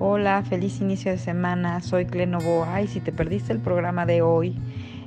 Hola, 0.00 0.44
feliz 0.48 0.80
inicio 0.80 1.10
de 1.10 1.18
semana. 1.18 1.80
Soy 1.80 2.06
Clenovoa 2.06 2.82
y 2.82 2.86
si 2.86 3.00
te 3.00 3.10
perdiste 3.10 3.52
el 3.52 3.58
programa 3.58 4.06
de 4.06 4.22
hoy 4.22 4.56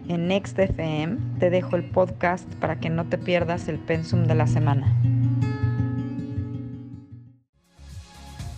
en 0.09 0.27
Next 0.27 0.59
FM, 0.59 1.17
te 1.39 1.49
dejo 1.49 1.77
el 1.77 1.85
podcast 1.85 2.45
para 2.55 2.77
que 2.77 2.89
no 2.89 3.05
te 3.05 3.17
pierdas 3.17 3.69
el 3.69 3.79
pensum 3.79 4.25
de 4.25 4.35
la 4.35 4.47
semana. 4.47 4.93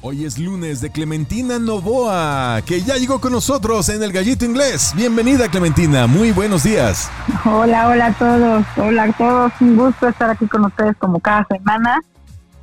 Hoy 0.02 0.26
es 0.26 0.40
lunes 0.40 0.82
de 0.82 0.90
Clementina 0.90 1.60
Novoa, 1.60 2.64
que 2.66 2.82
ya 2.82 2.96
llegó 2.96 3.22
con 3.22 3.32
nosotros 3.32 3.88
en 3.90 4.02
el 4.02 4.12
Gallito 4.12 4.44
Inglés. 4.44 4.92
Bienvenida 4.96 5.50
Clementina, 5.50 6.08
muy 6.08 6.32
buenos 6.32 6.64
días. 6.64 7.12
Hola, 7.46 7.90
hola 7.90 8.08
a 8.08 8.14
todos, 8.14 8.66
hola 8.76 9.04
a 9.04 9.12
todos, 9.14 9.54
un 9.62 9.78
gusto 9.78 10.08
estar 10.08 10.32
aquí 10.32 10.48
con 10.48 10.66
ustedes 10.66 10.98
como 10.98 11.20
cada 11.20 11.46
semana. 11.46 12.02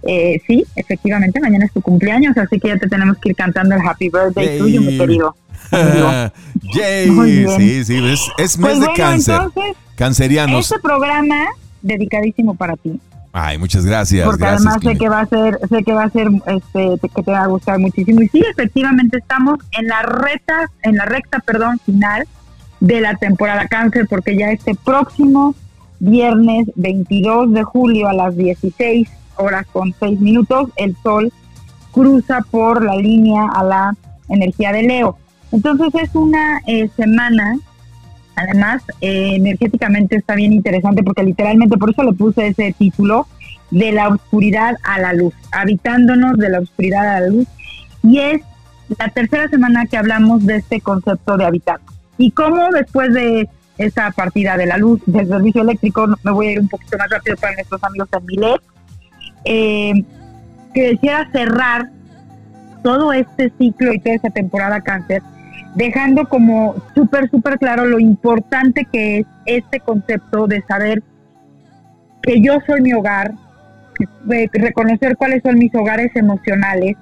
Eh, 0.02 0.40
sí, 0.46 0.64
efectivamente, 0.76 1.40
mañana 1.40 1.66
es 1.66 1.72
tu 1.72 1.82
cumpleaños, 1.82 2.36
así 2.36 2.58
que 2.58 2.68
ya 2.68 2.78
te 2.78 2.88
tenemos 2.88 3.18
que 3.18 3.30
ir 3.30 3.36
cantando 3.36 3.74
el 3.74 3.82
Happy 3.86 4.08
Birthday 4.08 4.58
tuyo, 4.58 4.80
mi 4.80 4.98
querido. 4.98 5.36
Yay, 6.74 7.46
sí, 7.56 7.84
sí, 7.84 8.12
es, 8.38 8.58
mes 8.58 8.78
pues 8.78 8.80
de 8.80 8.88
cáncer. 8.96 9.40
Cancerianos. 9.96 10.70
Este 10.70 10.80
programa 10.80 11.48
dedicadísimo 11.82 12.54
para 12.54 12.76
ti. 12.76 12.98
Ay, 13.32 13.58
muchas 13.58 13.86
gracias. 13.86 14.26
Porque 14.26 14.44
además 14.44 14.78
sé 14.82 14.96
que 14.96 15.08
va 15.08 15.20
a 15.20 15.26
ser, 15.26 15.58
sé 15.68 15.84
que 15.84 15.92
va 15.92 16.04
a 16.04 16.10
ser, 16.10 16.28
este, 16.46 17.08
que 17.14 17.22
te 17.22 17.30
va 17.30 17.42
a 17.42 17.46
gustar 17.46 17.78
muchísimo. 17.78 18.22
Y 18.22 18.28
sí, 18.28 18.42
efectivamente 18.50 19.18
estamos 19.18 19.58
en 19.72 19.86
la 19.86 20.02
recta, 20.02 20.70
en 20.82 20.96
la 20.96 21.04
recta, 21.04 21.38
perdón, 21.40 21.78
final 21.84 22.26
de 22.80 23.00
la 23.00 23.14
temporada 23.14 23.68
cáncer, 23.68 24.06
porque 24.08 24.36
ya 24.36 24.50
este 24.50 24.74
próximo 24.74 25.54
viernes 26.00 26.68
22 26.74 27.52
de 27.52 27.62
julio 27.62 28.08
a 28.08 28.14
las 28.14 28.36
16 28.36 29.08
horas 29.40 29.66
con 29.72 29.94
6 29.98 30.20
minutos, 30.20 30.70
el 30.76 30.96
Sol 31.02 31.32
cruza 31.92 32.40
por 32.50 32.84
la 32.84 32.96
línea 32.96 33.46
a 33.52 33.64
la 33.64 33.96
energía 34.28 34.72
de 34.72 34.82
Leo. 34.82 35.18
Entonces 35.52 35.88
es 36.00 36.14
una 36.14 36.60
eh, 36.66 36.88
semana, 36.96 37.58
además 38.36 38.82
eh, 39.00 39.34
energéticamente 39.34 40.16
está 40.16 40.34
bien 40.34 40.52
interesante 40.52 41.02
porque 41.02 41.24
literalmente 41.24 41.76
por 41.76 41.90
eso 41.90 42.04
le 42.04 42.12
puse 42.12 42.48
ese 42.48 42.74
título 42.78 43.26
de 43.70 43.92
la 43.92 44.08
oscuridad 44.08 44.76
a 44.84 45.00
la 45.00 45.12
luz, 45.12 45.34
habitándonos 45.52 46.38
de 46.38 46.50
la 46.50 46.60
oscuridad 46.60 47.16
a 47.16 47.20
la 47.20 47.26
luz. 47.28 47.46
Y 48.02 48.18
es 48.18 48.42
la 48.98 49.08
tercera 49.08 49.48
semana 49.48 49.86
que 49.86 49.96
hablamos 49.96 50.46
de 50.46 50.56
este 50.56 50.80
concepto 50.80 51.36
de 51.36 51.44
habitar. 51.44 51.80
Y 52.18 52.30
cómo 52.32 52.68
después 52.70 53.12
de 53.14 53.48
esa 53.78 54.10
partida 54.10 54.56
de 54.56 54.66
la 54.66 54.76
luz 54.76 55.00
del 55.06 55.26
servicio 55.26 55.62
eléctrico, 55.62 56.06
me 56.22 56.32
voy 56.32 56.48
a 56.48 56.52
ir 56.52 56.60
un 56.60 56.68
poquito 56.68 56.98
más 56.98 57.08
rápido 57.10 57.36
para 57.36 57.54
nuestros 57.54 57.82
amigos 57.82 58.08
en 58.12 58.26
Milet, 58.26 58.60
eh, 59.44 59.92
que 60.74 60.90
quisiera 60.92 61.30
cerrar 61.32 61.90
todo 62.82 63.12
este 63.12 63.52
ciclo 63.58 63.92
y 63.92 63.98
toda 63.98 64.16
esta 64.16 64.30
temporada 64.30 64.80
cáncer, 64.80 65.22
dejando 65.74 66.28
como 66.28 66.74
súper, 66.94 67.30
súper 67.30 67.58
claro 67.58 67.84
lo 67.84 67.98
importante 67.98 68.86
que 68.90 69.20
es 69.20 69.26
este 69.46 69.80
concepto 69.80 70.46
de 70.46 70.62
saber 70.62 71.02
que 72.22 72.40
yo 72.40 72.58
soy 72.66 72.80
mi 72.80 72.92
hogar, 72.92 73.32
reconocer 74.52 75.16
cuáles 75.16 75.42
son 75.42 75.58
mis 75.58 75.74
hogares 75.74 76.10
emocionales, 76.14 76.96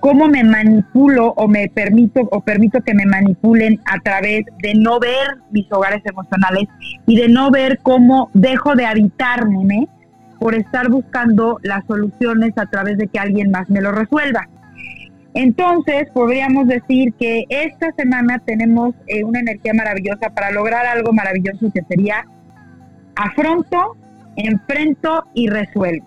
cómo 0.00 0.26
me 0.28 0.42
manipulo 0.42 1.32
o 1.36 1.46
me 1.46 1.68
permito 1.68 2.22
o 2.30 2.40
permito 2.40 2.80
que 2.80 2.94
me 2.94 3.06
manipulen 3.06 3.80
a 3.86 4.00
través 4.00 4.44
de 4.60 4.74
no 4.74 4.98
ver 4.98 5.28
mis 5.50 5.70
hogares 5.70 6.02
emocionales 6.04 6.64
y 7.06 7.16
de 7.16 7.28
no 7.28 7.50
ver 7.50 7.78
cómo 7.82 8.30
dejo 8.34 8.74
de 8.74 8.86
habitarme 8.86 9.88
por 10.42 10.56
estar 10.56 10.90
buscando 10.90 11.60
las 11.62 11.86
soluciones 11.86 12.52
a 12.56 12.66
través 12.66 12.98
de 12.98 13.06
que 13.06 13.20
alguien 13.20 13.52
más 13.52 13.70
me 13.70 13.80
lo 13.80 13.92
resuelva. 13.92 14.48
Entonces, 15.34 16.08
podríamos 16.12 16.66
decir 16.66 17.14
que 17.14 17.44
esta 17.48 17.92
semana 17.92 18.40
tenemos 18.44 18.92
eh, 19.06 19.22
una 19.22 19.38
energía 19.38 19.72
maravillosa 19.72 20.30
para 20.34 20.50
lograr 20.50 20.84
algo 20.84 21.12
maravilloso 21.12 21.70
que 21.72 21.82
sería 21.88 22.26
afronto, 23.14 23.96
enfrento 24.34 25.26
y 25.32 25.48
resuelvo. 25.48 26.06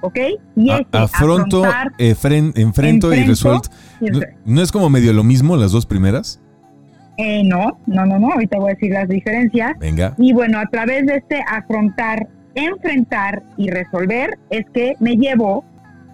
¿Ok? 0.00 0.18
Y 0.56 0.72
este, 0.72 0.98
afronto, 0.98 1.62
enfrento, 1.96 3.14
y 3.14 3.22
resuelto. 3.22 3.70
¿No, 4.44 4.62
es 4.62 4.72
como 4.72 4.90
medio 4.90 5.12
lo 5.12 5.22
mismo 5.22 5.56
las 5.56 5.70
dos 5.70 5.86
primeras? 5.86 6.40
Eh, 7.18 7.44
no, 7.44 7.78
no, 7.86 8.04
no, 8.04 8.18
no. 8.18 8.32
Ahorita 8.32 8.58
voy 8.58 8.72
a 8.72 8.74
decir 8.74 8.92
las 8.92 9.08
diferencias. 9.08 9.78
Venga. 9.78 10.14
Y 10.18 10.32
bueno, 10.32 10.58
a 10.58 10.66
través 10.66 11.06
de 11.06 11.18
este 11.18 11.40
afrontar, 11.48 12.28
enfrentar 12.56 13.42
y 13.56 13.70
resolver 13.70 14.38
es 14.50 14.66
que 14.74 14.94
me 14.98 15.16
llevo 15.16 15.64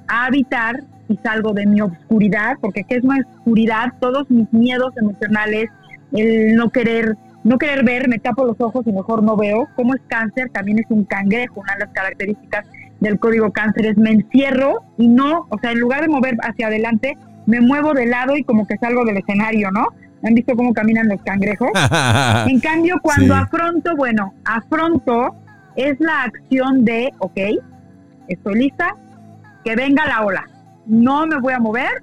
a 0.09 0.27
habitar 0.27 0.83
y 1.09 1.17
salgo 1.23 1.53
de 1.53 1.67
mi 1.67 1.81
oscuridad, 1.81 2.57
porque 2.61 2.85
¿qué 2.85 2.97
es 2.97 3.05
una 3.05 3.19
oscuridad? 3.37 3.93
Todos 4.01 4.31
mis 4.31 4.53
miedos 4.53 4.93
emocionales, 4.97 5.71
el 6.13 6.55
no 6.55 6.71
querer, 6.71 7.17
no 7.45 7.59
querer 7.59 7.85
ver, 7.85 8.09
me 8.09 8.19
tapo 8.19 8.45
los 8.45 8.61
ojos 8.61 8.87
y 8.87 8.93
mejor 8.93 9.23
no 9.23 9.37
veo. 9.37 9.69
Como 9.77 9.95
es 9.95 10.01
cáncer, 10.09 10.51
también 10.51 10.79
es 10.79 10.87
un 10.91 11.05
cangrejo, 11.05 11.61
una 11.61 11.75
de 11.75 11.81
las 11.81 11.91
características 11.91 12.67
del 13.01 13.19
código 13.19 13.53
cáncer 13.53 13.87
es 13.87 13.97
me 13.97 14.11
encierro 14.11 14.83
y 14.97 15.09
no, 15.09 15.47
o 15.49 15.59
sea, 15.61 15.73
en 15.73 15.81
lugar 15.81 16.03
de 16.03 16.09
mover 16.09 16.37
hacia 16.43 16.69
adelante, 16.69 17.17
me 17.47 17.61
muevo 17.61 17.95
de 17.95 18.07
lado 18.07 18.37
y 18.37 18.45
como 18.45 18.67
que 18.67 18.77
salgo 18.79 19.05
del 19.05 19.17
escenario, 19.17 19.71
¿no? 19.71 19.89
¿Han 20.25 20.35
visto 20.35 20.55
cómo 20.55 20.73
caminan 20.73 21.09
los 21.09 21.21
cangrejos? 21.23 21.71
en 22.47 22.61
cambio, 22.61 23.01
cuando 23.03 23.35
afronto, 23.35 23.97
bueno, 23.97 24.35
afronto 24.45 25.35
es 25.77 25.99
la 26.01 26.25
acción 26.25 26.85
de, 26.85 27.13
ok, 27.19 27.39
estoy 28.29 28.55
lista, 28.55 28.95
que 29.65 29.77
venga 29.77 30.07
la 30.07 30.25
ola. 30.25 30.49
No 30.87 31.27
me 31.27 31.39
voy 31.39 31.53
a 31.53 31.61
mover, 31.61 32.03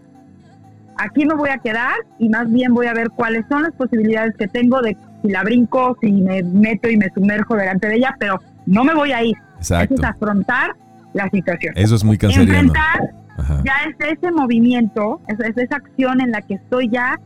aquí 0.98 1.26
me 1.26 1.36
voy 1.36 1.50
a 1.50 1.58
quedar 1.58 1.96
y 2.18 2.30
más 2.30 2.52
bien 2.52 2.74
voy 2.74 2.88
a 2.88 2.94
ver 2.94 3.10
cuáles 3.10 3.46
son 3.50 3.64
las 3.64 3.74
posibilidades 3.74 4.36
que 4.38 4.48
tengo 4.48 4.82
de 4.82 4.96
si 5.22 5.30
la 5.30 5.44
brinco, 5.44 5.98
si 6.02 6.12
me 6.12 6.44
meto 6.44 6.90
y 6.90 6.98
me 6.98 7.10
sumerjo 7.14 7.56
delante 7.56 7.88
de 7.88 7.98
ella, 7.98 8.16
pero 8.20 8.40
no 8.66 8.84
me 8.84 8.94
voy 8.94 9.12
a 9.12 9.24
ir. 9.24 9.36
Exacto. 9.58 9.96
es 9.96 10.04
afrontar 10.04 10.76
la 11.14 11.30
situación. 11.30 11.74
Eso 11.76 11.96
es 11.96 12.04
muy 12.04 12.18
canceriano. 12.18 12.60
Enfrentar 12.60 13.20
ya 13.64 13.74
es 13.88 14.18
ese 14.18 14.32
movimiento, 14.32 15.22
es, 15.28 15.40
es, 15.40 15.58
esa 15.58 15.78
acción 15.78 16.22
en 16.22 16.32
la 16.32 16.42
que 16.42 16.56
estoy 16.56 16.90
ya 16.90 17.20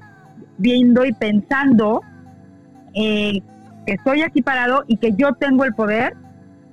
viendo 0.57 1.05
y 1.05 1.11
pensando 1.11 2.01
eh, 2.93 3.41
que 3.85 3.93
estoy 3.93 4.21
aquí 4.21 4.41
parado 4.41 4.83
y 4.87 4.97
que 4.97 5.13
yo 5.13 5.33
tengo 5.33 5.65
el 5.65 5.73
poder 5.73 6.15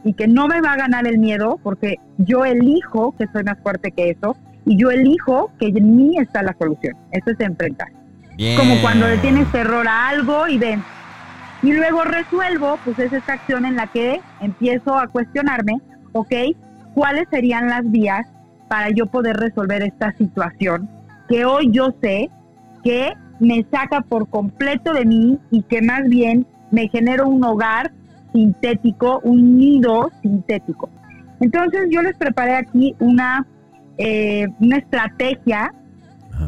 y 0.04 0.14
que 0.14 0.26
no 0.26 0.48
me 0.48 0.60
va 0.60 0.72
a 0.72 0.76
ganar 0.76 1.06
el 1.06 1.18
miedo 1.18 1.58
porque 1.62 1.96
yo 2.18 2.44
elijo 2.44 3.14
que 3.16 3.26
soy 3.32 3.44
más 3.44 3.58
fuerte 3.62 3.92
que 3.92 4.10
eso 4.10 4.36
y 4.64 4.76
yo 4.76 4.90
elijo 4.90 5.50
que 5.58 5.66
en 5.66 5.96
mí 5.96 6.16
está 6.18 6.42
la 6.42 6.54
solución. 6.58 6.96
Eso 7.12 7.30
es 7.30 7.40
enfrentar. 7.40 7.88
Como 8.56 8.80
cuando 8.80 9.06
le 9.06 9.18
tienes 9.18 9.50
terror 9.52 9.86
a 9.86 10.08
algo 10.08 10.48
y 10.48 10.58
ven. 10.58 10.82
Y 11.62 11.72
luego 11.72 12.04
resuelvo, 12.04 12.78
pues 12.84 12.98
es 12.98 13.12
esta 13.12 13.34
acción 13.34 13.66
en 13.66 13.76
la 13.76 13.86
que 13.88 14.20
empiezo 14.40 14.96
a 14.96 15.08
cuestionarme, 15.08 15.74
ok, 16.12 16.32
¿cuáles 16.94 17.28
serían 17.30 17.68
las 17.68 17.90
vías 17.90 18.26
para 18.68 18.88
yo 18.90 19.06
poder 19.06 19.36
resolver 19.36 19.82
esta 19.82 20.12
situación 20.12 20.88
que 21.28 21.44
hoy 21.44 21.70
yo 21.70 21.94
sé 22.00 22.30
que 22.82 23.12
me 23.38 23.64
saca 23.70 24.00
por 24.00 24.28
completo 24.28 24.92
de 24.92 25.04
mí 25.04 25.38
y 25.50 25.62
que 25.62 25.82
más 25.82 26.04
bien 26.08 26.46
me 26.70 26.88
genera 26.88 27.24
un 27.24 27.42
hogar 27.44 27.92
sintético, 28.32 29.20
un 29.24 29.58
nido 29.58 30.10
sintético. 30.22 30.90
Entonces 31.40 31.88
yo 31.90 32.02
les 32.02 32.16
preparé 32.16 32.56
aquí 32.56 32.94
una, 33.00 33.46
eh, 33.98 34.46
una 34.60 34.76
estrategia 34.76 35.72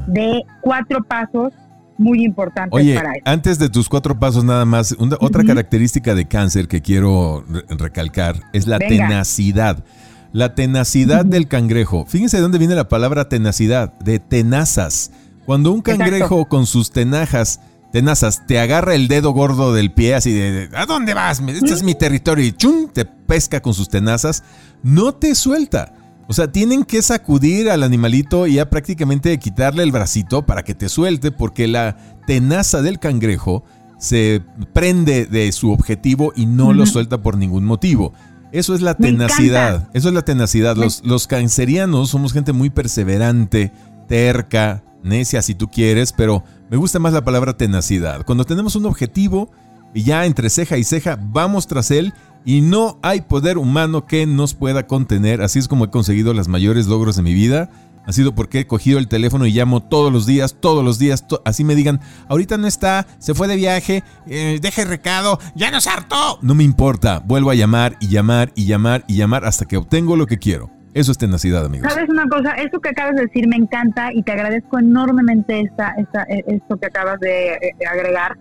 de 0.07 0.43
cuatro 0.61 1.03
pasos 1.03 1.53
muy 1.99 2.25
importantes 2.25 2.73
Oye, 2.73 2.95
para 2.95 3.13
eso. 3.13 3.23
Antes 3.25 3.59
de 3.59 3.69
tus 3.69 3.89
cuatro 3.89 4.19
pasos 4.19 4.45
nada 4.45 4.65
más, 4.65 4.97
otra 5.21 5.45
característica 5.45 6.15
de 6.15 6.27
cáncer 6.27 6.69
que 6.69 6.81
quiero 6.83 7.45
recalcar 7.69 8.37
es 8.53 8.67
la 8.67 8.79
tenacidad. 8.79 9.85
La 10.33 10.55
tenacidad 10.55 11.27
del 11.27 11.47
cangrejo. 11.47 12.07
Fíjense 12.07 12.39
de 12.39 12.43
dónde 12.43 12.59
viene 12.59 12.75
la 12.75 12.89
palabra 12.89 13.29
tenacidad, 13.29 13.93
de 13.99 14.19
tenazas. 14.19 15.13
Cuando 15.45 15.73
un 15.73 15.83
cangrejo 15.83 16.47
con 16.47 16.67
sus 16.67 16.91
tenajas 16.91 17.61
tenazas, 17.93 18.47
te 18.47 18.59
agarra 18.59 18.95
el 18.95 19.07
dedo 19.07 19.33
gordo 19.33 19.73
del 19.73 19.93
pie 19.93 20.15
así 20.15 20.33
de, 20.33 20.69
¿a 20.75 20.87
dónde 20.87 21.15
vas? 21.15 21.41
Este 21.41 21.73
es 21.73 21.83
mi 21.83 21.95
territorio 21.95 22.45
y 22.45 22.53
chum, 22.53 22.89
te 22.93 23.05
pesca 23.05 23.61
con 23.61 23.75
sus 23.75 23.89
tenazas, 23.89 24.43
no 24.83 25.15
te 25.15 25.35
suelta. 25.35 25.95
O 26.29 26.33
sea, 26.33 26.51
tienen 26.51 26.85
que 26.85 27.03
sacudir 27.03 27.69
al 27.71 27.83
animalito 27.83 28.47
y 28.47 28.55
ya 28.55 28.71
prácticamente 28.71 29.39
quitarle 29.39 29.83
el 29.83 29.93
bracito 29.93 30.47
para 30.47 30.63
que 30.63 30.75
te 30.75 30.89
suelte 30.89 31.31
porque 31.31 31.69
la 31.69 31.97
tenaza 32.27 32.81
del 32.81 32.99
cangrejo 32.99 33.65
se 33.99 34.43
prende 34.73 35.27
de 35.27 35.53
su 35.53 35.71
objetivo 35.71 36.33
y 36.35 36.47
no 36.47 36.73
lo 36.73 36.87
suelta 36.87 37.23
por 37.23 37.37
ningún 37.37 37.65
motivo. 37.65 38.15
Eso 38.51 38.75
es 38.75 38.81
la 38.81 38.95
tenacidad. 38.95 39.89
Eso 39.93 40.09
es 40.09 40.15
la 40.15 40.23
tenacidad. 40.23 40.77
Los, 40.77 41.05
los 41.05 41.27
cancerianos 41.27 42.11
somos 42.11 42.33
gente 42.33 42.53
muy 42.53 42.71
perseverante, 42.71 43.73
terca, 44.09 44.83
necia 45.03 45.43
si 45.43 45.55
tú 45.55 45.69
quieres, 45.69 46.13
pero 46.13 46.45
me 46.71 46.77
gusta 46.77 46.99
más 46.99 47.13
la 47.13 47.25
palabra 47.25 47.57
tenacidad. 47.57 48.25
Cuando 48.25 48.45
tenemos 48.45 48.77
un 48.77 48.87
objetivo 48.87 49.51
y 49.95 50.03
ya 50.03 50.25
entre 50.27 50.51
ceja 50.51 50.79
y 50.79 50.85
ceja 50.85 51.19
vamos 51.21 51.67
tras 51.67 51.91
él 51.91 52.13
y 52.45 52.61
no 52.61 52.99
hay 53.03 53.21
poder 53.21 53.59
humano 53.59 54.07
que 54.07 54.27
nos 54.27 54.55
pueda 54.55 54.87
contener. 54.87 55.43
Así 55.43 55.59
es 55.59 55.69
como 55.69 55.85
he 55.85 55.91
conseguido 55.91 56.35
los 56.35 56.49
mayores 56.49 56.87
logros 56.87 57.17
de 57.17 57.23
mi 57.23 57.35
vida. 57.35 57.71
Ha 58.05 58.13
sido 58.13 58.35
porque 58.35 58.61
he 58.61 58.67
cogido 58.67 58.99
el 58.99 59.07
teléfono 59.07 59.47
y 59.47 59.53
llamo 59.53 59.81
todos 59.81 60.13
los 60.13 60.27
días, 60.27 60.57
todos 60.59 60.85
los 60.85 60.99
días, 60.99 61.25
así 61.45 61.63
me 61.63 61.77
digan, 61.77 62.01
ahorita 62.29 62.59
no 62.59 62.67
está, 62.67 63.07
se 63.21 63.33
fue 63.33 63.47
de 63.47 63.55
viaje, 63.55 64.03
eh, 64.27 64.59
deje 64.61 64.85
recado, 64.85 65.39
ya 65.55 65.71
nos 65.71 65.87
hartó. 65.87 66.41
No 66.43 66.57
me 66.57 66.65
importa, 66.65 67.23
vuelvo 67.25 67.51
a 67.51 67.55
llamar 67.55 67.97
y 68.01 68.09
llamar 68.09 68.53
y 68.57 68.65
llamar 68.65 69.05
y 69.07 69.15
llamar 69.15 69.45
hasta 69.45 69.67
que 69.67 69.77
obtengo 69.77 70.17
lo 70.17 70.27
que 70.27 70.39
quiero. 70.39 70.82
Eso 70.95 71.13
es 71.13 71.19
tenacidad, 71.19 71.65
amigos. 71.65 71.91
Sabes 71.91 72.09
una 72.11 72.29
cosa, 72.29 72.53
eso 72.53 72.81
que 72.81 72.91
acabas 72.91 73.17
de 73.17 73.23
decir 73.23 73.49
me 73.49 73.57
encanta 73.57 74.13
y 74.13 74.23
te 74.23 74.33
agradezco 74.33 74.79
enormemente 74.79 75.61
esta, 75.61 75.93
esta, 75.93 76.25
eh, 76.25 76.45
esto 76.47 76.77
que 76.77 76.87
acabas 76.87 77.19
de 77.21 77.55
eh, 77.55 77.75
agregar. 77.91 78.37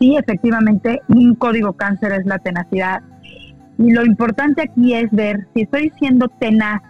Sí, 0.00 0.16
efectivamente, 0.16 1.02
un 1.08 1.36
código 1.36 1.74
cáncer 1.74 2.12
es 2.12 2.26
la 2.26 2.38
tenacidad. 2.38 3.00
Y 3.78 3.92
lo 3.92 4.04
importante 4.04 4.62
aquí 4.62 4.94
es 4.94 5.10
ver 5.12 5.46
si 5.54 5.62
estoy 5.62 5.92
siendo 5.98 6.28
tenaz 6.28 6.82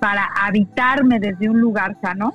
para 0.00 0.26
habitarme 0.42 1.18
desde 1.18 1.48
un 1.48 1.58
lugar 1.58 1.96
sano, 2.02 2.34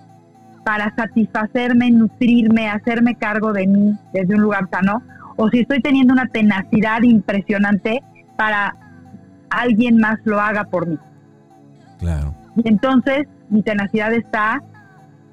para 0.66 0.94
satisfacerme, 0.96 1.92
nutrirme, 1.92 2.70
hacerme 2.70 3.16
cargo 3.16 3.54
de 3.54 3.68
mí 3.68 3.94
desde 4.14 4.36
un 4.36 4.42
lugar 4.42 4.68
sano, 4.72 5.04
o 5.36 5.50
si 5.50 5.60
estoy 5.60 5.82
teniendo 5.82 6.14
una 6.14 6.28
tenacidad 6.28 7.02
impresionante 7.04 8.02
para 8.38 8.76
alguien 9.50 9.98
más 9.98 10.20
lo 10.24 10.40
haga 10.40 10.64
por 10.64 10.88
mí. 10.88 10.98
Y 12.56 12.68
entonces 12.68 13.28
mi 13.50 13.62
tenacidad 13.62 14.14
está 14.14 14.62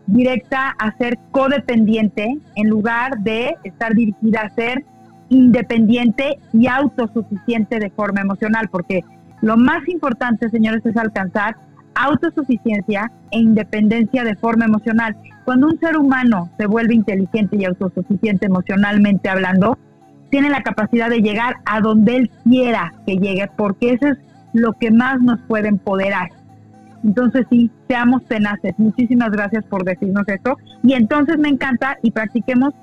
directa 0.06 0.74
a 0.78 0.96
ser 0.96 1.18
codependiente 1.30 2.38
en 2.56 2.68
lugar 2.68 3.18
de 3.18 3.56
estar 3.64 3.94
dirigida 3.94 4.40
a 4.40 4.50
ser 4.50 4.84
independiente 5.28 6.38
y 6.52 6.66
autosuficiente 6.66 7.78
de 7.78 7.90
forma 7.90 8.22
emocional, 8.22 8.68
porque 8.70 9.04
lo 9.42 9.56
más 9.56 9.86
importante, 9.88 10.48
señores, 10.48 10.84
es 10.86 10.96
alcanzar 10.96 11.56
autosuficiencia 11.94 13.10
e 13.30 13.38
independencia 13.38 14.24
de 14.24 14.36
forma 14.36 14.64
emocional. 14.64 15.16
Cuando 15.44 15.66
un 15.66 15.78
ser 15.78 15.96
humano 15.96 16.50
se 16.56 16.66
vuelve 16.66 16.94
inteligente 16.94 17.56
y 17.56 17.64
autosuficiente 17.64 18.46
emocionalmente 18.46 19.28
hablando, 19.28 19.78
tiene 20.30 20.50
la 20.50 20.62
capacidad 20.62 21.10
de 21.10 21.20
llegar 21.20 21.56
a 21.66 21.80
donde 21.80 22.16
él 22.16 22.30
quiera 22.44 22.94
que 23.06 23.16
llegue, 23.16 23.50
porque 23.56 23.94
eso 23.94 24.08
es 24.08 24.18
lo 24.52 24.72
que 24.74 24.90
más 24.90 25.20
nos 25.20 25.40
puede 25.40 25.68
empoderar. 25.68 26.30
Entonces 27.04 27.46
sí, 27.50 27.70
seamos 27.88 28.24
tenaces. 28.26 28.74
Muchísimas 28.78 29.30
gracias 29.30 29.64
por 29.64 29.84
decirnos 29.84 30.24
esto. 30.26 30.56
Y 30.82 30.94
entonces 30.94 31.38
me 31.38 31.48
encanta 31.48 31.96
y 32.02 32.10
practiquemos 32.10 32.74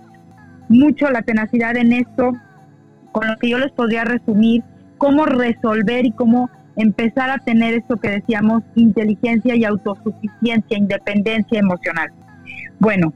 mucho 0.69 1.09
la 1.09 1.21
tenacidad 1.21 1.75
en 1.77 1.93
esto, 1.93 2.31
con 3.11 3.27
lo 3.27 3.37
que 3.37 3.49
yo 3.49 3.59
les 3.59 3.71
podría 3.71 4.03
resumir, 4.03 4.63
cómo 4.97 5.25
resolver 5.25 6.05
y 6.05 6.11
cómo 6.11 6.49
empezar 6.75 7.29
a 7.29 7.37
tener 7.39 7.73
esto 7.73 7.97
que 7.97 8.09
decíamos, 8.09 8.63
inteligencia 8.75 9.55
y 9.55 9.63
autosuficiencia, 9.63 10.77
independencia 10.77 11.59
emocional. 11.59 12.11
Bueno, 12.79 13.13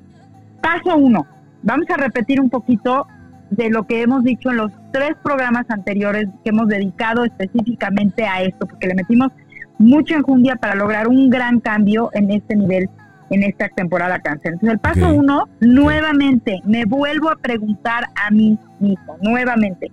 paso 0.62 0.98
uno. 0.98 1.26
Vamos 1.64 1.86
a 1.90 1.98
repetir 1.98 2.40
un 2.40 2.50
poquito 2.50 3.06
de 3.50 3.70
lo 3.70 3.86
que 3.86 4.02
hemos 4.02 4.24
dicho 4.24 4.52
en 4.52 4.58
los 4.58 4.72
tres 4.92 5.12
programas 5.24 5.66
anteriores 5.70 6.28
que 6.44 6.52
hemos 6.52 6.68
dedicado 6.68 7.26
específicamente 7.26 8.26
a 8.26 8.44
esto, 8.44 8.68
porque 8.68 8.88
le 8.88 8.96
metimos 8.96 9.30
mucha 9.80 10.16
enjundia 10.16 10.58
para 10.58 10.76
lograr 10.76 11.08
un 11.08 11.30
gran 11.30 11.60
cambio 11.60 12.12
en 12.14 12.30
este 12.30 12.56
nivel, 12.56 12.90
en 13.32 13.44
esta 13.44 13.70
temporada 13.70 14.20
cáncer. 14.20 14.54
Entonces, 14.54 14.74
el 14.74 14.80
paso 14.80 15.14
uno, 15.14 15.48
nuevamente, 15.62 16.62
me 16.66 16.86
vuelvo 16.86 17.32
a 17.32 17.38
preguntar 17.38 18.10
a 18.16 18.30
mí 18.30 18.60
mismo, 18.80 19.18
nuevamente, 19.22 19.92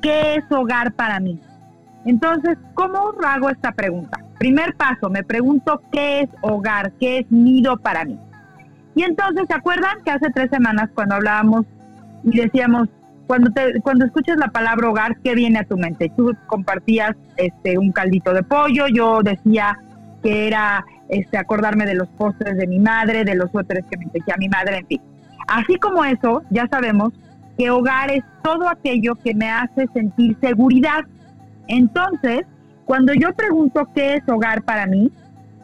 ¿qué 0.00 0.36
es 0.36 0.44
hogar 0.50 0.92
para 0.92 1.20
mí? 1.20 1.38
Entonces, 2.06 2.56
¿cómo 2.74 3.12
hago 3.26 3.50
esta 3.50 3.72
pregunta? 3.72 4.18
Primer 4.38 4.74
paso, 4.76 5.10
me 5.10 5.24
pregunto 5.24 5.82
qué 5.90 6.20
es 6.20 6.30
hogar, 6.40 6.92
qué 7.00 7.18
es 7.18 7.30
nido 7.30 7.76
para 7.78 8.04
mí. 8.04 8.18
Y 8.94 9.02
entonces, 9.02 9.44
¿se 9.48 9.54
acuerdan 9.54 10.02
que 10.04 10.12
hace 10.12 10.30
tres 10.32 10.48
semanas 10.50 10.88
cuando 10.94 11.16
hablábamos 11.16 11.66
y 12.22 12.38
decíamos, 12.38 12.88
cuando 13.26 13.50
te, 13.50 13.80
cuando 13.80 14.04
escuchas 14.04 14.36
la 14.38 14.48
palabra 14.48 14.88
hogar, 14.88 15.16
¿qué 15.22 15.34
viene 15.34 15.58
a 15.58 15.64
tu 15.64 15.76
mente? 15.76 16.10
Tú 16.16 16.34
compartías 16.46 17.16
este 17.36 17.78
un 17.78 17.92
caldito 17.92 18.32
de 18.32 18.42
pollo, 18.42 18.86
yo 18.88 19.22
decía 19.22 19.78
que 20.22 20.46
era 20.46 20.84
este 21.08 21.38
acordarme 21.38 21.86
de 21.86 21.94
los 21.94 22.08
postres 22.08 22.56
de 22.56 22.66
mi 22.66 22.78
madre, 22.78 23.24
de 23.24 23.34
los 23.34 23.50
suéteres 23.50 23.84
que 23.90 23.96
me 23.96 24.06
tejía 24.06 24.36
mi 24.38 24.48
madre, 24.48 24.78
en 24.78 24.86
fin. 24.86 25.00
Así 25.48 25.76
como 25.76 26.04
eso, 26.04 26.42
ya 26.50 26.66
sabemos 26.68 27.12
que 27.56 27.70
hogar 27.70 28.10
es 28.10 28.24
todo 28.42 28.68
aquello 28.68 29.14
que 29.16 29.34
me 29.34 29.50
hace 29.50 29.86
sentir 29.94 30.36
seguridad, 30.40 31.04
entonces, 31.68 32.42
cuando 32.84 33.12
yo 33.14 33.32
pregunto 33.34 33.88
qué 33.94 34.14
es 34.14 34.28
hogar 34.28 34.62
para 34.62 34.86
mí, 34.86 35.10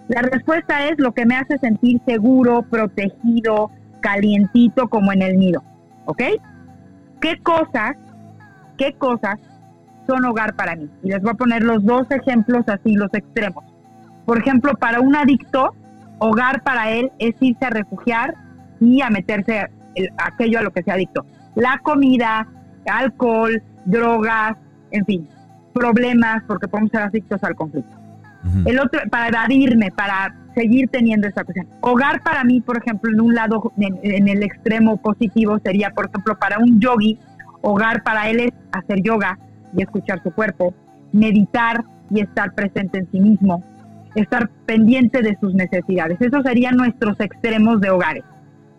la 0.08 0.22
respuesta 0.22 0.88
es 0.88 0.98
lo 0.98 1.12
que 1.12 1.26
me 1.26 1.36
hace 1.36 1.58
sentir 1.58 2.00
seguro, 2.04 2.62
protegido, 2.62 3.70
calientito 4.00 4.88
como 4.88 5.12
en 5.12 5.22
el 5.22 5.38
nido. 5.38 5.62
¿Ok? 6.06 6.22
¿Qué 7.22 7.38
cosas, 7.40 7.96
qué 8.76 8.94
cosas 8.94 9.36
son 10.08 10.24
hogar 10.24 10.56
para 10.56 10.74
mí? 10.74 10.90
Y 11.04 11.08
les 11.10 11.22
voy 11.22 11.30
a 11.30 11.34
poner 11.34 11.62
los 11.62 11.84
dos 11.84 12.10
ejemplos 12.10 12.64
así, 12.68 12.96
los 12.96 13.14
extremos. 13.14 13.64
Por 14.26 14.38
ejemplo, 14.38 14.74
para 14.74 15.00
un 15.00 15.14
adicto, 15.14 15.72
hogar 16.18 16.64
para 16.64 16.90
él 16.90 17.12
es 17.20 17.36
irse 17.40 17.64
a 17.64 17.70
refugiar 17.70 18.34
y 18.80 19.02
a 19.02 19.08
meterse 19.08 19.70
aquello 20.18 20.58
a 20.58 20.62
lo 20.62 20.72
que 20.72 20.82
sea 20.82 20.94
adicto. 20.94 21.24
La 21.54 21.78
comida, 21.78 22.48
alcohol, 22.86 23.62
drogas, 23.84 24.56
en 24.90 25.04
fin, 25.04 25.28
problemas 25.72 26.42
porque 26.48 26.66
podemos 26.66 26.90
ser 26.90 27.02
adictos 27.02 27.42
al 27.44 27.54
conflicto. 27.54 27.96
El 28.64 28.80
otro, 28.80 29.00
para 29.08 29.28
evadirme, 29.28 29.92
para 29.92 30.34
seguir 30.54 30.88
teniendo 30.88 31.28
esa 31.28 31.44
cuestión. 31.44 31.68
Hogar 31.80 32.22
para 32.22 32.44
mí, 32.44 32.60
por 32.60 32.78
ejemplo, 32.78 33.10
en 33.12 33.20
un 33.20 33.34
lado, 33.34 33.72
en, 33.78 34.28
el 34.28 34.42
extremo 34.42 34.96
positivo, 34.96 35.58
sería, 35.64 35.90
por 35.90 36.06
ejemplo, 36.06 36.38
para 36.38 36.58
un 36.58 36.80
yogi, 36.80 37.18
hogar 37.60 38.02
para 38.02 38.30
él 38.30 38.40
es 38.40 38.52
hacer 38.72 39.02
yoga 39.02 39.38
y 39.76 39.82
escuchar 39.82 40.22
su 40.22 40.30
cuerpo, 40.32 40.74
meditar 41.12 41.84
y 42.10 42.20
estar 42.20 42.54
presente 42.54 42.98
en 42.98 43.10
sí 43.10 43.20
mismo, 43.20 43.62
estar 44.14 44.48
pendiente 44.66 45.22
de 45.22 45.36
sus 45.40 45.54
necesidades. 45.54 46.20
Esos 46.20 46.42
serían 46.42 46.76
nuestros 46.76 47.18
extremos 47.20 47.80
de 47.80 47.90
hogares. 47.90 48.24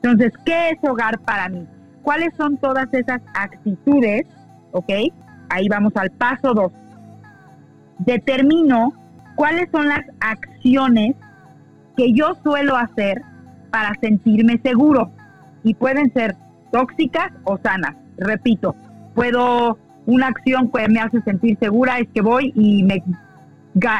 Entonces, 0.02 0.31
¿qué 0.46 0.69
es 0.69 0.90
hogar 0.90 1.19
para 1.19 1.50
mí? 1.50 1.66
¿Cuáles 2.02 2.34
son 2.36 2.58
todas 2.58 2.88
esas 2.94 3.22
actitudes? 3.34 4.24
¿Ok? 4.72 4.92
Ahí 5.50 5.68
vamos 5.69 5.94
al 5.96 6.12
paso 6.12 6.54
dos 6.54 6.72
determino 8.00 8.94
cuáles 9.36 9.69
son 9.72 9.88
las 9.88 10.06
acciones 10.19 11.16
que 11.95 12.13
yo 12.13 12.36
suelo 12.44 12.75
hacer 12.75 13.22
para 13.72 13.94
sentirme 14.01 14.60
seguro. 14.63 15.12
Y 15.63 15.74
pueden 15.74 16.12
ser 16.14 16.35
tóxicas 16.71 17.31
o 17.44 17.57
sanas. 17.57 17.95
Repito, 18.18 18.76
puedo, 19.16 19.78
una 20.06 20.28
acción 20.28 20.69
que 20.71 20.88
me 20.90 21.00
hace 21.00 21.21
sentir 21.21 21.57
segura 21.59 22.00
es 22.00 22.07
que 22.14 22.21
voy 22.21 22.52
y 22.56 22.83
me, 22.83 23.04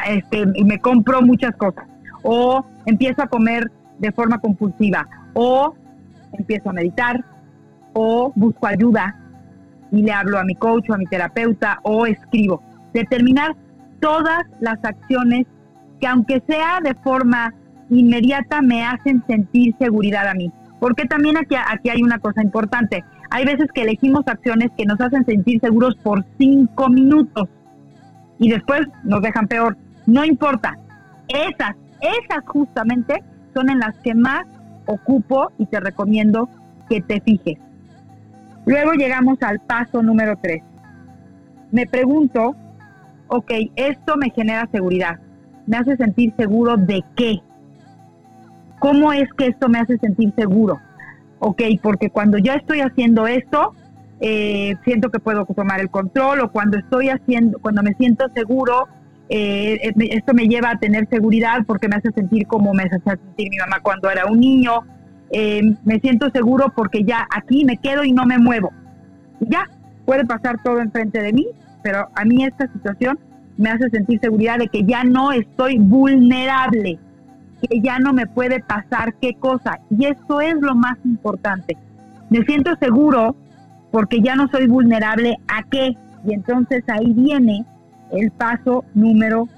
este, 0.08 0.46
me 0.46 0.78
compro 0.78 1.22
muchas 1.22 1.56
cosas. 1.56 1.86
O 2.22 2.64
empiezo 2.86 3.22
a 3.22 3.26
comer 3.26 3.70
de 3.98 4.12
forma 4.12 4.38
compulsiva. 4.38 5.08
O 5.34 5.74
empiezo 6.32 6.70
a 6.70 6.72
meditar. 6.72 7.24
O 7.94 8.32
busco 8.34 8.66
ayuda 8.66 9.16
y 9.94 10.02
le 10.02 10.12
hablo 10.12 10.38
a 10.38 10.44
mi 10.44 10.56
coach 10.56 10.90
o 10.90 10.94
a 10.94 10.98
mi 10.98 11.06
terapeuta 11.06 11.78
o 11.82 12.06
escribo. 12.06 12.62
Determinar 12.92 13.54
todas 14.00 14.42
las 14.60 14.84
acciones 14.84 15.46
que 16.00 16.06
aunque 16.06 16.42
sea 16.48 16.80
de 16.82 16.94
forma 16.96 17.54
inmediata 17.94 18.62
me 18.62 18.84
hacen 18.84 19.22
sentir 19.26 19.74
seguridad 19.78 20.28
a 20.28 20.34
mí. 20.34 20.50
Porque 20.80 21.04
también 21.06 21.36
aquí, 21.36 21.54
aquí 21.54 21.88
hay 21.88 22.02
una 22.02 22.18
cosa 22.18 22.42
importante. 22.42 23.04
Hay 23.30 23.44
veces 23.44 23.68
que 23.72 23.82
elegimos 23.82 24.26
acciones 24.26 24.70
que 24.76 24.84
nos 24.84 25.00
hacen 25.00 25.24
sentir 25.24 25.60
seguros 25.60 25.96
por 26.02 26.24
cinco 26.38 26.88
minutos 26.88 27.48
y 28.38 28.50
después 28.50 28.82
nos 29.02 29.22
dejan 29.22 29.46
peor. 29.48 29.76
No 30.06 30.24
importa. 30.24 30.76
Esas, 31.28 31.74
esas 32.00 32.44
justamente 32.46 33.22
son 33.54 33.70
en 33.70 33.78
las 33.78 33.96
que 33.98 34.14
más 34.14 34.44
ocupo 34.86 35.50
y 35.58 35.66
te 35.66 35.80
recomiendo 35.80 36.48
que 36.88 37.00
te 37.00 37.20
fijes. 37.20 37.58
Luego 38.66 38.92
llegamos 38.92 39.42
al 39.42 39.60
paso 39.60 40.02
número 40.02 40.38
tres. 40.42 40.62
Me 41.70 41.86
pregunto 41.86 42.54
ok, 43.28 43.52
esto 43.76 44.16
me 44.16 44.30
genera 44.30 44.68
seguridad, 44.70 45.18
me 45.66 45.76
hace 45.76 45.96
sentir 45.96 46.32
seguro 46.36 46.76
de 46.76 47.02
qué. 47.16 47.40
¿Cómo 48.84 49.14
es 49.14 49.32
que 49.38 49.46
esto 49.46 49.70
me 49.70 49.78
hace 49.78 49.96
sentir 49.96 50.34
seguro? 50.36 50.78
Ok, 51.38 51.62
porque 51.82 52.10
cuando 52.10 52.36
ya 52.36 52.52
estoy 52.52 52.80
haciendo 52.80 53.26
esto, 53.26 53.72
eh, 54.20 54.76
siento 54.84 55.08
que 55.08 55.20
puedo 55.20 55.46
tomar 55.46 55.80
el 55.80 55.88
control 55.88 56.40
o 56.40 56.52
cuando 56.52 56.76
estoy 56.76 57.08
haciendo, 57.08 57.58
cuando 57.60 57.82
me 57.82 57.94
siento 57.94 58.26
seguro, 58.34 58.86
eh, 59.30 59.78
eh, 59.82 59.94
esto 60.10 60.34
me 60.34 60.48
lleva 60.48 60.72
a 60.72 60.78
tener 60.78 61.08
seguridad 61.08 61.60
porque 61.66 61.88
me 61.88 61.96
hace 61.96 62.10
sentir 62.10 62.46
como 62.46 62.74
me 62.74 62.82
hace 62.82 63.00
sentir 63.00 63.48
mi 63.48 63.56
mamá 63.56 63.80
cuando 63.80 64.10
era 64.10 64.26
un 64.26 64.38
niño. 64.38 64.80
me 65.32 65.98
siento 66.00 66.28
seguro 66.28 66.70
porque 66.76 67.04
ya 67.04 67.26
aquí 67.34 67.64
me 67.64 67.78
quedo 67.78 68.04
y 68.04 68.12
no 68.12 68.26
me 68.26 68.36
muevo. 68.36 68.70
Ya, 69.40 69.66
puede 70.04 70.26
pasar 70.26 70.62
todo 70.62 70.80
enfrente 70.80 71.22
de 71.22 71.32
mí, 71.32 71.46
pero 71.82 72.10
a 72.14 72.24
mí 72.26 72.44
esta 72.44 72.70
situación 72.70 73.18
me 73.56 73.70
hace 73.70 73.88
sentir 73.88 74.20
seguridad 74.20 74.58
de 74.58 74.68
que 74.68 74.84
ya 74.84 75.04
no 75.04 75.32
estoy 75.32 75.78
vulnerable, 75.78 76.98
que 77.66 77.80
ya 77.80 77.98
no 77.98 78.12
me 78.12 78.26
puede 78.26 78.60
pasar 78.60 79.14
qué 79.20 79.34
cosa. 79.34 79.78
Y 79.90 80.06
esto 80.06 80.40
es 80.40 80.54
lo 80.60 80.74
más 80.74 80.96
importante. 81.04 81.76
Me 82.30 82.42
siento 82.44 82.74
seguro 82.80 83.36
porque 83.90 84.20
ya 84.20 84.34
no 84.34 84.48
soy 84.48 84.66
vulnerable 84.66 85.36
a 85.48 85.62
qué. 85.70 85.96
Y 86.26 86.32
entonces 86.32 86.82
ahí 86.88 87.12
viene 87.12 87.64
el 88.12 88.30
paso 88.30 88.84
número, 88.94 89.48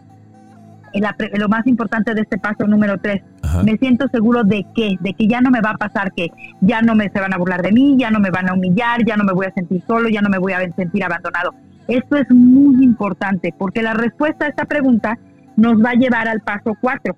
lo 1.35 1.49
más 1.49 1.67
importante 1.67 2.15
de 2.15 2.23
este 2.23 2.39
paso 2.39 2.67
número 2.67 2.99
tres. 2.99 3.23
Me 3.65 3.77
siento 3.79 4.09
seguro 4.09 4.43
de 4.45 4.67
qué, 4.75 4.97
de 5.01 5.15
que 5.15 5.27
ya 5.27 5.41
no 5.41 5.51
me 5.51 5.61
va 5.61 5.71
a 5.71 5.77
pasar 5.77 6.13
que 6.13 6.29
ya 6.61 6.83
no 6.83 6.95
me 6.95 7.09
se 7.11 7.21
van 7.21 7.33
a 7.33 7.39
burlar 7.39 7.63
de 7.63 7.73
mí, 7.73 7.97
ya 7.99 8.11
no 8.11 8.19
me 8.19 8.31
van 8.31 8.49
a 8.49 8.55
humillar, 8.55 9.05
ya 9.07 9.17
no 9.17 9.25
me 9.25 9.33
voy 9.33 9.47
a 9.47 9.53
sentir 9.53 9.83
solo, 9.87 10.09
ya 10.09 10.21
no 10.21 10.29
me 10.29 10.39
voy 10.39 10.53
a 10.53 10.61
sentir 10.75 11.05
abandonado. 11.05 11.55
Esto 11.89 12.17
es 12.17 12.29
muy 12.31 12.83
importante 12.85 13.55
porque 13.57 13.83
la 13.83 13.95
respuesta 13.95 14.47
a 14.47 14.49
esta 14.49 14.65
pregunta 14.65 15.19
nos 15.57 15.83
va 15.83 15.91
a 15.91 15.95
llevar 15.95 16.29
al 16.29 16.41
paso 16.41 16.77
cuatro, 16.81 17.17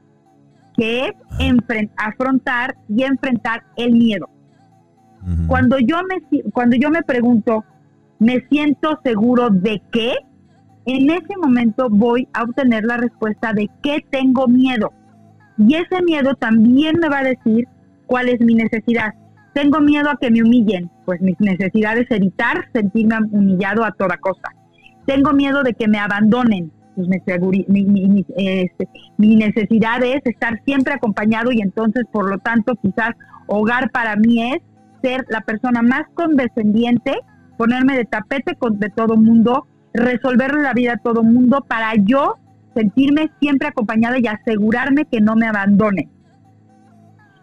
que 0.79 1.13
es 1.41 1.89
afrontar 1.97 2.77
y 2.89 3.03
enfrentar 3.03 3.65
el 3.77 3.93
miedo. 3.93 4.31
Cuando 5.47 5.79
yo 5.79 5.97
me 6.09 6.43
cuando 6.53 6.77
yo 6.77 6.91
me 6.91 7.03
pregunto, 7.03 7.65
¿me 8.19 8.47
siento 8.49 8.99
seguro 9.05 9.51
de 9.51 9.83
qué? 9.93 10.15
En 10.87 11.11
ese 11.11 11.37
momento 11.37 11.89
voy 11.91 12.29
a 12.33 12.45
obtener 12.45 12.85
la 12.85 12.97
respuesta 12.97 13.53
de 13.53 13.69
qué 13.83 14.03
tengo 14.11 14.47
miedo. 14.47 14.93
Y 15.59 15.75
ese 15.75 16.03
miedo 16.03 16.35
también 16.37 16.99
me 17.01 17.09
va 17.09 17.19
a 17.19 17.25
decir 17.25 17.67
cuál 18.07 18.29
es 18.29 18.41
mi 18.41 18.55
necesidad. 18.55 19.13
Tengo 19.53 19.81
miedo 19.81 20.09
a 20.09 20.17
que 20.17 20.31
me 20.31 20.43
humillen, 20.43 20.89
pues 21.05 21.21
mi 21.21 21.35
necesidad 21.41 21.99
es 21.99 22.11
evitar 22.11 22.65
sentirme 22.73 23.17
humillado 23.33 23.85
a 23.85 23.91
toda 23.91 24.17
costa. 24.19 24.55
Tengo 25.05 25.33
miedo 25.33 25.63
de 25.65 25.75
que 25.75 25.89
me 25.89 25.99
abandonen, 25.99 26.71
pues 27.07 27.69
mi, 27.69 28.25
este, 28.37 28.89
mi, 29.17 29.37
necesidad 29.37 30.03
es 30.03 30.21
estar 30.25 30.61
siempre 30.65 30.95
acompañado 30.95 31.53
y 31.53 31.61
entonces, 31.61 32.05
por 32.11 32.29
lo 32.29 32.39
tanto, 32.39 32.75
quizás 32.77 33.11
hogar 33.47 33.91
para 33.91 34.17
mí 34.17 34.43
es 34.53 34.59
ser 35.03 35.25
la 35.29 35.43
persona 35.43 35.83
más 35.83 36.03
condescendiente, 36.15 37.15
ponerme 37.57 37.97
de 37.97 38.05
tapete 38.05 38.57
con, 38.57 38.79
de 38.79 38.91
todo 38.91 39.17
mundo, 39.17 39.67
resolverle 39.95 40.63
la 40.63 40.73
vida 40.73 40.95
a 40.95 40.99
todo 40.99 41.23
mundo 41.23 41.65
para 41.67 41.93
yo 41.97 42.35
sentirme 42.75 43.31
siempre 43.41 43.69
acompañada 43.69 44.19
y 44.19 44.27
asegurarme 44.27 45.05
que 45.05 45.21
no 45.21 45.37
me 45.37 45.47
abandone. 45.47 46.09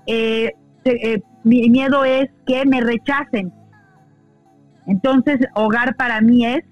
Eh, 0.08 0.52
eh, 0.86 1.22
mi 1.44 1.70
miedo 1.70 2.04
es 2.06 2.30
que 2.46 2.66
me 2.66 2.82
rechacen. 2.82 3.54
Entonces, 4.88 5.40
hogar 5.54 5.96
para 5.96 6.22
mí 6.22 6.46
es, 6.46 6.64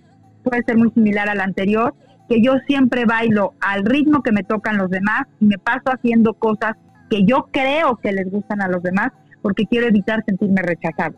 puede 0.44 0.64
ser 0.64 0.78
muy 0.78 0.92
similar 0.92 1.30
al 1.30 1.42
anterior, 1.42 1.94
que 2.30 2.42
yo 2.42 2.54
siempre 2.68 3.06
bailo 3.06 3.54
al 3.60 3.86
ritmo 3.86 4.24
que 4.24 4.32
me 4.32 4.44
tocan 4.44 4.78
los 4.78 4.90
demás 4.90 5.24
y 5.40 5.46
me 5.46 5.58
paso 5.58 5.84
haciendo 5.86 6.34
cosas 6.34 6.74
que 7.10 7.26
yo 7.26 7.50
creo 7.52 7.98
que 7.98 8.12
les 8.12 8.30
gustan 8.32 8.62
a 8.62 8.68
los 8.68 8.82
demás 8.82 9.12
porque 9.42 9.66
quiero 9.66 9.88
evitar 9.88 10.24
sentirme 10.26 10.62
rechazado. 10.62 11.16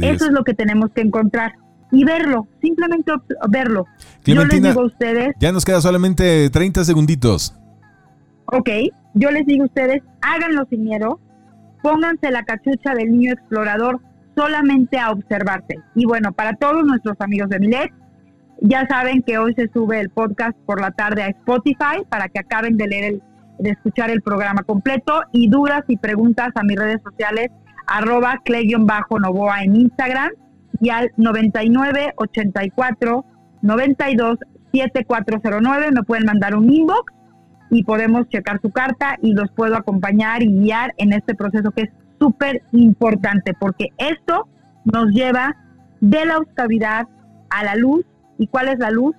Eso 0.00 0.26
es. 0.26 0.30
lo 0.30 0.44
que 0.44 0.52
tenemos 0.52 0.90
que 0.94 1.00
encontrar 1.00 1.54
y 1.90 2.04
verlo, 2.04 2.46
simplemente 2.60 3.12
verlo. 3.48 3.86
yo 4.24 4.44
les 4.44 4.60
digo 4.60 4.82
a 4.82 4.86
ustedes. 4.86 5.34
Ya 5.40 5.52
nos 5.52 5.64
queda 5.64 5.80
solamente 5.80 6.50
30 6.50 6.84
segunditos. 6.84 7.56
Ok, 8.46 8.68
yo 9.14 9.30
les 9.30 9.46
digo 9.46 9.64
a 9.64 9.66
ustedes, 9.66 10.02
háganlo 10.20 10.66
sin 10.68 10.84
miedo, 10.84 11.18
pónganse 11.82 12.30
la 12.30 12.44
cachucha 12.44 12.94
del 12.94 13.12
niño 13.12 13.32
explorador 13.32 14.00
solamente 14.36 14.98
a 14.98 15.10
observarse. 15.10 15.78
Y 15.94 16.04
bueno, 16.04 16.32
para 16.32 16.54
todos 16.54 16.84
nuestros 16.84 17.16
amigos 17.20 17.48
de 17.48 17.60
Milet, 17.60 17.92
ya 18.60 18.86
saben 18.88 19.22
que 19.22 19.38
hoy 19.38 19.54
se 19.54 19.68
sube 19.68 20.00
el 20.00 20.10
podcast 20.10 20.56
por 20.66 20.80
la 20.80 20.90
tarde 20.90 21.22
a 21.22 21.28
Spotify 21.28 22.04
para 22.08 22.28
que 22.28 22.40
acaben 22.40 22.76
de 22.76 22.86
leer 22.86 23.04
el, 23.04 23.22
de 23.58 23.70
escuchar 23.70 24.10
el 24.10 24.22
programa 24.22 24.62
completo. 24.62 25.22
Y 25.32 25.48
dudas 25.48 25.82
y 25.88 25.96
preguntas 25.96 26.48
a 26.54 26.62
mis 26.62 26.78
redes 26.78 27.00
sociales 27.02 27.50
arroba 27.86 28.40
novoa 29.20 29.62
en 29.62 29.76
Instagram 29.76 30.30
y 30.80 30.90
al 30.90 31.10
99 31.16 32.14
84 32.16 33.24
92 33.62 34.38
7409 34.72 35.90
me 35.92 36.02
pueden 36.02 36.24
mandar 36.24 36.56
un 36.56 36.72
inbox 36.72 37.12
y 37.70 37.84
podemos 37.84 38.28
checar 38.28 38.60
su 38.60 38.70
carta 38.70 39.16
y 39.22 39.32
los 39.32 39.50
puedo 39.52 39.76
acompañar 39.76 40.42
y 40.42 40.52
guiar 40.52 40.92
en 40.96 41.12
este 41.12 41.34
proceso 41.34 41.70
que 41.70 41.82
es 41.82 41.90
súper 42.18 42.62
importante 42.72 43.52
porque 43.58 43.88
esto 43.98 44.48
nos 44.84 45.10
lleva 45.10 45.56
de 46.00 46.24
la 46.24 46.38
oscuridad 46.38 47.06
a 47.50 47.64
la 47.64 47.76
luz 47.76 48.04
¿Y 48.38 48.46
cuál 48.46 48.68
es 48.68 48.78
la 48.78 48.90
luz? 48.90 49.14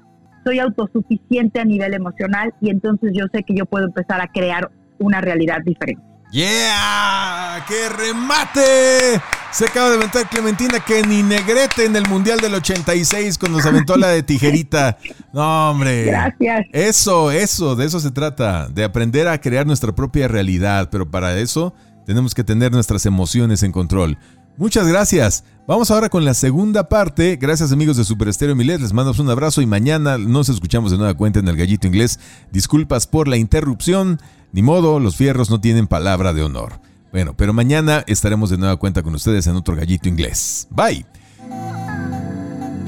Soy 0.45 0.59
autosuficiente 0.59 1.59
a 1.59 1.65
nivel 1.65 1.93
emocional 1.93 2.53
y 2.61 2.69
entonces 2.69 3.11
yo 3.13 3.25
sé 3.33 3.43
que 3.43 3.55
yo 3.55 3.65
puedo 3.65 3.85
empezar 3.85 4.21
a 4.21 4.27
crear 4.27 4.71
una 4.99 5.21
realidad 5.21 5.57
diferente. 5.65 6.03
¡Yeah! 6.31 7.63
¡Qué 7.67 7.89
remate! 7.89 9.21
Se 9.51 9.65
acaba 9.65 9.89
de 9.89 9.95
aventar 9.95 10.27
Clementina 10.27 10.81
que 10.81 11.01
ni 11.03 11.23
negrete 11.23 11.85
en 11.85 11.95
el 11.95 12.05
Mundial 12.09 12.41
del 12.41 12.55
86 12.55 13.37
cuando 13.37 13.61
se 13.61 13.69
aventó 13.69 13.95
la 13.95 14.09
de 14.09 14.21
tijerita. 14.21 14.97
No, 15.31 15.71
hombre. 15.71 16.03
Gracias. 16.03 16.65
Eso, 16.73 17.31
eso, 17.31 17.77
de 17.77 17.85
eso 17.85 18.01
se 18.01 18.11
trata, 18.11 18.67
de 18.67 18.83
aprender 18.83 19.29
a 19.29 19.39
crear 19.39 19.65
nuestra 19.65 19.95
propia 19.95 20.27
realidad, 20.27 20.89
pero 20.91 21.09
para 21.09 21.37
eso 21.37 21.73
tenemos 22.05 22.35
que 22.35 22.43
tener 22.43 22.73
nuestras 22.73 23.05
emociones 23.05 23.63
en 23.63 23.71
control. 23.71 24.17
Muchas 24.57 24.87
gracias. 24.87 25.45
Vamos 25.67 25.89
ahora 25.89 26.09
con 26.09 26.23
la 26.23 26.35
segunda 26.35 26.89
parte. 26.89 27.37
Gracias 27.37 27.71
amigos 27.71 27.97
de 27.97 28.03
Super 28.03 28.27
Estéreo 28.27 28.55
Milet. 28.55 28.79
Les 28.81 28.93
mando 28.93 29.13
un 29.17 29.29
abrazo 29.31 29.63
y 29.63 29.65
mañana 29.65 30.19
nos 30.19 30.47
escuchamos 30.47 30.91
de 30.91 30.97
nueva 30.99 31.15
cuenta 31.15 31.39
en 31.39 31.47
el 31.47 31.57
Gallito 31.57 31.87
Inglés. 31.87 32.19
Disculpas 32.51 33.07
por 33.07 33.27
la 33.27 33.37
interrupción. 33.37 34.21
Ni 34.51 34.61
modo, 34.61 34.99
los 34.99 35.15
fierros 35.15 35.49
no 35.49 35.59
tienen 35.59 35.87
palabra 35.87 36.33
de 36.33 36.43
honor. 36.43 36.73
Bueno, 37.11 37.33
pero 37.35 37.51
mañana 37.51 38.03
estaremos 38.05 38.51
de 38.51 38.59
nueva 38.59 38.75
cuenta 38.77 39.01
con 39.01 39.15
ustedes 39.15 39.47
en 39.47 39.55
otro 39.55 39.75
Gallito 39.75 40.07
Inglés. 40.07 40.67
Bye. 40.69 41.03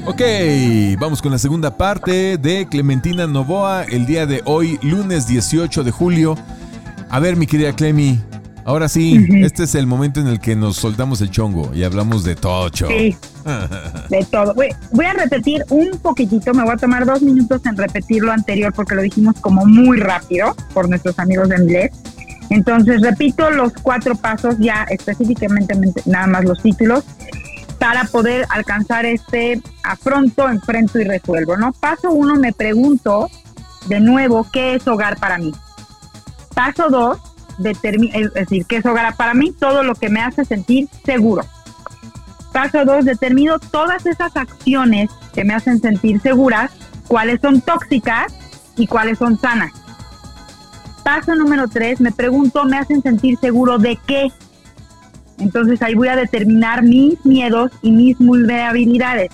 Ok, 0.06 0.22
vamos 1.00 1.20
con 1.20 1.32
la 1.32 1.38
segunda 1.38 1.76
parte 1.76 2.38
de 2.38 2.68
Clementina 2.68 3.26
Novoa 3.26 3.82
el 3.82 4.06
día 4.06 4.24
de 4.24 4.40
hoy, 4.44 4.78
lunes 4.82 5.26
18 5.26 5.82
de 5.82 5.90
julio. 5.90 6.36
A 7.10 7.18
ver, 7.18 7.34
mi 7.34 7.48
querida 7.48 7.72
Clemi, 7.74 8.20
Ahora 8.68 8.86
sí, 8.86 9.26
este 9.40 9.64
es 9.64 9.74
el 9.76 9.86
momento 9.86 10.20
en 10.20 10.26
el 10.26 10.40
que 10.40 10.54
nos 10.54 10.76
soltamos 10.76 11.22
el 11.22 11.30
chongo 11.30 11.70
y 11.74 11.84
hablamos 11.84 12.22
de 12.22 12.36
tocho. 12.36 12.86
Sí, 12.86 13.16
de 14.10 14.26
todo. 14.30 14.52
Voy, 14.52 14.68
voy, 14.92 15.06
a 15.06 15.14
repetir 15.14 15.64
un 15.70 15.98
poquitito, 16.02 16.52
me 16.52 16.62
voy 16.62 16.74
a 16.74 16.76
tomar 16.76 17.06
dos 17.06 17.22
minutos 17.22 17.64
en 17.64 17.78
repetir 17.78 18.22
lo 18.22 18.30
anterior 18.30 18.74
porque 18.74 18.94
lo 18.94 19.00
dijimos 19.00 19.36
como 19.40 19.64
muy 19.64 19.98
rápido 19.98 20.54
por 20.74 20.86
nuestros 20.86 21.18
amigos 21.18 21.48
de 21.48 21.56
inglés. 21.56 21.92
Entonces, 22.50 23.00
repito 23.00 23.50
los 23.50 23.72
cuatro 23.72 24.14
pasos 24.14 24.56
ya 24.58 24.84
específicamente, 24.90 25.74
nada 26.04 26.26
más 26.26 26.44
los 26.44 26.60
títulos, 26.62 27.04
para 27.78 28.04
poder 28.04 28.44
alcanzar 28.50 29.06
este 29.06 29.62
afronto, 29.82 30.46
enfrento 30.46 30.98
y 30.98 31.04
resuelvo, 31.04 31.56
¿no? 31.56 31.72
Paso 31.72 32.10
uno, 32.10 32.34
me 32.34 32.52
pregunto 32.52 33.30
de 33.86 33.98
nuevo, 33.98 34.46
¿qué 34.52 34.74
es 34.74 34.86
hogar 34.86 35.18
para 35.18 35.38
mí? 35.38 35.54
Paso 36.54 36.90
dos, 36.90 37.18
es 37.64 38.32
decir, 38.34 38.66
que 38.66 38.76
es 38.76 38.86
hogar 38.86 39.16
para 39.16 39.34
mí 39.34 39.52
todo 39.52 39.82
lo 39.82 39.94
que 39.94 40.08
me 40.08 40.20
hace 40.20 40.44
sentir 40.44 40.88
seguro. 41.04 41.42
Paso 42.52 42.84
dos, 42.84 43.04
determino 43.04 43.58
todas 43.58 44.06
esas 44.06 44.36
acciones 44.36 45.10
que 45.34 45.44
me 45.44 45.54
hacen 45.54 45.80
sentir 45.80 46.20
seguras, 46.20 46.70
cuáles 47.06 47.40
son 47.40 47.60
tóxicas 47.60 48.32
y 48.76 48.86
cuáles 48.86 49.18
son 49.18 49.38
sanas. 49.38 49.72
Paso 51.04 51.34
número 51.34 51.68
tres, 51.68 52.00
me 52.00 52.12
pregunto, 52.12 52.64
¿me 52.64 52.78
hacen 52.78 53.02
sentir 53.02 53.38
seguro 53.38 53.78
de 53.78 53.98
qué? 54.06 54.32
Entonces 55.38 55.80
ahí 55.82 55.94
voy 55.94 56.08
a 56.08 56.16
determinar 56.16 56.82
mis 56.82 57.24
miedos 57.24 57.70
y 57.82 57.92
mis 57.92 58.18
vulnerabilidades. 58.18 59.30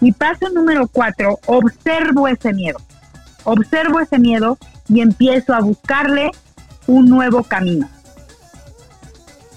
Y 0.00 0.12
paso 0.12 0.48
número 0.50 0.88
cuatro, 0.88 1.38
observo 1.46 2.28
ese 2.28 2.52
miedo. 2.52 2.78
Observo 3.44 4.00
ese 4.00 4.18
miedo 4.18 4.58
y 4.88 5.00
empiezo 5.00 5.54
a 5.54 5.60
buscarle 5.60 6.30
un 6.86 7.06
nuevo 7.06 7.42
camino. 7.42 7.88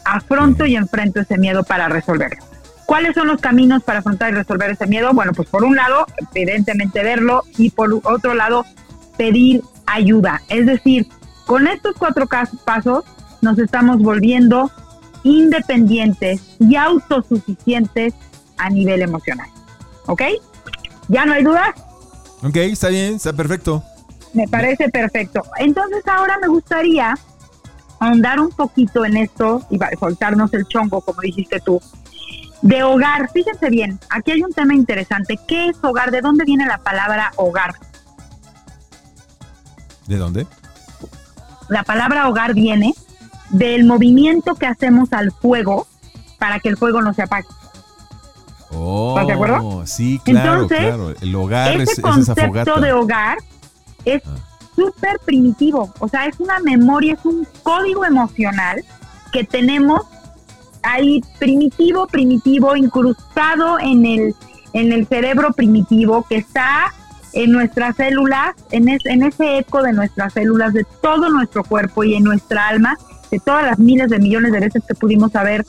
Afronto 0.05 0.65
y 0.65 0.75
enfrento 0.75 1.19
ese 1.19 1.37
miedo 1.37 1.63
para 1.63 1.89
resolverlo. 1.89 2.43
¿Cuáles 2.85 3.15
son 3.15 3.27
los 3.27 3.41
caminos 3.41 3.83
para 3.83 3.99
afrontar 3.99 4.31
y 4.31 4.35
resolver 4.35 4.71
ese 4.71 4.87
miedo? 4.87 5.11
Bueno, 5.13 5.33
pues 5.33 5.49
por 5.49 5.65
un 5.65 5.75
lado, 5.75 6.05
evidentemente 6.33 7.03
verlo 7.03 7.43
y 7.57 7.69
por 7.69 7.93
otro 8.03 8.33
lado, 8.33 8.65
pedir 9.17 9.61
ayuda. 9.85 10.41
Es 10.47 10.65
decir, 10.65 11.07
con 11.45 11.67
estos 11.67 11.95
cuatro 11.97 12.27
pasos 12.63 13.03
nos 13.41 13.59
estamos 13.59 13.99
volviendo 13.99 14.71
independientes 15.23 16.41
y 16.59 16.77
autosuficientes 16.77 18.13
a 18.57 18.69
nivel 18.69 19.01
emocional. 19.01 19.49
¿Ok? 20.05 20.21
¿Ya 21.09 21.25
no 21.25 21.33
hay 21.33 21.43
dudas? 21.43 21.69
Ok, 22.43 22.55
está 22.55 22.87
bien, 22.89 23.15
está 23.15 23.33
perfecto. 23.33 23.83
Me 24.33 24.47
parece 24.47 24.89
perfecto. 24.89 25.43
Entonces 25.57 26.03
ahora 26.07 26.37
me 26.39 26.47
gustaría 26.47 27.17
ahondar 27.99 28.39
un 28.39 28.49
poquito 28.49 29.05
en 29.05 29.17
esto 29.17 29.65
y 29.69 29.79
soltarnos 29.99 30.53
el 30.53 30.65
chongo, 30.67 31.01
como 31.01 31.21
dijiste 31.21 31.59
tú, 31.59 31.81
de 32.61 32.83
hogar. 32.83 33.29
Fíjense 33.31 33.69
bien, 33.69 33.99
aquí 34.09 34.31
hay 34.31 34.43
un 34.43 34.53
tema 34.53 34.75
interesante. 34.75 35.39
¿Qué 35.47 35.69
es 35.69 35.77
hogar? 35.81 36.11
¿De 36.11 36.21
dónde 36.21 36.45
viene 36.45 36.65
la 36.65 36.77
palabra 36.77 37.31
hogar? 37.37 37.73
¿De 40.07 40.17
dónde? 40.17 40.47
la 41.69 41.83
palabra 41.83 42.29
hogar 42.29 42.53
viene 42.53 42.93
del 43.49 43.85
movimiento 43.85 44.55
que 44.55 44.65
hacemos 44.65 45.11
al 45.13 45.31
fuego 45.31 45.87
para 46.37 46.59
que 46.59 46.69
el 46.69 46.77
fuego 46.77 47.01
no 47.01 47.13
se 47.13 47.23
apague. 47.23 47.47
¿Estás 48.69 49.27
de 49.27 49.33
acuerdo? 49.33 49.85
Sí, 49.85 50.19
claro, 50.23 50.63
Entonces, 50.63 51.21
El 51.21 51.35
hogar 51.35 51.81
ese 51.81 51.93
es, 51.93 51.99
concepto 52.01 52.79
de 52.79 52.93
hogar 52.93 53.37
es 54.07 54.23
ah. 54.25 54.35
súper 54.75 55.19
primitivo. 55.25 55.93
O 55.99 56.07
sea, 56.07 56.25
es 56.25 56.39
una 56.39 56.59
memoria, 56.59 57.13
es 57.13 57.25
un 57.25 57.47
código 57.63 58.05
emocional 58.05 58.83
que 59.31 59.43
tenemos 59.43 60.01
ahí 60.83 61.21
primitivo, 61.39 62.07
primitivo, 62.07 62.75
incrustado 62.75 63.79
en 63.79 64.05
el, 64.05 64.35
en 64.73 64.91
el 64.91 65.05
cerebro 65.07 65.51
primitivo 65.53 66.25
que 66.27 66.37
está 66.37 66.93
en 67.33 67.51
nuestras 67.51 67.95
células, 67.97 68.55
en, 68.71 68.87
en 68.87 69.23
ese 69.23 69.59
eco 69.59 69.83
de 69.83 69.93
nuestras 69.93 70.33
células, 70.33 70.73
de 70.73 70.85
todo 71.01 71.29
nuestro 71.29 71.63
cuerpo 71.63 72.03
y 72.03 72.15
en 72.15 72.23
nuestra 72.23 72.67
alma, 72.67 72.97
de 73.29 73.39
todas 73.39 73.65
las 73.65 73.79
miles 73.79 74.09
de 74.09 74.19
millones 74.19 74.51
de 74.51 74.59
veces 74.59 74.83
que 74.87 74.95
pudimos 74.95 75.35
haber 75.35 75.65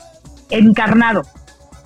encarnado. 0.49 1.21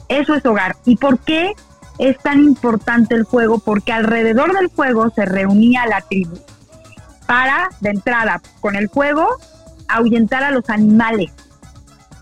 Eso 0.09 0.35
es 0.35 0.45
hogar. 0.45 0.75
¿Y 0.85 0.95
por 0.97 1.19
qué 1.19 1.53
es 1.99 2.17
tan 2.19 2.43
importante 2.43 3.15
el 3.15 3.25
fuego? 3.25 3.59
Porque 3.59 3.91
alrededor 3.91 4.53
del 4.57 4.69
fuego 4.69 5.11
se 5.11 5.25
reunía 5.25 5.85
la 5.85 6.01
tribu 6.01 6.37
para, 7.27 7.69
de 7.79 7.89
entrada, 7.91 8.41
con 8.59 8.75
el 8.75 8.89
fuego, 8.89 9.27
ahuyentar 9.87 10.43
a 10.43 10.51
los 10.51 10.69
animales. 10.69 11.31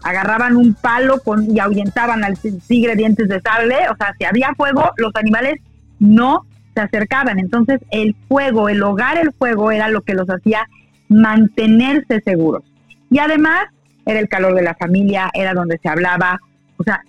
Agarraban 0.04 0.56
un 0.56 0.74
palo 0.74 1.22
con, 1.22 1.56
y 1.56 1.60
ahuyentaban 1.60 2.24
al 2.24 2.38
tigre 2.38 2.96
dientes 2.96 3.28
de 3.28 3.40
sable. 3.42 3.76
O 3.92 3.96
sea, 3.96 4.14
si 4.18 4.26
había 4.26 4.54
fuego, 4.56 4.92
los 4.98 5.16
animales 5.16 5.60
no 6.00 6.46
se 6.74 6.82
acercaban. 6.82 7.40
Entonces, 7.40 7.82
el 7.92 8.16
fuego, 8.28 8.70
el 8.70 8.82
hogar, 8.82 9.18
el 9.18 9.32
fuego 9.34 9.72
era 9.72 9.90
lo 9.90 10.02
que 10.02 10.14
los 10.14 10.28
hacía 10.30 10.68
mantenerse 11.08 12.22
seguros. 12.22 12.64
Y 13.10 13.20
además, 13.20 13.66
era 14.06 14.20
el 14.20 14.30
calor 14.30 14.56
de 14.56 14.64
la 14.64 14.76
familia, 14.76 15.30
era 15.34 15.54
donde 15.54 15.78
se 15.78 15.90
hablaba, 15.90 16.40
o 16.78 16.84
sea, 16.84 17.02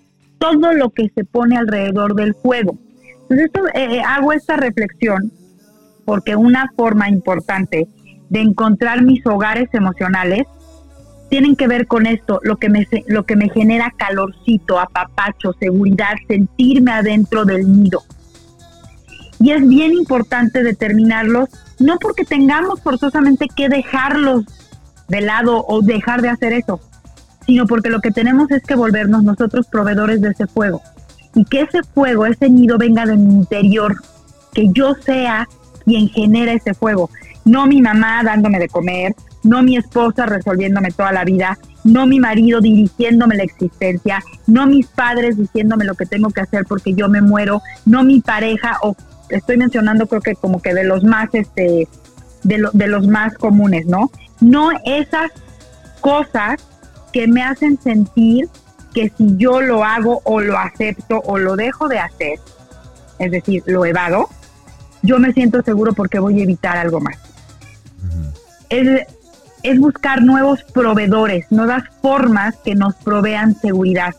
todo 0.42 0.72
lo 0.72 0.90
que 0.90 1.08
se 1.14 1.24
pone 1.24 1.56
alrededor 1.56 2.16
del 2.16 2.34
fuego. 2.34 2.76
Entonces, 3.30 3.50
eh, 3.74 3.98
eh, 3.98 4.02
hago 4.04 4.32
esta 4.32 4.56
reflexión 4.56 5.30
porque 6.04 6.34
una 6.34 6.68
forma 6.76 7.08
importante 7.08 7.86
de 8.28 8.40
encontrar 8.40 9.02
mis 9.02 9.24
hogares 9.24 9.68
emocionales 9.72 10.42
tienen 11.30 11.54
que 11.54 11.68
ver 11.68 11.86
con 11.86 12.06
esto, 12.06 12.40
lo 12.42 12.56
que 12.56 12.68
me 12.68 12.88
lo 13.06 13.24
que 13.24 13.36
me 13.36 13.50
genera 13.50 13.94
calorcito, 13.96 14.80
apapacho, 14.80 15.52
seguridad, 15.60 16.14
sentirme 16.26 16.90
adentro 16.90 17.44
del 17.44 17.72
nido. 17.72 18.02
Y 19.38 19.52
es 19.52 19.66
bien 19.66 19.92
importante 19.92 20.64
determinarlos, 20.64 21.50
no 21.78 21.98
porque 22.00 22.24
tengamos 22.24 22.80
forzosamente 22.80 23.46
que 23.54 23.68
dejarlos 23.68 24.44
de 25.06 25.20
lado 25.20 25.64
o 25.68 25.82
dejar 25.82 26.20
de 26.20 26.30
hacer 26.30 26.52
eso, 26.52 26.80
sino 27.46 27.66
porque 27.66 27.90
lo 27.90 28.00
que 28.00 28.10
tenemos 28.10 28.50
es 28.50 28.62
que 28.62 28.74
volvernos 28.74 29.22
nosotros 29.22 29.66
proveedores 29.66 30.20
de 30.20 30.30
ese 30.30 30.46
fuego. 30.46 30.82
Y 31.34 31.44
que 31.44 31.62
ese 31.62 31.82
fuego, 31.94 32.26
ese 32.26 32.50
nido 32.50 32.78
venga 32.78 33.06
de 33.06 33.16
mi 33.16 33.34
interior, 33.34 33.96
que 34.52 34.68
yo 34.72 34.94
sea 34.94 35.48
quien 35.84 36.08
genera 36.08 36.52
ese 36.52 36.74
fuego. 36.74 37.10
No 37.44 37.66
mi 37.66 37.80
mamá 37.80 38.22
dándome 38.22 38.58
de 38.58 38.68
comer, 38.68 39.14
no 39.42 39.62
mi 39.62 39.76
esposa 39.76 40.26
resolviéndome 40.26 40.90
toda 40.92 41.12
la 41.12 41.24
vida, 41.24 41.58
no 41.84 42.06
mi 42.06 42.20
marido 42.20 42.60
dirigiéndome 42.60 43.36
la 43.36 43.42
existencia, 43.42 44.22
no 44.46 44.66
mis 44.66 44.86
padres 44.86 45.36
diciéndome 45.36 45.84
lo 45.84 45.94
que 45.94 46.06
tengo 46.06 46.30
que 46.30 46.42
hacer 46.42 46.64
porque 46.68 46.94
yo 46.94 47.08
me 47.08 47.20
muero, 47.20 47.60
no 47.84 48.04
mi 48.04 48.20
pareja 48.20 48.78
o 48.82 48.94
estoy 49.30 49.56
mencionando 49.56 50.06
creo 50.06 50.20
que 50.20 50.34
como 50.36 50.60
que 50.60 50.74
de 50.74 50.84
los 50.84 51.02
más, 51.02 51.28
este, 51.32 51.88
de, 52.44 52.68
de 52.72 52.86
los 52.86 53.08
más 53.08 53.34
comunes, 53.34 53.86
¿no? 53.86 54.10
No 54.40 54.70
esas 54.84 55.32
cosas 56.00 56.60
que 57.12 57.26
me 57.26 57.42
hacen 57.42 57.80
sentir 57.80 58.48
que 58.94 59.10
si 59.16 59.36
yo 59.36 59.60
lo 59.60 59.84
hago 59.84 60.20
o 60.24 60.40
lo 60.40 60.58
acepto 60.58 61.20
o 61.24 61.38
lo 61.38 61.56
dejo 61.56 61.88
de 61.88 61.98
hacer, 61.98 62.38
es 63.18 63.30
decir, 63.30 63.62
lo 63.66 63.84
evado, 63.84 64.28
yo 65.02 65.18
me 65.18 65.32
siento 65.32 65.62
seguro 65.62 65.92
porque 65.92 66.18
voy 66.18 66.40
a 66.40 66.42
evitar 66.44 66.76
algo 66.76 67.00
más. 67.00 67.16
es, 68.68 69.06
es, 69.62 69.78
buscar 69.78 70.22
nuevos 70.22 70.62
proveedores, 70.64 71.46
nuevas 71.50 71.84
formas 72.00 72.56
que 72.64 72.74
nos 72.74 72.94
provean 72.96 73.54
seguridad. 73.54 74.14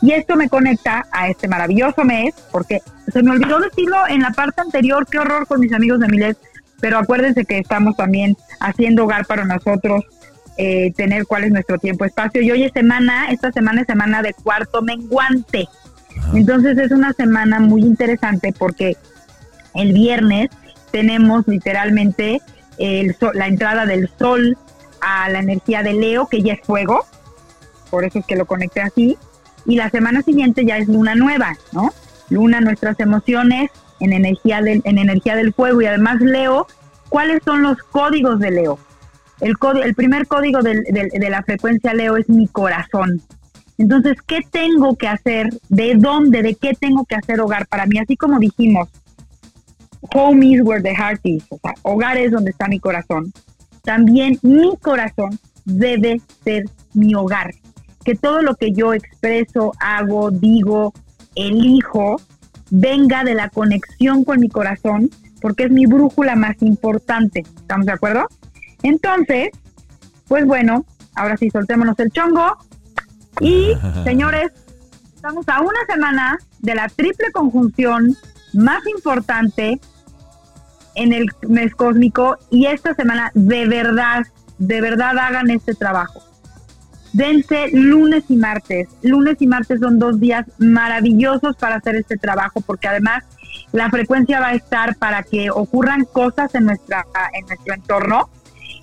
Y 0.00 0.12
esto 0.12 0.34
me 0.34 0.48
conecta 0.48 1.06
a 1.12 1.28
este 1.28 1.46
maravilloso 1.46 2.04
mes, 2.04 2.34
porque 2.50 2.82
se 3.12 3.22
me 3.22 3.30
olvidó 3.30 3.60
decirlo 3.60 3.96
en 4.08 4.22
la 4.22 4.32
parte 4.32 4.60
anterior, 4.60 5.06
qué 5.08 5.18
horror 5.18 5.46
con 5.46 5.60
mis 5.60 5.72
amigos 5.72 6.00
de 6.00 6.08
Milet, 6.08 6.38
pero 6.80 6.98
acuérdense 6.98 7.44
que 7.44 7.58
estamos 7.58 7.96
también 7.96 8.36
haciendo 8.58 9.04
hogar 9.04 9.24
para 9.26 9.44
nosotros, 9.44 10.04
eh, 10.64 10.92
tener 10.92 11.26
cuál 11.26 11.42
es 11.42 11.50
nuestro 11.50 11.76
tiempo, 11.76 12.04
espacio. 12.04 12.40
Y 12.40 12.52
hoy 12.52 12.62
es 12.62 12.70
semana, 12.72 13.32
esta 13.32 13.50
semana 13.50 13.80
es 13.80 13.88
semana 13.88 14.22
de 14.22 14.32
cuarto 14.32 14.80
menguante. 14.80 15.66
Entonces 16.34 16.78
es 16.78 16.92
una 16.92 17.12
semana 17.14 17.58
muy 17.58 17.80
interesante 17.82 18.54
porque 18.56 18.96
el 19.74 19.92
viernes 19.92 20.50
tenemos 20.92 21.48
literalmente 21.48 22.40
el 22.78 23.16
la 23.34 23.48
entrada 23.48 23.86
del 23.86 24.08
sol 24.20 24.56
a 25.00 25.28
la 25.30 25.40
energía 25.40 25.82
de 25.82 25.94
Leo, 25.94 26.28
que 26.28 26.42
ya 26.42 26.52
es 26.52 26.60
fuego, 26.60 27.04
por 27.90 28.04
eso 28.04 28.20
es 28.20 28.26
que 28.26 28.36
lo 28.36 28.46
conecté 28.46 28.82
así 28.82 29.18
y 29.66 29.74
la 29.74 29.90
semana 29.90 30.22
siguiente 30.22 30.64
ya 30.64 30.78
es 30.78 30.86
luna 30.86 31.16
nueva, 31.16 31.56
¿no? 31.72 31.90
Luna, 32.30 32.60
nuestras 32.60 33.00
emociones 33.00 33.72
en 33.98 34.12
energía 34.12 34.62
del, 34.62 34.80
en 34.84 34.98
energía 34.98 35.34
del 35.34 35.52
fuego 35.52 35.82
y 35.82 35.86
además 35.86 36.20
Leo, 36.20 36.68
¿cuáles 37.08 37.42
son 37.44 37.62
los 37.62 37.78
códigos 37.78 38.38
de 38.38 38.52
Leo? 38.52 38.78
El, 39.42 39.56
el 39.82 39.94
primer 39.94 40.26
código 40.26 40.62
de 40.62 41.28
la 41.30 41.42
frecuencia 41.42 41.92
Leo 41.92 42.16
es 42.16 42.28
mi 42.30 42.48
corazón. 42.48 43.20
Entonces, 43.76 44.16
¿qué 44.26 44.40
tengo 44.50 44.96
que 44.96 45.08
hacer? 45.08 45.50
¿De 45.68 45.94
dónde? 45.96 46.42
¿De 46.42 46.54
qué 46.54 46.72
tengo 46.74 47.04
que 47.04 47.16
hacer 47.16 47.40
hogar 47.40 47.66
para 47.66 47.84
mí? 47.84 47.98
Así 47.98 48.16
como 48.16 48.38
dijimos, 48.38 48.88
home 50.14 50.46
is 50.46 50.62
where 50.62 50.82
the 50.82 50.94
heart 50.94 51.20
is, 51.24 51.44
o 51.50 51.58
sea, 51.58 51.74
hogar 51.82 52.16
es 52.16 52.30
donde 52.30 52.52
está 52.52 52.68
mi 52.68 52.80
corazón. 52.80 53.32
También 53.82 54.38
mi 54.42 54.76
corazón 54.80 55.38
debe 55.66 56.20
ser 56.44 56.64
mi 56.94 57.14
hogar 57.14 57.52
que 58.02 58.14
todo 58.14 58.42
lo 58.42 58.54
que 58.54 58.72
yo 58.72 58.94
expreso, 58.94 59.72
hago, 59.80 60.30
digo, 60.30 60.92
elijo, 61.34 62.20
venga 62.70 63.24
de 63.24 63.34
la 63.34 63.48
conexión 63.48 64.24
con 64.24 64.40
mi 64.40 64.48
corazón, 64.48 65.10
porque 65.40 65.64
es 65.64 65.70
mi 65.70 65.86
brújula 65.86 66.36
más 66.36 66.60
importante. 66.62 67.40
¿Estamos 67.40 67.86
de 67.86 67.92
acuerdo? 67.92 68.28
Entonces, 68.82 69.50
pues 70.28 70.46
bueno, 70.46 70.84
ahora 71.14 71.36
sí, 71.36 71.50
soltémonos 71.50 71.98
el 71.98 72.10
chongo. 72.10 72.56
Y, 73.40 73.72
señores, 74.04 74.52
estamos 75.14 75.48
a 75.48 75.60
una 75.60 75.84
semana 75.88 76.38
de 76.60 76.74
la 76.74 76.88
triple 76.88 77.30
conjunción 77.32 78.16
más 78.52 78.86
importante 78.86 79.80
en 80.94 81.12
el 81.12 81.26
mes 81.48 81.74
cósmico 81.74 82.36
y 82.50 82.66
esta 82.66 82.94
semana 82.94 83.30
de 83.34 83.66
verdad, 83.66 84.24
de 84.58 84.80
verdad 84.82 85.18
hagan 85.18 85.50
este 85.50 85.74
trabajo 85.74 86.22
dense 87.12 87.68
lunes 87.72 88.24
y 88.28 88.36
martes. 88.36 88.88
Lunes 89.02 89.36
y 89.40 89.46
martes 89.46 89.80
son 89.80 89.98
dos 89.98 90.18
días 90.18 90.46
maravillosos 90.58 91.56
para 91.56 91.76
hacer 91.76 91.96
este 91.96 92.16
trabajo 92.16 92.60
porque 92.60 92.88
además 92.88 93.24
la 93.72 93.90
frecuencia 93.90 94.40
va 94.40 94.48
a 94.48 94.54
estar 94.54 94.96
para 94.96 95.22
que 95.22 95.50
ocurran 95.50 96.04
cosas 96.04 96.54
en 96.54 96.64
nuestra 96.66 97.04
en 97.34 97.46
nuestro 97.46 97.74
entorno 97.74 98.30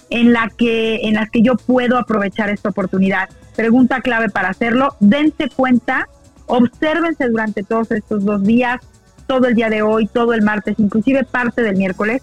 en 0.09 0.33
la 0.33 0.49
que 0.55 1.07
en 1.07 1.15
las 1.15 1.29
que 1.29 1.41
yo 1.41 1.55
puedo 1.55 1.97
aprovechar 1.97 2.49
esta 2.49 2.69
oportunidad. 2.69 3.29
Pregunta 3.55 4.01
clave 4.01 4.29
para 4.29 4.49
hacerlo, 4.49 4.95
dense 4.99 5.49
cuenta, 5.55 6.07
obsérvense 6.47 7.27
durante 7.29 7.63
todos 7.63 7.91
estos 7.91 8.25
dos 8.25 8.43
días, 8.43 8.79
todo 9.27 9.47
el 9.47 9.55
día 9.55 9.69
de 9.69 9.81
hoy, 9.81 10.07
todo 10.07 10.33
el 10.33 10.41
martes, 10.41 10.75
inclusive 10.79 11.23
parte 11.23 11.61
del 11.61 11.75
miércoles 11.75 12.21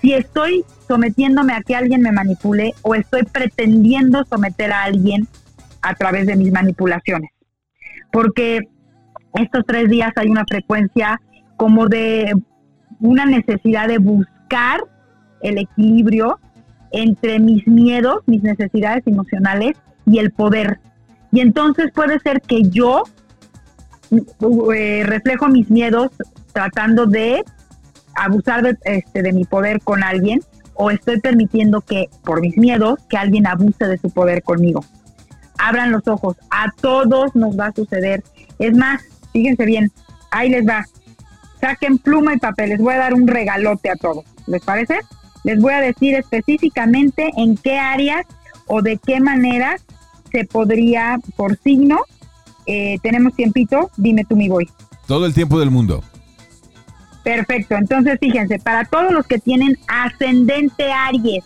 si 0.00 0.14
estoy 0.14 0.64
sometiéndome 0.86 1.52
a 1.52 1.62
que 1.62 1.74
alguien 1.74 2.02
me 2.02 2.12
manipule 2.12 2.74
o 2.82 2.94
estoy 2.94 3.24
pretendiendo 3.24 4.24
someter 4.24 4.72
a 4.72 4.84
alguien 4.84 5.26
a 5.82 5.94
través 5.94 6.26
de 6.26 6.36
mis 6.36 6.52
manipulaciones. 6.52 7.30
Porque 8.12 8.60
estos 9.34 9.64
tres 9.66 9.88
días 9.88 10.12
hay 10.16 10.28
una 10.28 10.44
frecuencia 10.44 11.20
como 11.56 11.88
de 11.88 12.32
una 13.00 13.26
necesidad 13.26 13.88
de 13.88 13.98
buscar 13.98 14.80
el 15.42 15.58
equilibrio 15.58 16.38
entre 16.92 17.38
mis 17.38 17.66
miedos, 17.66 18.22
mis 18.26 18.42
necesidades 18.42 19.06
emocionales 19.06 19.76
y 20.06 20.18
el 20.18 20.30
poder. 20.30 20.80
Y 21.32 21.40
entonces 21.40 21.90
puede 21.94 22.18
ser 22.20 22.40
que 22.40 22.62
yo 22.70 23.02
eh, 24.10 25.02
reflejo 25.04 25.48
mis 25.48 25.70
miedos 25.70 26.10
tratando 26.52 27.06
de 27.06 27.44
abusar 28.14 28.62
de, 28.62 28.76
este, 28.84 29.22
de 29.22 29.32
mi 29.32 29.44
poder 29.44 29.80
con 29.82 30.02
alguien 30.02 30.40
o 30.74 30.90
estoy 30.90 31.20
permitiendo 31.20 31.80
que, 31.80 32.08
por 32.24 32.40
mis 32.40 32.56
miedos, 32.56 33.00
que 33.08 33.16
alguien 33.16 33.46
abuse 33.46 33.86
de 33.86 33.98
su 33.98 34.10
poder 34.10 34.42
conmigo. 34.42 34.84
Abran 35.58 35.90
los 35.90 36.06
ojos, 36.06 36.36
a 36.50 36.72
todos 36.80 37.34
nos 37.34 37.58
va 37.58 37.66
a 37.66 37.72
suceder. 37.72 38.22
Es 38.60 38.76
más, 38.76 39.02
fíjense 39.32 39.64
bien, 39.66 39.90
ahí 40.30 40.48
les 40.50 40.66
va. 40.66 40.84
Saquen 41.60 41.98
pluma 41.98 42.34
y 42.34 42.38
papel, 42.38 42.70
les 42.70 42.78
voy 42.78 42.94
a 42.94 42.98
dar 42.98 43.14
un 43.14 43.26
regalote 43.26 43.90
a 43.90 43.96
todos. 43.96 44.24
¿Les 44.46 44.62
parece? 44.64 45.00
Les 45.44 45.60
voy 45.60 45.72
a 45.72 45.80
decir 45.80 46.14
específicamente 46.14 47.30
en 47.36 47.56
qué 47.56 47.78
áreas 47.78 48.26
o 48.66 48.82
de 48.82 48.98
qué 48.98 49.20
manera 49.20 49.76
se 50.30 50.44
podría 50.44 51.18
por 51.36 51.58
signo. 51.58 52.00
Eh, 52.66 52.98
tenemos 53.02 53.34
tiempito, 53.34 53.90
dime 53.96 54.24
tú 54.24 54.36
mi 54.36 54.48
voy. 54.48 54.68
Todo 55.06 55.26
el 55.26 55.34
tiempo 55.34 55.58
del 55.58 55.70
mundo. 55.70 56.02
Perfecto, 57.22 57.74
entonces 57.76 58.18
fíjense, 58.20 58.58
para 58.58 58.84
todos 58.84 59.12
los 59.12 59.26
que 59.26 59.38
tienen 59.38 59.76
ascendente 59.86 60.92
Aries, 60.92 61.44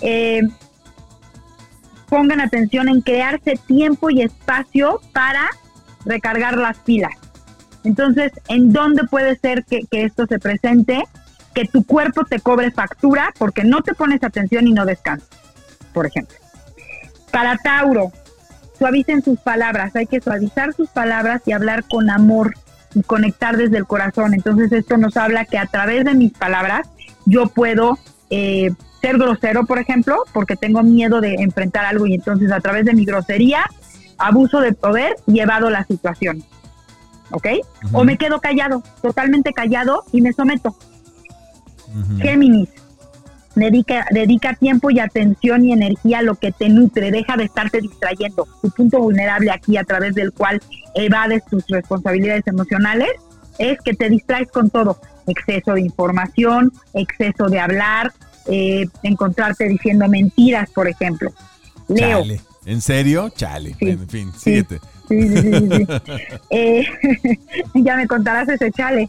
eh, 0.00 0.40
pongan 2.08 2.40
atención 2.40 2.88
en 2.88 3.00
crearse 3.00 3.58
tiempo 3.66 4.10
y 4.10 4.22
espacio 4.22 5.00
para 5.12 5.50
recargar 6.04 6.56
las 6.56 6.78
pilas. 6.78 7.12
Entonces, 7.82 8.32
¿en 8.48 8.72
dónde 8.72 9.04
puede 9.04 9.36
ser 9.36 9.64
que, 9.64 9.80
que 9.90 10.04
esto 10.04 10.26
se 10.26 10.38
presente? 10.38 11.04
Que 11.54 11.66
tu 11.66 11.84
cuerpo 11.84 12.24
te 12.24 12.40
cobre 12.40 12.70
factura 12.70 13.32
porque 13.38 13.64
no 13.64 13.82
te 13.82 13.94
pones 13.94 14.22
atención 14.22 14.66
y 14.66 14.72
no 14.72 14.84
descansas, 14.84 15.28
por 15.92 16.06
ejemplo. 16.06 16.36
Para 17.30 17.56
Tauro, 17.56 18.12
suavicen 18.78 19.22
sus 19.22 19.38
palabras, 19.40 19.94
hay 19.96 20.06
que 20.06 20.20
suavizar 20.20 20.72
sus 20.74 20.88
palabras 20.88 21.42
y 21.46 21.52
hablar 21.52 21.84
con 21.84 22.10
amor 22.10 22.54
y 22.94 23.02
conectar 23.02 23.56
desde 23.56 23.78
el 23.78 23.86
corazón. 23.86 24.34
Entonces 24.34 24.72
esto 24.72 24.96
nos 24.96 25.16
habla 25.16 25.44
que 25.44 25.58
a 25.58 25.66
través 25.66 26.04
de 26.04 26.14
mis 26.14 26.32
palabras 26.32 26.88
yo 27.26 27.46
puedo 27.46 27.98
eh, 28.30 28.70
ser 29.00 29.18
grosero, 29.18 29.66
por 29.66 29.78
ejemplo, 29.78 30.24
porque 30.32 30.56
tengo 30.56 30.82
miedo 30.82 31.20
de 31.20 31.34
enfrentar 31.34 31.84
algo 31.84 32.06
y 32.06 32.14
entonces 32.14 32.50
a 32.52 32.60
través 32.60 32.84
de 32.84 32.94
mi 32.94 33.04
grosería, 33.04 33.64
abuso 34.18 34.60
de 34.60 34.72
poder, 34.72 35.16
llevado 35.26 35.70
la 35.70 35.84
situación. 35.84 36.42
¿Ok? 37.30 37.48
O 37.92 38.04
me 38.04 38.16
quedo 38.16 38.40
callado, 38.40 38.82
totalmente 39.02 39.52
callado 39.52 40.04
y 40.12 40.20
me 40.20 40.32
someto. 40.32 40.76
Géminis, 42.20 42.68
dedica, 43.54 44.06
dedica 44.10 44.54
tiempo 44.54 44.90
y 44.90 45.00
atención 45.00 45.64
y 45.64 45.72
energía 45.72 46.18
a 46.18 46.22
lo 46.22 46.34
que 46.34 46.52
te 46.52 46.68
nutre, 46.68 47.10
deja 47.10 47.36
de 47.36 47.44
estarte 47.44 47.80
distrayendo. 47.80 48.46
Tu 48.62 48.70
punto 48.70 48.98
vulnerable 48.98 49.50
aquí 49.50 49.76
a 49.76 49.84
través 49.84 50.14
del 50.14 50.32
cual 50.32 50.60
evades 50.94 51.44
tus 51.46 51.66
responsabilidades 51.68 52.46
emocionales 52.46 53.10
es 53.58 53.78
que 53.84 53.94
te 53.94 54.08
distraes 54.08 54.50
con 54.50 54.70
todo, 54.70 55.00
exceso 55.26 55.74
de 55.74 55.82
información, 55.82 56.72
exceso 56.92 57.48
de 57.48 57.60
hablar, 57.60 58.12
eh, 58.46 58.86
encontrarte 59.02 59.68
diciendo 59.68 60.08
mentiras, 60.08 60.70
por 60.70 60.88
ejemplo. 60.88 61.32
Leo. 61.88 62.24
¿En 62.66 62.80
serio? 62.80 63.30
Chale. 63.30 63.76
en 63.80 64.08
fin, 64.08 64.32
síguete. 64.32 64.78
Sí, 64.78 64.93
sí, 65.08 65.36
sí, 65.36 65.86
eh, 66.50 66.86
ya 67.74 67.96
me 67.96 68.06
contarás 68.06 68.48
ese 68.48 68.70
chale. 68.70 69.08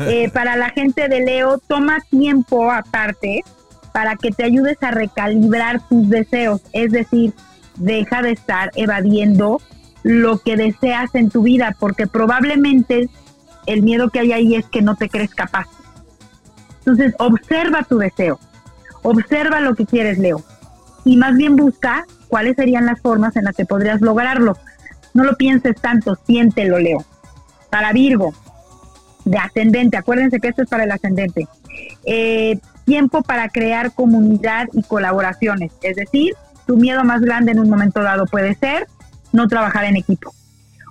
Eh, 0.00 0.30
para 0.30 0.56
la 0.56 0.70
gente 0.70 1.08
de 1.08 1.20
Leo, 1.20 1.58
toma 1.58 1.98
tiempo 2.10 2.70
aparte 2.70 3.42
para 3.92 4.16
que 4.16 4.30
te 4.30 4.44
ayudes 4.44 4.76
a 4.82 4.90
recalibrar 4.90 5.86
tus 5.88 6.08
deseos. 6.08 6.60
Es 6.72 6.90
decir, 6.90 7.32
deja 7.76 8.22
de 8.22 8.32
estar 8.32 8.70
evadiendo 8.74 9.60
lo 10.02 10.38
que 10.38 10.56
deseas 10.56 11.14
en 11.14 11.30
tu 11.30 11.42
vida, 11.42 11.76
porque 11.78 12.06
probablemente 12.06 13.08
el 13.66 13.82
miedo 13.82 14.10
que 14.10 14.20
hay 14.20 14.32
ahí 14.32 14.54
es 14.54 14.66
que 14.66 14.82
no 14.82 14.96
te 14.96 15.08
crees 15.08 15.34
capaz. 15.34 15.66
Entonces, 16.80 17.14
observa 17.18 17.82
tu 17.84 17.98
deseo, 17.98 18.38
observa 19.02 19.60
lo 19.60 19.74
que 19.74 19.86
quieres, 19.86 20.18
Leo, 20.18 20.42
y 21.04 21.16
más 21.16 21.34
bien 21.36 21.56
busca 21.56 22.04
cuáles 22.28 22.56
serían 22.56 22.84
las 22.84 23.00
formas 23.00 23.36
en 23.36 23.44
las 23.44 23.56
que 23.56 23.64
podrías 23.64 24.00
lograrlo. 24.00 24.56
No 25.14 25.24
lo 25.24 25.36
pienses 25.36 25.80
tanto, 25.80 26.16
siéntelo, 26.26 26.78
Leo. 26.78 27.04
Para 27.70 27.92
Virgo, 27.92 28.34
de 29.24 29.38
ascendente, 29.38 29.96
acuérdense 29.96 30.40
que 30.40 30.48
esto 30.48 30.62
es 30.62 30.68
para 30.68 30.84
el 30.84 30.90
ascendente. 30.90 31.46
Eh, 32.04 32.58
tiempo 32.84 33.22
para 33.22 33.48
crear 33.48 33.92
comunidad 33.92 34.68
y 34.72 34.82
colaboraciones, 34.82 35.72
es 35.82 35.96
decir, 35.96 36.34
tu 36.66 36.76
miedo 36.76 37.04
más 37.04 37.22
grande 37.22 37.52
en 37.52 37.60
un 37.60 37.70
momento 37.70 38.02
dado 38.02 38.26
puede 38.26 38.54
ser 38.54 38.86
no 39.32 39.48
trabajar 39.48 39.84
en 39.84 39.96
equipo. 39.96 40.32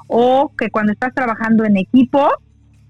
O 0.07 0.51
que 0.57 0.69
cuando 0.69 0.91
estás 0.91 1.13
trabajando 1.13 1.65
en 1.65 1.77
equipo, 1.77 2.29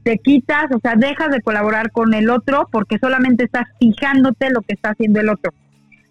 te 0.04 0.17
quitas, 0.17 0.65
o 0.76 0.80
sea, 0.80 0.96
dejas 0.96 1.32
de 1.32 1.41
colaborar 1.41 1.91
con 1.91 2.13
el 2.13 2.30
otro 2.30 2.67
porque 2.72 2.98
solamente 3.00 3.46
estás 3.46 3.67
fijándote 3.80 4.50
lo 4.50 4.62
que 4.62 4.74
está 4.74 4.91
haciendo 4.91 5.19
el 5.19 5.30
otro, 5.30 5.54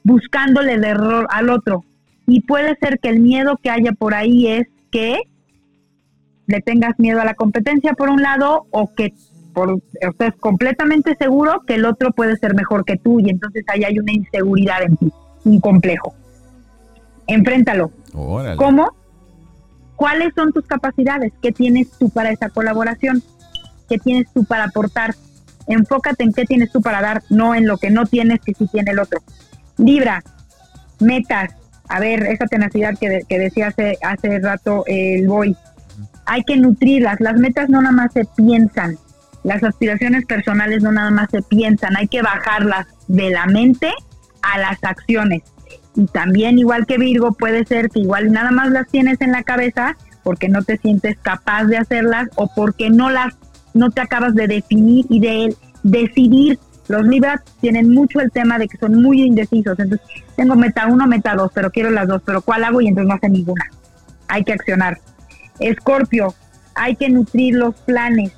buscándole 0.04 0.74
el 0.74 0.84
error 0.84 1.26
al 1.30 1.50
otro. 1.50 1.84
Y 2.26 2.40
puede 2.42 2.76
ser 2.76 2.98
que 3.00 3.08
el 3.08 3.20
miedo 3.20 3.58
que 3.62 3.70
haya 3.70 3.92
por 3.92 4.14
ahí 4.14 4.46
es 4.46 4.68
que 4.92 5.22
le 6.46 6.60
tengas 6.60 6.98
miedo 6.98 7.20
a 7.20 7.24
la 7.24 7.34
competencia 7.34 7.94
por 7.94 8.10
un 8.10 8.22
lado 8.22 8.66
o 8.70 8.92
que 8.94 9.12
por, 9.52 9.80
estés 10.00 10.34
completamente 10.38 11.16
seguro 11.18 11.62
que 11.66 11.74
el 11.74 11.84
otro 11.84 12.12
puede 12.12 12.36
ser 12.36 12.54
mejor 12.54 12.84
que 12.84 12.96
tú 12.96 13.18
y 13.20 13.30
entonces 13.30 13.64
ahí 13.68 13.84
hay 13.84 13.98
una 13.98 14.12
inseguridad 14.12 14.82
en 14.82 14.96
ti, 14.96 15.12
un 15.44 15.60
complejo. 15.60 16.14
Enfréntalo. 17.26 17.90
¿Cómo? 18.56 18.92
¿Cuáles 19.96 20.34
son 20.34 20.52
tus 20.52 20.66
capacidades? 20.66 21.32
¿Qué 21.40 21.52
tienes 21.52 21.90
tú 21.98 22.10
para 22.10 22.30
esa 22.30 22.50
colaboración? 22.50 23.22
¿Qué 23.88 23.98
tienes 23.98 24.26
tú 24.32 24.44
para 24.44 24.64
aportar? 24.64 25.14
Enfócate 25.66 26.24
en 26.24 26.32
qué 26.32 26.44
tienes 26.44 26.72
tú 26.72 26.82
para 26.82 27.00
dar, 27.00 27.22
no 27.30 27.54
en 27.54 27.66
lo 27.66 27.78
que 27.78 27.90
no 27.90 28.04
tienes 28.06 28.40
que 28.40 28.52
sí 28.54 28.66
tiene 28.66 28.90
el 28.90 28.98
otro. 28.98 29.20
Libra, 29.78 30.22
metas. 30.98 31.54
A 31.88 32.00
ver, 32.00 32.22
esa 32.24 32.46
tenacidad 32.46 32.94
que, 32.98 33.20
que 33.28 33.38
decía 33.38 33.68
hace, 33.68 33.98
hace 34.02 34.38
rato 34.38 34.84
el 34.86 35.26
boy. 35.26 35.56
Hay 36.26 36.42
que 36.44 36.56
nutrirlas. 36.56 37.20
Las 37.20 37.36
metas 37.38 37.68
no 37.68 37.82
nada 37.82 37.94
más 37.94 38.12
se 38.12 38.24
piensan. 38.36 38.96
Las 39.44 39.62
aspiraciones 39.62 40.24
personales 40.24 40.82
no 40.82 40.92
nada 40.92 41.10
más 41.10 41.28
se 41.30 41.42
piensan. 41.42 41.96
Hay 41.96 42.08
que 42.08 42.22
bajarlas 42.22 42.86
de 43.08 43.30
la 43.30 43.46
mente 43.46 43.92
a 44.42 44.58
las 44.58 44.82
acciones 44.82 45.42
y 45.94 46.06
también 46.06 46.58
igual 46.58 46.86
que 46.86 46.98
Virgo 46.98 47.32
puede 47.32 47.64
ser 47.64 47.90
que 47.90 48.00
igual 48.00 48.32
nada 48.32 48.50
más 48.50 48.70
las 48.70 48.88
tienes 48.88 49.20
en 49.20 49.32
la 49.32 49.42
cabeza 49.42 49.96
porque 50.22 50.48
no 50.48 50.62
te 50.62 50.78
sientes 50.78 51.16
capaz 51.20 51.64
de 51.64 51.76
hacerlas 51.76 52.28
o 52.36 52.48
porque 52.54 52.90
no 52.90 53.10
las 53.10 53.34
no 53.74 53.90
te 53.90 54.00
acabas 54.00 54.34
de 54.34 54.46
definir 54.46 55.06
y 55.08 55.20
de 55.20 55.56
decidir. 55.82 56.58
Los 56.88 57.04
Libras 57.06 57.40
tienen 57.60 57.90
mucho 57.90 58.20
el 58.20 58.30
tema 58.30 58.58
de 58.58 58.68
que 58.68 58.76
son 58.76 59.00
muy 59.00 59.22
indecisos. 59.22 59.78
Entonces, 59.78 60.06
tengo 60.36 60.56
meta 60.56 60.86
uno, 60.86 61.06
meta 61.06 61.34
dos, 61.34 61.50
pero 61.54 61.70
quiero 61.70 61.90
las 61.90 62.08
dos, 62.08 62.22
pero 62.24 62.42
¿cuál 62.42 62.64
hago? 62.64 62.80
Y 62.80 62.88
entonces 62.88 63.08
no 63.08 63.14
hace 63.14 63.28
ninguna. 63.28 63.70
Hay 64.28 64.44
que 64.44 64.52
accionar. 64.52 64.98
Escorpio, 65.58 66.34
hay 66.74 66.96
que 66.96 67.08
nutrir 67.08 67.54
los 67.54 67.74
planes. 67.76 68.32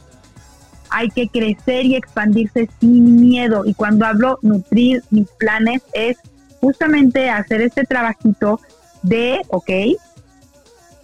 Hay 0.91 1.09
que 1.09 1.29
crecer 1.29 1.87
y 1.87 1.97
expandirse 1.97 2.69
sin 2.81 3.21
miedo. 3.21 3.65
Y 3.65 3.75
cuando 3.75 4.07
hablo 4.07 4.39
nutrir 4.43 5.03
mis 5.11 5.29
planes 5.39 5.83
es 5.93 6.19
justamente 6.61 7.31
hacer 7.31 7.63
este 7.63 7.85
trabajito 7.85 8.61
de, 9.03 9.41
ok, 9.49 9.71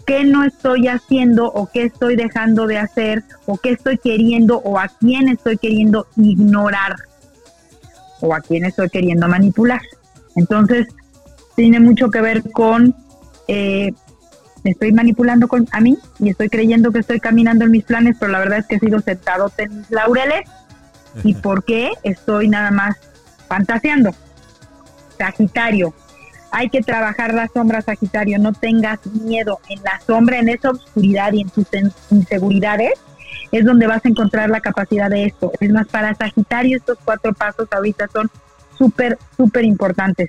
qué 0.07 0.25
no 0.25 0.45
estoy 0.45 0.89
haciendo 0.89 1.51
o 1.53 1.71
qué 1.71 1.85
estoy 1.85 2.17
dejando 2.17 2.67
de 2.67 2.79
hacer 2.79 3.25
o 3.47 3.59
qué 3.59 3.71
estoy 3.71 3.99
queriendo 3.99 4.59
o 4.59 4.79
a 4.79 4.89
quién 4.89 5.29
estoy 5.29 5.59
queriendo 5.59 6.07
ignorar 6.17 6.97
o 8.21 8.35
a 8.35 8.41
quién 8.41 8.65
estoy 8.65 8.89
queriendo 8.89 9.29
manipular. 9.29 9.81
Entonces, 10.37 10.87
tiene 11.57 11.81
mucho 11.81 12.11
que 12.11 12.21
ver 12.21 12.51
con, 12.53 12.95
eh, 13.49 13.93
me 14.65 14.71
estoy 14.71 14.93
manipulando 14.93 15.49
con, 15.49 15.67
a 15.73 15.81
mí 15.81 15.99
y 16.19 16.31
estoy 16.31 16.49
creyendo 16.49 16.93
que 16.93 17.01
estoy 17.01 17.21
caminando 17.21 17.65
en 17.65 17.71
mis 17.71 17.85
planes, 17.85 18.17
pero 18.19 18.33
la 18.33 18.39
verdad 18.39 18.59
es 18.61 18.67
que 18.67 18.77
he 18.77 18.81
sido 18.81 19.01
sentado 19.01 19.53
en 19.59 19.79
mis 19.79 19.91
laureles 19.91 20.43
y 21.25 21.35
por 21.35 21.65
qué 21.65 21.91
estoy 22.03 22.49
nada 22.49 22.71
más 22.71 22.97
fantaseando. 23.49 24.15
Sagitario. 25.19 25.93
Hay 26.53 26.69
que 26.69 26.81
trabajar 26.81 27.35
la 27.35 27.49
sombra, 27.49 27.83
Sagitario. 27.83 28.39
No 28.39 28.53
tengas 28.53 29.05
miedo. 29.07 29.61
En 29.69 29.83
la 29.83 30.01
sombra, 30.05 30.39
en 30.39 30.49
esa 30.49 30.71
oscuridad 30.71 31.33
y 31.33 31.43
en 31.43 31.51
tus 31.51 31.67
inseguridades, 32.11 32.93
es 33.53 33.65
donde 33.65 33.87
vas 33.87 34.05
a 34.05 34.09
encontrar 34.09 34.51
la 34.51 34.61
capacidad 34.61 35.11
de 35.11 35.27
esto. 35.27 35.53
Es 35.61 35.71
más, 35.71 35.87
para 35.89 36.15
Sagitario 36.15 36.77
estos 36.77 36.99
cuatro 37.05 37.33
pasos 37.33 37.69
ahorita 37.71 38.09
son 38.13 38.31
súper, 38.77 39.19
súper 39.37 39.65
importantes. 39.65 40.29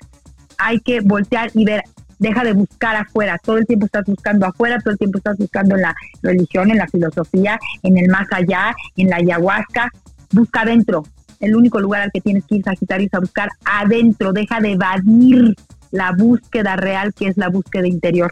Hay 0.57 0.79
que 0.79 1.01
voltear 1.01 1.51
y 1.53 1.65
ver, 1.65 1.83
deja 2.19 2.43
de 2.43 2.53
buscar 2.53 2.95
afuera, 2.95 3.37
todo 3.43 3.57
el 3.57 3.65
tiempo 3.65 3.85
estás 3.85 4.05
buscando 4.05 4.45
afuera, 4.45 4.79
todo 4.79 4.91
el 4.91 4.97
tiempo 4.97 5.17
estás 5.17 5.37
buscando 5.37 5.75
en 5.75 5.81
la 5.81 5.95
religión, 6.21 6.69
en 6.69 6.77
la 6.77 6.87
filosofía, 6.87 7.59
en 7.83 7.97
el 7.97 8.09
más 8.09 8.27
allá, 8.31 8.75
en 8.95 9.09
la 9.09 9.17
ayahuasca, 9.17 9.89
busca 10.31 10.61
adentro, 10.61 11.03
el 11.39 11.55
único 11.55 11.79
lugar 11.79 12.03
al 12.03 12.11
que 12.11 12.21
tienes 12.21 12.45
que 12.45 12.57
ir, 12.57 12.63
Sagitario, 12.63 13.07
es 13.07 13.13
a 13.13 13.19
buscar 13.19 13.49
adentro, 13.65 14.31
deja 14.31 14.59
de 14.59 14.73
evadir 14.73 15.55
la 15.91 16.11
búsqueda 16.11 16.75
real 16.75 17.13
que 17.13 17.27
es 17.27 17.37
la 17.37 17.49
búsqueda 17.49 17.87
interior 17.87 18.31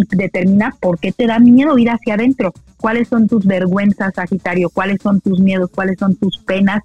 y 0.00 0.16
determina 0.16 0.74
por 0.80 0.98
qué 0.98 1.12
te 1.12 1.26
da 1.26 1.38
miedo 1.38 1.78
ir 1.78 1.90
hacia 1.90 2.14
adentro, 2.14 2.52
cuáles 2.78 3.08
son 3.08 3.28
tus 3.28 3.44
vergüenzas, 3.44 4.14
Sagitario, 4.14 4.70
cuáles 4.70 5.00
son 5.02 5.20
tus 5.20 5.40
miedos, 5.40 5.70
cuáles 5.74 5.98
son 5.98 6.16
tus 6.16 6.38
penas, 6.38 6.82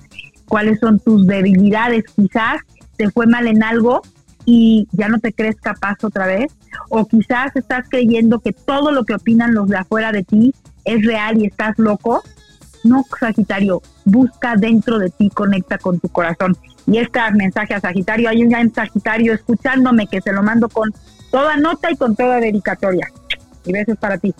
cuáles 0.47 0.79
son 0.79 0.99
tus 0.99 1.25
debilidades, 1.27 2.03
quizás 2.15 2.61
te 2.97 3.09
fue 3.09 3.27
mal 3.27 3.47
en 3.47 3.63
algo 3.63 4.01
y 4.45 4.87
ya 4.91 5.07
no 5.07 5.19
te 5.19 5.33
crees 5.33 5.55
capaz 5.55 6.03
otra 6.03 6.27
vez, 6.27 6.51
o 6.89 7.05
quizás 7.05 7.55
estás 7.55 7.87
creyendo 7.89 8.39
que 8.39 8.51
todo 8.51 8.91
lo 8.91 9.05
que 9.05 9.15
opinan 9.15 9.53
los 9.53 9.69
de 9.69 9.77
afuera 9.77 10.11
de 10.11 10.23
ti 10.23 10.53
es 10.85 11.05
real 11.05 11.41
y 11.41 11.45
estás 11.45 11.77
loco, 11.77 12.23
No, 12.83 13.05
Sagitario, 13.17 13.81
busca 14.03 14.57
dentro 14.57 14.99
de 14.99 15.09
ti, 15.09 15.29
conecta 15.29 15.77
con 15.77 16.01
tu 16.01 16.09
corazón. 16.09 16.57
Y 16.85 16.97
este 16.97 17.19
mensaje 17.33 17.73
a 17.73 17.79
Sagitario, 17.79 18.27
hay 18.27 18.43
un 18.43 18.73
Sagitario 18.73 19.33
escuchándome 19.33 20.07
que 20.07 20.19
se 20.19 20.33
lo 20.33 20.43
mando 20.43 20.67
con 20.67 20.91
toda 21.33 21.57
nota 21.57 21.89
y 21.91 21.95
con 21.97 22.15
toda 22.15 22.39
dedicatoria. 22.39 23.07
Y 23.65 23.73
besos 23.73 23.97
para 23.97 24.19
ti. 24.19 24.35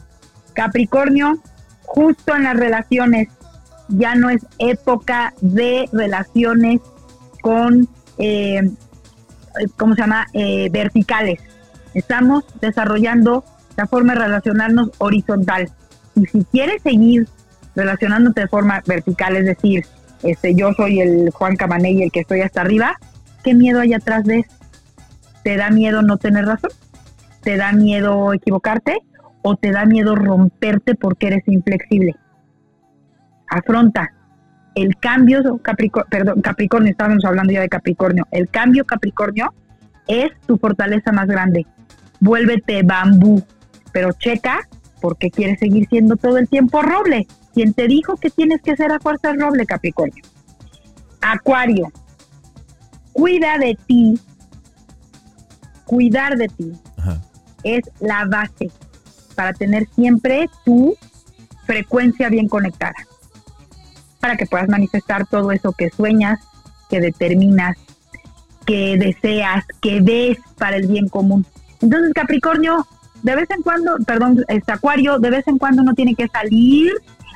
Capricornio, 0.53 1.39
justo 1.81 2.35
en 2.35 2.43
las 2.43 2.55
relaciones, 2.55 3.29
ya 3.87 4.13
no 4.13 4.29
es 4.29 4.45
época 4.59 5.33
de 5.41 5.89
relaciones 5.91 6.81
con, 7.41 7.89
eh, 8.19 8.69
¿cómo 9.75 9.95
se 9.95 10.01
llama?, 10.01 10.27
eh, 10.33 10.69
verticales. 10.69 11.39
Estamos 11.95 12.43
desarrollando 12.61 13.43
la 13.75 13.87
forma 13.87 14.13
de 14.13 14.19
relacionarnos 14.19 14.91
horizontal. 14.99 15.71
Y 16.13 16.27
si 16.27 16.43
quieres 16.45 16.83
seguir 16.83 17.27
relacionándote 17.75 18.41
de 18.41 18.47
forma 18.47 18.83
vertical, 18.85 19.35
es 19.35 19.45
decir, 19.45 19.83
este, 20.21 20.53
yo 20.53 20.73
soy 20.73 21.01
el 21.01 21.31
Juan 21.31 21.55
Camaney 21.55 21.97
y 21.97 22.03
el 22.03 22.11
que 22.11 22.19
estoy 22.19 22.41
hasta 22.41 22.61
arriba, 22.61 22.99
¿qué 23.43 23.55
miedo 23.55 23.79
hay 23.79 23.95
atrás 23.95 24.25
de 24.25 24.41
eso? 24.41 24.51
¿Te 25.43 25.57
da 25.57 25.71
miedo 25.71 26.03
no 26.03 26.17
tener 26.17 26.45
razón? 26.45 26.69
¿Te 27.43 27.57
da 27.57 27.73
miedo 27.73 28.33
equivocarte? 28.33 28.99
¿O 29.41 29.57
te 29.57 29.71
da 29.71 29.85
miedo 29.85 30.15
romperte 30.15 30.95
porque 30.95 31.27
eres 31.27 31.43
inflexible? 31.47 32.15
Afronta. 33.49 34.13
El 34.75 34.97
cambio, 34.97 35.57
Capricornio, 35.61 36.09
perdón, 36.09 36.41
Capricornio, 36.41 36.91
estábamos 36.91 37.25
hablando 37.25 37.51
ya 37.51 37.61
de 37.61 37.69
Capricornio. 37.69 38.25
El 38.31 38.47
cambio, 38.47 38.85
Capricornio, 38.85 39.53
es 40.07 40.31
tu 40.47 40.57
fortaleza 40.57 41.11
más 41.11 41.27
grande. 41.27 41.67
Vuélvete 42.21 42.81
bambú, 42.83 43.43
pero 43.91 44.13
checa 44.13 44.61
porque 45.01 45.29
quieres 45.29 45.59
seguir 45.59 45.87
siendo 45.89 46.15
todo 46.15 46.37
el 46.37 46.47
tiempo 46.47 46.81
roble. 46.81 47.27
¿Quién 47.53 47.73
te 47.73 47.87
dijo 47.87 48.15
que 48.15 48.29
tienes 48.29 48.61
que 48.61 48.75
ser 48.77 48.91
a 48.93 48.99
fuerza 48.99 49.33
roble, 49.37 49.65
Capricornio? 49.65 50.23
Acuario, 51.21 51.91
cuida 53.11 53.57
de 53.57 53.77
ti. 53.85 54.19
Cuidar 55.85 56.37
de 56.37 56.47
ti 56.47 56.73
es 57.63 57.83
la 57.99 58.25
base 58.25 58.71
para 59.35 59.53
tener 59.53 59.87
siempre 59.95 60.49
tu 60.65 60.95
frecuencia 61.65 62.29
bien 62.29 62.47
conectada. 62.47 62.95
Para 64.19 64.37
que 64.37 64.45
puedas 64.45 64.69
manifestar 64.69 65.25
todo 65.27 65.51
eso 65.51 65.71
que 65.73 65.89
sueñas, 65.89 66.39
que 66.89 66.99
determinas, 66.99 67.77
que 68.65 68.97
deseas, 68.97 69.65
que 69.81 70.01
ves 70.01 70.37
para 70.57 70.77
el 70.77 70.87
bien 70.87 71.09
común. 71.09 71.45
Entonces, 71.81 72.13
Capricornio, 72.13 72.87
de 73.23 73.35
vez 73.35 73.49
en 73.49 73.61
cuando, 73.61 73.97
perdón, 74.05 74.43
este 74.47 74.71
Acuario, 74.71 75.19
de 75.19 75.29
vez 75.29 75.47
en 75.47 75.57
cuando 75.57 75.81
uno 75.81 75.93
tiene 75.93 76.15
que 76.15 76.27
salir 76.27 76.91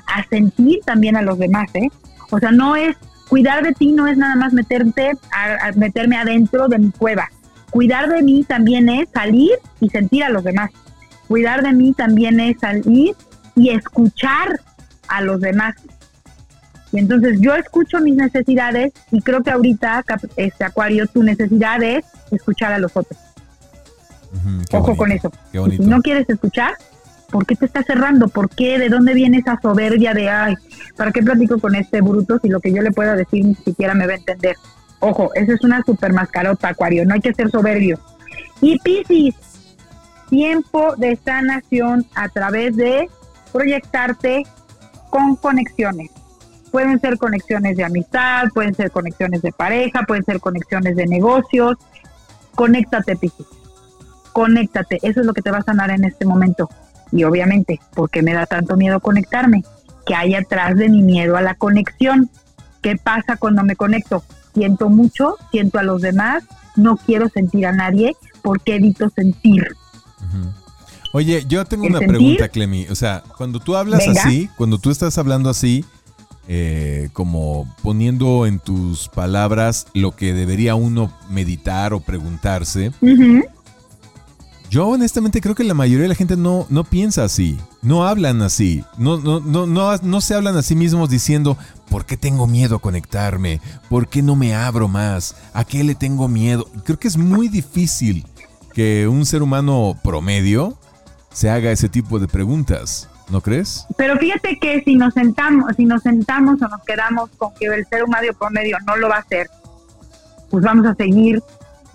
a 0.08 0.24
sentir 0.30 0.80
también 0.86 1.18
a 1.18 1.22
los 1.22 1.38
demás, 1.38 1.70
¿eh? 1.74 1.90
O 2.32 2.40
sea, 2.40 2.52
no 2.52 2.76
es, 2.76 2.96
cuidar 3.30 3.64
de 3.64 3.74
ti 3.74 3.92
no 3.92 4.08
es 4.08 4.18
nada 4.18 4.36
más 4.36 4.54
meterte, 4.54 5.12
a, 5.32 5.72
meterme 5.74 6.18
adentro 6.18 6.68
de 6.68 6.80
mi 6.80 6.92
cueva. 6.92 7.30
Cuidar 7.70 8.10
de 8.10 8.22
mí 8.22 8.44
también 8.44 8.90
es 8.90 9.10
salir 9.14 9.52
y 9.80 9.90
sentir 9.90 10.24
a 10.24 10.30
los 10.30 10.44
demás. 10.44 10.72
Cuidar 11.28 11.62
de 11.64 11.74
mí 11.74 11.94
también 11.94 12.40
es 12.40 12.58
salir 12.60 13.16
y 13.56 13.70
escuchar 13.70 14.62
a 15.08 15.22
los 15.22 15.42
demás. 15.42 15.76
Y 16.92 17.00
entonces 17.00 17.40
yo 17.42 17.56
escucho 17.56 18.00
mis 18.00 18.16
necesidades 18.16 18.94
y 19.12 19.22
creo 19.22 19.44
que 19.44 19.52
ahorita, 19.52 20.04
este 20.38 20.64
Acuario, 20.64 21.06
tu 21.08 21.24
necesidad 21.24 21.84
es 21.84 22.06
escuchar 22.32 22.74
a 22.74 22.80
los 22.80 22.96
otros. 22.96 23.20
Ojo 24.72 24.96
con 24.96 25.12
eso. 25.12 25.32
si 25.52 25.80
no 25.80 26.02
quieres 26.02 26.30
escuchar, 26.30 26.74
¿por 27.30 27.46
qué 27.46 27.56
te 27.56 27.66
estás 27.66 27.86
cerrando? 27.86 28.28
¿Por 28.30 28.50
qué? 28.50 28.80
¿De 28.80 28.90
dónde 28.90 29.14
viene 29.14 29.40
esa 29.40 29.60
soberbia 29.62 30.14
de, 30.14 30.30
ay, 30.30 30.56
¿para 30.96 31.12
qué 31.12 31.22
platico 31.22 31.60
con 31.60 31.76
este 31.76 32.02
bruto 32.02 32.40
si 32.42 32.48
lo 32.48 32.60
que 32.60 32.72
yo 32.74 32.82
le 32.82 32.92
pueda 32.92 33.16
decir 33.16 33.46
ni 33.46 33.56
siquiera 33.56 33.94
me 33.94 34.08
va 34.08 34.14
a 34.14 34.18
entender? 34.18 34.56
Ojo, 35.00 35.32
esa 35.36 35.54
es 35.54 35.64
una 35.64 35.82
super 35.84 36.14
mascarota, 36.14 36.70
Acuario, 36.70 37.06
no 37.06 37.14
hay 37.14 37.22
que 37.22 37.34
ser 37.34 37.50
soberbio. 37.52 38.00
Y 38.62 38.80
Piscis, 38.80 39.36
tiempo 40.30 40.96
de 40.98 41.16
sanación 41.24 42.06
a 42.16 42.30
través 42.30 42.76
de 42.76 43.10
proyectarte 43.52 44.44
con 45.10 45.36
conexiones. 45.36 46.12
Pueden 46.72 47.00
ser 47.00 47.18
conexiones 47.18 47.78
de 47.78 47.84
amistad, 47.84 48.46
pueden 48.54 48.74
ser 48.74 48.92
conexiones 48.92 49.42
de 49.42 49.52
pareja, 49.52 50.04
pueden 50.04 50.26
ser 50.26 50.40
conexiones 50.40 50.96
de 50.96 51.08
negocios. 51.08 51.78
Conéctate, 52.56 53.16
Piscis 53.16 53.48
conéctate, 54.38 55.00
eso 55.02 55.22
es 55.22 55.26
lo 55.26 55.34
que 55.34 55.42
te 55.42 55.50
va 55.50 55.58
a 55.58 55.64
sanar 55.64 55.90
en 55.90 56.04
este 56.04 56.24
momento. 56.24 56.70
Y 57.12 57.24
obviamente, 57.24 57.80
porque 57.96 58.22
me 58.22 58.36
da 58.36 58.46
tanto 58.46 58.78
miedo 58.78 59.00
conectarme? 59.00 59.64
Que 60.06 60.14
hay 60.14 60.36
atrás 60.36 60.78
de 60.78 60.90
mi 60.90 61.02
miedo 61.02 61.38
a 61.38 61.42
la 61.42 61.56
conexión. 61.56 62.30
¿Qué 62.84 62.98
pasa 62.98 63.38
cuando 63.38 63.64
me 63.64 63.76
conecto? 63.76 64.24
Siento 64.58 64.90
mucho, 64.90 65.36
siento 65.52 65.78
a 65.78 65.84
los 65.84 66.02
demás, 66.02 66.44
no 66.76 66.98
quiero 66.98 67.30
sentir 67.30 67.68
a 67.68 67.72
nadie 67.72 68.16
porque 68.42 68.78
evito 68.78 69.08
sentir. 69.16 69.68
Oye, 71.14 71.46
yo 71.48 71.64
tengo 71.66 71.86
una 71.86 72.00
pregunta, 72.00 72.50
Clemi. 72.50 72.88
O 72.88 72.96
sea, 72.96 73.24
cuando 73.38 73.60
tú 73.60 73.76
hablas 73.76 74.08
así, 74.08 74.50
cuando 74.58 74.80
tú 74.80 74.90
estás 74.90 75.20
hablando 75.20 75.52
así, 75.52 75.86
eh, 76.48 77.10
como 77.14 77.72
poniendo 77.84 78.48
en 78.48 78.58
tus 78.58 79.10
palabras 79.10 79.86
lo 79.94 80.16
que 80.16 80.34
debería 80.34 80.74
uno 80.74 81.14
meditar 81.30 81.94
o 81.94 82.00
preguntarse, 82.00 82.92
yo 84.70 84.88
honestamente 84.88 85.42
creo 85.42 85.56
que 85.56 85.64
la 85.64 85.74
mayoría 85.74 86.04
de 86.04 86.10
la 86.10 86.16
gente 86.16 86.36
no, 86.36 86.66
no 86.70 86.84
piensa 86.84 87.24
así, 87.24 87.58
no 87.82 88.06
hablan 88.06 88.42
así, 88.42 88.84
no, 88.98 89.18
no, 89.18 89.40
no, 89.40 89.66
no, 89.66 89.96
no 89.98 90.22
se 90.22 90.36
hablan 90.36 90.58
a 90.58 90.62
sí 90.62 90.76
mismos 90.76 91.10
diciendo, 91.10 91.58
¿por 91.90 92.06
qué 92.06 92.18
tengo 92.18 92.48
miedo 92.48 92.76
a 92.76 92.82
conectarme? 92.82 93.62
¿Por 93.90 94.08
qué 94.10 94.22
no 94.22 94.36
me 94.36 94.56
abro 94.56 94.88
más? 94.88 95.36
¿A 95.54 95.64
qué 95.64 95.84
le 95.84 95.96
tengo 95.96 96.28
miedo? 96.28 96.68
Creo 96.84 97.00
que 97.00 97.08
es 97.08 97.18
muy 97.18 97.48
difícil 97.48 98.26
que 98.74 99.08
un 99.08 99.26
ser 99.26 99.42
humano 99.42 99.98
promedio 100.04 100.78
se 101.32 101.50
haga 101.50 101.72
ese 101.72 101.90
tipo 101.90 102.20
de 102.20 102.28
preguntas. 102.28 103.10
¿No 103.30 103.42
crees? 103.42 103.86
Pero 103.98 104.18
fíjate 104.18 104.58
que 104.58 104.82
si 104.84 104.96
nos 104.96 105.14
sentamos, 105.14 105.76
si 105.76 105.84
nos 105.84 106.02
sentamos 106.02 106.62
o 106.62 106.68
nos 106.70 106.82
quedamos 106.86 107.30
con 107.38 107.54
que 107.56 107.66
el 107.66 107.86
ser 107.88 108.04
humano 108.04 108.28
promedio 108.40 108.78
no 108.88 108.96
lo 108.96 109.10
va 109.10 109.18
a 109.18 109.20
hacer, 109.20 109.50
pues 110.50 110.64
vamos 110.64 110.86
a 110.86 110.96
seguir 110.96 111.44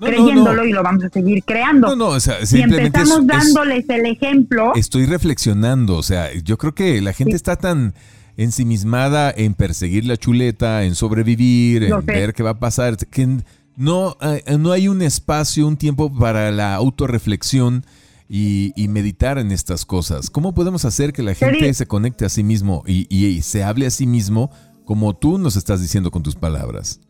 creyéndolo 0.03 0.65
y 0.65 0.73
lo 0.73 0.83
vamos 0.83 1.05
a 1.05 1.09
seguir 1.09 1.43
creando. 1.45 1.89
No, 1.89 1.97
no, 1.97 2.07
o 2.09 2.21
sea, 2.21 2.45
si 2.45 2.61
empezamos 2.61 3.27
dándoles 3.27 3.89
el 3.89 4.07
ejemplo. 4.07 4.73
Estoy 4.75 5.07
reflexionando, 5.07 5.97
o 5.97 6.03
sea, 6.03 6.33
yo 6.35 6.59
creo 6.59 6.75
que 6.75 7.01
la 7.01 7.13
gente 7.13 7.37
está 7.37 7.57
tan 7.57 7.95
ensimismada 8.37 9.33
en 9.37 9.55
perseguir 9.55 10.07
la 10.07 10.17
chuleta, 10.17 10.85
en 10.85 10.95
sobrevivir, 10.95 11.85
en 11.85 12.07
ver 12.07 12.33
qué 12.33 12.43
va 12.43 12.51
a 12.51 12.59
pasar, 12.59 12.97
que 12.97 13.29
no, 13.77 14.17
eh, 14.21 14.57
no 14.59 14.73
hay 14.73 14.89
un 14.89 15.03
espacio, 15.03 15.67
un 15.67 15.77
tiempo 15.77 16.13
para 16.13 16.51
la 16.51 16.75
autorreflexión 16.75 17.85
y, 18.29 18.73
y 18.77 18.89
meditar 18.89 19.39
en 19.39 19.53
estas 19.53 19.85
cosas. 19.85 20.31
¿Cómo 20.31 20.55
podemos 20.55 20.85
hacer 20.85 21.13
que 21.13 21.23
la 21.23 21.35
gente 21.35 21.73
se 21.75 21.87
conecte 21.87 22.25
a 22.25 22.29
sí 22.29 22.43
mismo 22.43 22.83
y, 22.87 23.07
y 23.15 23.43
se 23.43 23.65
hable 23.65 23.87
a 23.87 23.91
sí 23.91 24.07
mismo 24.07 24.51
como 24.85 25.15
tú 25.15 25.39
nos 25.39 25.57
estás 25.57 25.81
diciendo 25.81 26.11
con 26.11 26.23
tus 26.23 26.35
palabras? 26.35 27.01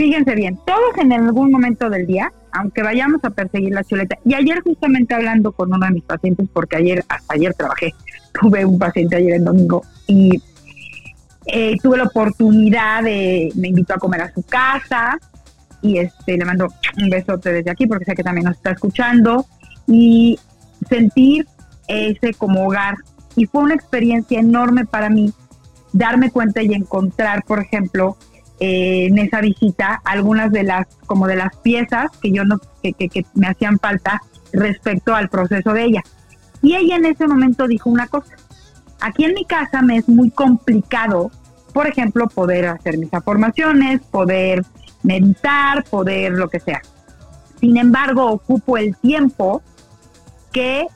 Fíjense 0.00 0.34
bien, 0.34 0.58
todos 0.64 0.96
en 0.96 1.12
algún 1.12 1.50
momento 1.50 1.90
del 1.90 2.06
día, 2.06 2.32
aunque 2.52 2.82
vayamos 2.82 3.22
a 3.22 3.28
perseguir 3.28 3.74
la 3.74 3.84
chuleta, 3.84 4.16
y 4.24 4.32
ayer 4.32 4.62
justamente 4.62 5.12
hablando 5.14 5.52
con 5.52 5.70
uno 5.70 5.84
de 5.84 5.92
mis 5.92 6.04
pacientes, 6.04 6.48
porque 6.54 6.76
ayer, 6.76 7.04
hasta 7.06 7.34
ayer 7.34 7.52
trabajé, 7.52 7.92
tuve 8.40 8.64
un 8.64 8.78
paciente 8.78 9.16
ayer 9.16 9.34
en 9.34 9.44
domingo 9.44 9.82
y 10.06 10.42
eh, 11.44 11.76
tuve 11.82 11.98
la 11.98 12.04
oportunidad 12.04 13.02
de, 13.02 13.52
me 13.56 13.68
invitó 13.68 13.92
a 13.92 13.98
comer 13.98 14.22
a 14.22 14.32
su 14.32 14.42
casa 14.42 15.18
y 15.82 15.98
este 15.98 16.38
le 16.38 16.46
mando 16.46 16.68
un 16.96 17.10
besote 17.10 17.52
desde 17.52 17.70
aquí 17.70 17.86
porque 17.86 18.06
sé 18.06 18.14
que 18.14 18.22
también 18.22 18.46
nos 18.46 18.56
está 18.56 18.70
escuchando 18.70 19.44
y 19.86 20.38
sentir 20.88 21.46
ese 21.88 22.32
como 22.32 22.66
hogar 22.66 22.96
y 23.36 23.44
fue 23.44 23.64
una 23.64 23.74
experiencia 23.74 24.40
enorme 24.40 24.86
para 24.86 25.10
mí 25.10 25.30
darme 25.92 26.30
cuenta 26.30 26.62
y 26.62 26.72
encontrar, 26.72 27.44
por 27.44 27.58
ejemplo, 27.58 28.16
eh, 28.60 29.06
en 29.06 29.16
esa 29.16 29.40
visita 29.40 30.02
algunas 30.04 30.52
de 30.52 30.64
las 30.64 30.86
como 31.06 31.26
de 31.26 31.36
las 31.36 31.56
piezas 31.56 32.10
que 32.20 32.30
yo 32.30 32.44
no 32.44 32.58
que, 32.82 32.92
que, 32.92 33.24
me 33.34 33.46
hacían 33.46 33.78
falta 33.78 34.20
respecto 34.52 35.14
al 35.14 35.30
proceso 35.30 35.72
de 35.72 35.84
ella. 35.84 36.02
Y 36.60 36.76
ella 36.76 36.96
en 36.96 37.06
ese 37.06 37.26
momento 37.26 37.66
dijo 37.66 37.88
una 37.88 38.06
cosa. 38.06 38.36
Aquí 39.00 39.24
en 39.24 39.32
mi 39.32 39.46
casa 39.46 39.80
me 39.80 39.96
es 39.96 40.08
muy 40.10 40.30
complicado 40.30 41.30
por 41.72 41.86
ejemplo 41.86 42.28
poder 42.28 42.66
hacer 42.66 42.98
mis 42.98 43.12
afirmaciones 43.14 44.02
poder 44.02 44.62
meditar 45.02 45.84
poder 45.84 46.32
lo 46.32 46.50
que 46.50 46.60
sea. 46.60 46.82
Sin 47.60 47.78
embargo 47.78 48.26
ocupo 48.26 48.76
el 48.76 48.94
tiempo 48.96 49.62
que 50.52 50.86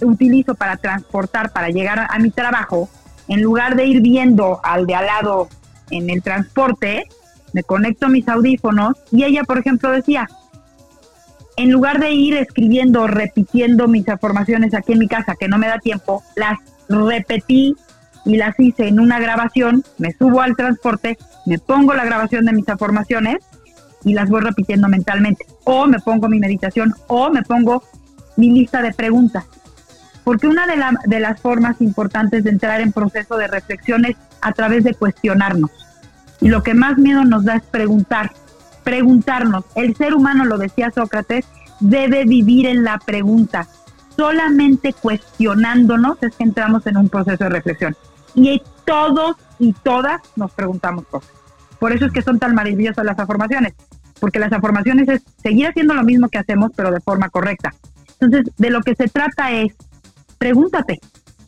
utilizo 0.00 0.54
para 0.54 0.76
transportar 0.76 1.50
para 1.50 1.70
llegar 1.70 2.06
a 2.08 2.18
mi 2.20 2.30
trabajo 2.30 2.88
en 3.26 3.42
lugar 3.42 3.74
de 3.74 3.86
ir 3.86 4.00
viendo 4.00 4.60
al 4.62 4.86
de 4.86 4.94
al 4.94 5.06
lado 5.06 5.48
en 5.90 6.10
el 6.10 6.22
transporte, 6.22 7.06
me 7.52 7.62
conecto 7.62 8.08
mis 8.08 8.28
audífonos 8.28 8.94
y 9.10 9.24
ella, 9.24 9.42
por 9.44 9.58
ejemplo, 9.58 9.90
decía, 9.90 10.28
en 11.56 11.70
lugar 11.70 12.00
de 12.00 12.12
ir 12.12 12.34
escribiendo, 12.36 13.06
repitiendo 13.06 13.88
mis 13.88 14.06
informaciones 14.06 14.74
aquí 14.74 14.92
en 14.92 15.00
mi 15.00 15.08
casa, 15.08 15.34
que 15.38 15.48
no 15.48 15.58
me 15.58 15.66
da 15.66 15.78
tiempo, 15.78 16.22
las 16.36 16.58
repetí 16.88 17.76
y 18.24 18.36
las 18.36 18.58
hice 18.58 18.88
en 18.88 19.00
una 19.00 19.18
grabación, 19.18 19.84
me 19.98 20.12
subo 20.12 20.40
al 20.40 20.56
transporte, 20.56 21.18
me 21.46 21.58
pongo 21.58 21.94
la 21.94 22.04
grabación 22.04 22.44
de 22.44 22.52
mis 22.52 22.68
afirmaciones 22.68 23.38
y 24.04 24.14
las 24.14 24.28
voy 24.28 24.40
repitiendo 24.40 24.88
mentalmente. 24.88 25.46
O 25.64 25.86
me 25.86 25.98
pongo 26.00 26.28
mi 26.28 26.38
meditación 26.38 26.94
o 27.08 27.30
me 27.30 27.42
pongo 27.42 27.82
mi 28.36 28.50
lista 28.50 28.82
de 28.82 28.92
preguntas. 28.92 29.44
Porque 30.24 30.46
una 30.46 30.66
de, 30.66 30.76
de 31.06 31.20
las 31.20 31.40
formas 31.40 31.80
importantes 31.80 32.44
de 32.44 32.50
entrar 32.50 32.80
en 32.80 32.92
proceso 32.92 33.36
de 33.36 33.48
reflexión 33.48 34.04
es 34.04 34.16
a 34.42 34.52
través 34.52 34.84
de 34.84 34.94
cuestionarnos. 34.94 35.70
Y 36.40 36.48
lo 36.48 36.62
que 36.62 36.74
más 36.74 36.98
miedo 36.98 37.24
nos 37.24 37.44
da 37.44 37.56
es 37.56 37.62
preguntar, 37.62 38.32
preguntarnos. 38.84 39.64
El 39.74 39.94
ser 39.96 40.14
humano, 40.14 40.44
lo 40.44 40.58
decía 40.58 40.90
Sócrates, 40.90 41.46
debe 41.80 42.24
vivir 42.24 42.66
en 42.66 42.84
la 42.84 42.98
pregunta. 42.98 43.66
Solamente 44.16 44.92
cuestionándonos 44.92 46.22
es 46.22 46.34
que 46.36 46.44
entramos 46.44 46.86
en 46.86 46.96
un 46.96 47.08
proceso 47.08 47.44
de 47.44 47.50
reflexión. 47.50 47.96
Y 48.34 48.62
todos 48.84 49.36
y 49.58 49.72
todas 49.72 50.20
nos 50.36 50.52
preguntamos 50.52 51.06
cosas. 51.06 51.30
Por 51.78 51.92
eso 51.92 52.06
es 52.06 52.12
que 52.12 52.22
son 52.22 52.38
tan 52.38 52.54
maravillosas 52.54 53.04
las 53.04 53.18
afirmaciones, 53.18 53.74
porque 54.18 54.38
las 54.38 54.52
afirmaciones 54.52 55.08
es 55.08 55.22
seguir 55.42 55.68
haciendo 55.68 55.94
lo 55.94 56.02
mismo 56.02 56.28
que 56.28 56.38
hacemos, 56.38 56.70
pero 56.76 56.90
de 56.90 57.00
forma 57.00 57.30
correcta. 57.30 57.72
Entonces, 58.20 58.52
de 58.58 58.70
lo 58.70 58.82
que 58.82 58.94
se 58.94 59.08
trata 59.08 59.50
es, 59.52 59.74
pregúntate, 60.40 60.98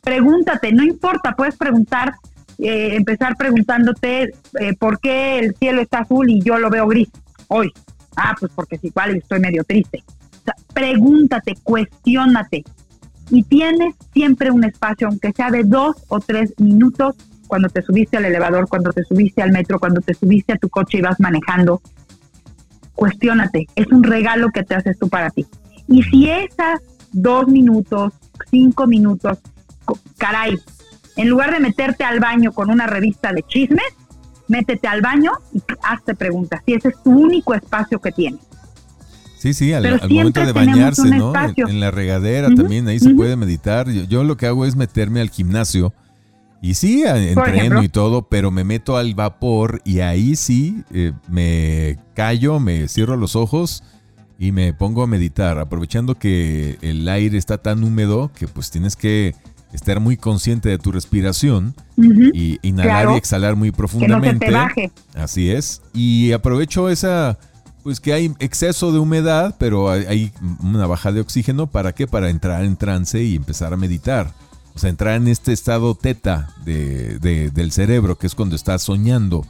pregúntate, 0.03 0.71
no 0.71 0.85
importa, 0.85 1.35
puedes 1.35 1.57
preguntar, 1.57 2.13
eh, 2.59 2.95
empezar 2.95 3.37
preguntándote 3.39 4.35
eh, 4.61 4.75
por 4.79 5.01
qué 5.01 5.39
el 5.39 5.57
cielo 5.57 5.81
está 5.81 6.01
azul 6.01 6.29
y 6.29 6.43
yo 6.43 6.59
lo 6.59 6.69
veo 6.69 6.87
gris 6.87 7.09
hoy. 7.49 7.73
Ah, 8.17 8.37
pues 8.39 8.53
porque 8.55 8.77
es 8.77 8.85
igual 8.85 9.17
estoy 9.17 9.41
medio 9.41 9.65
triste. 9.65 10.05
pregúntate, 10.75 11.55
cuestionate. 11.63 12.65
Y 13.31 13.45
tienes 13.45 13.95
siempre 14.13 14.51
un 14.51 14.65
espacio, 14.65 15.09
aunque 15.09 15.33
sea 15.33 15.51
de 15.51 15.65
dos 15.65 15.97
o 16.09 16.21
tres 16.21 16.53
minutos, 16.59 17.17
cuando 17.47 17.71
te 17.71 17.81
subiste 17.81 18.19
al 18.19 18.27
elevador, 18.27 18.69
cuando 18.69 18.93
te 18.93 19.05
subiste 19.05 19.41
al 19.41 19.53
metro, 19.53 19.81
cuando 19.81 20.03
te 20.03 20.13
subiste 20.13 20.53
a 20.53 20.59
tu 20.59 20.69
coche 20.69 20.99
y 20.99 21.01
vas 21.01 21.19
manejando. 21.19 21.81
Cuestiónate, 22.95 23.69
es 23.75 23.87
un 23.87 24.03
regalo 24.03 24.51
que 24.51 24.65
te 24.65 24.75
haces 24.75 24.99
tú 24.99 25.09
para 25.09 25.31
ti. 25.31 25.47
Y 25.89 26.03
si 26.03 26.29
esas 26.29 26.81
dos 27.13 27.49
minutos, 27.49 28.13
cinco 28.51 28.87
minutos, 28.87 29.39
caray, 30.19 30.59
en 31.17 31.29
lugar 31.29 31.53
de 31.53 31.61
meterte 31.61 32.05
al 32.05 32.21
baño 32.21 32.53
con 32.53 32.71
una 32.71 32.87
revista 32.87 33.33
de 33.33 33.43
chismes, 33.43 33.85
métete 34.49 34.89
al 34.89 35.01
baño 35.01 35.33
y 35.53 35.61
hazte 35.83 36.15
preguntas. 36.15 36.61
Si 36.67 36.75
ese 36.75 36.89
es 36.89 37.03
tu 37.03 37.11
único 37.11 37.55
espacio 37.55 38.01
que 38.01 38.13
tienes. 38.13 38.41
Sí, 39.39 39.55
sí, 39.55 39.73
al, 39.73 40.01
momento 40.09 40.47
de 40.47 40.53
bañarse, 40.53 41.11
¿no? 41.11 41.33
En, 41.57 41.81
la 41.81 41.91
regadera 41.91 42.49
también, 42.55 42.87
ahí 42.87 43.01
se 43.01 43.11
puede 43.11 43.35
meditar. 43.35 43.91
yo, 43.91 44.23
lo 44.23 44.37
que 44.37 44.47
hago 44.47 44.65
es 44.65 44.77
meterme 44.77 45.21
al 45.21 45.31
gimnasio 45.31 45.93
y 46.63 46.75
sí, 46.75 47.03
entreno 47.03 47.83
y 47.83 47.89
todo, 47.89 48.29
pero 48.29 48.53
me 48.53 48.63
meto 48.63 48.97
al 48.97 49.17
vapor 49.17 49.83
y 49.85 49.99
ahí 49.99 50.37
sí 50.37 50.85
eh, 50.93 51.13
me 51.29 51.99
callo, 52.15 52.61
me 52.61 52.87
cierro 52.87 53.17
los 53.17 53.35
ojos 53.35 53.83
y 54.43 54.51
me 54.51 54.75
pongo 54.75 55.05
a 55.05 55.07
meditar, 55.07 55.61
aprovechando 55.61 56.17
que 56.17 56.77
el 56.83 57.09
aire 57.09 57.39
está 57.39 57.59
tan 57.59 57.85
húmedo 57.85 58.33
que 58.35 58.49
pues 58.49 58.73
tienes 58.73 58.97
que 58.97 59.37
estar 59.73 60.01
muy 60.01 60.17
consciente 60.17 60.69
de 60.69 60.79
tu 60.79 60.91
respiración 60.91 61.77
y 61.97 62.59
inhalar 62.63 63.13
y 63.15 63.19
exhalar 63.19 63.55
muy 63.55 63.71
profundamente. 63.71 64.53
Así 65.15 65.49
es. 65.49 65.81
Y 65.95 66.33
aprovecho 66.33 66.89
esa, 66.89 67.39
pues 67.85 68.01
que 68.01 68.15
hay 68.15 68.35
exceso 68.41 68.91
de 68.91 68.99
humedad, 68.99 69.55
pero 69.61 69.89
hay 69.89 70.33
una 70.61 70.89
baja 70.89 71.13
de 71.13 71.21
oxígeno. 71.21 71.69
¿Para 71.69 71.95
qué? 71.95 72.09
Para 72.09 72.29
entrar 72.29 72.65
en 72.65 72.77
trance 72.77 73.23
y 73.23 73.37
empezar 73.37 73.73
a 73.73 73.77
meditar. 73.77 74.35
O 74.75 74.79
sea, 74.81 74.91
entrar 74.91 75.15
en 75.15 75.29
este 75.29 75.53
estado 75.53 75.95
teta 75.95 76.53
de, 76.65 77.51
del 77.55 77.71
cerebro, 77.71 78.19
que 78.19 78.27
es 78.27 78.35
cuando 78.35 78.57
estás 78.57 78.83
soñando, 78.83 79.47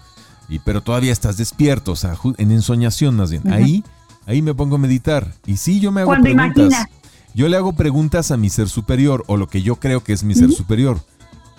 y, 0.50 0.58
pero 0.58 0.82
todavía 0.82 1.12
estás 1.12 1.38
despierto, 1.38 1.92
o 1.92 1.96
sea, 1.96 2.14
en 2.36 2.50
ensoñación 2.50 3.16
más 3.16 3.30
bien. 3.30 3.50
Ahí, 3.50 3.82
ahí 4.26 4.42
me 4.42 4.54
pongo 4.54 4.76
a 4.76 4.78
meditar. 4.78 5.32
Y 5.46 5.56
sí, 5.56 5.80
yo 5.80 5.92
me 5.92 6.02
hago 6.02 6.14
preguntas. 6.20 6.86
Yo 7.34 7.48
le 7.48 7.56
hago 7.56 7.72
preguntas 7.72 8.30
a 8.30 8.36
mi 8.36 8.50
ser 8.50 8.68
superior, 8.68 9.24
o 9.26 9.36
lo 9.36 9.48
que 9.48 9.62
yo 9.62 9.76
creo 9.76 10.04
que 10.04 10.12
es 10.12 10.22
mi 10.22 10.34
ser 10.34 10.52
superior, 10.52 11.00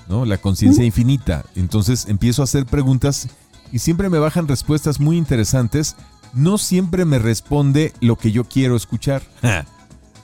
¿no? 0.08 0.26
La 0.26 0.38
conciencia 0.38 0.84
infinita. 0.84 1.46
Entonces 1.56 2.06
empiezo 2.08 2.44
a 2.44 2.46
hacer 2.46 2.66
preguntas 2.66 3.28
y 3.72 3.80
siempre 3.80 4.10
me 4.10 4.20
bajan 4.20 4.48
respuestas 4.48 5.00
muy 5.00 5.18
interesantes. 5.18 5.96
No 6.34 6.60
siempre 6.60 7.06
me 7.06 7.18
responde 7.18 7.92
lo 8.02 8.18
que 8.18 8.32
yo 8.32 8.44
quiero 8.44 8.76
escuchar. 8.76 9.24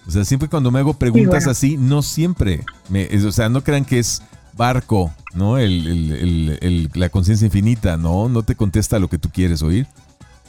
O 0.07 0.11
sea, 0.11 0.25
siempre 0.25 0.49
cuando 0.49 0.71
me 0.71 0.79
hago 0.79 0.95
preguntas 0.95 1.45
así, 1.45 1.77
no 1.77 2.01
siempre. 2.01 2.65
Me, 2.89 3.07
o 3.23 3.31
sea, 3.31 3.47
no 3.47 3.63
crean 3.63 3.85
que 3.85 3.99
es 3.99 4.23
barco, 4.57 5.13
¿no? 5.35 5.59
El, 5.59 6.89
la 6.95 7.09
conciencia 7.09 7.45
infinita, 7.45 7.95
no, 7.95 8.27
no 8.27 8.41
te 8.41 8.55
contesta 8.55 8.97
lo 8.97 9.07
que 9.07 9.19
tú 9.19 9.29
quieres 9.29 9.61
oír. 9.61 9.85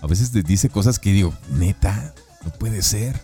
A 0.02 0.06
veces 0.06 0.32
te 0.32 0.42
dice 0.42 0.68
cosas 0.68 0.98
que 0.98 1.12
digo, 1.12 1.34
neta, 1.52 2.12
no 2.44 2.50
puede 2.52 2.82
ser. 2.82 3.20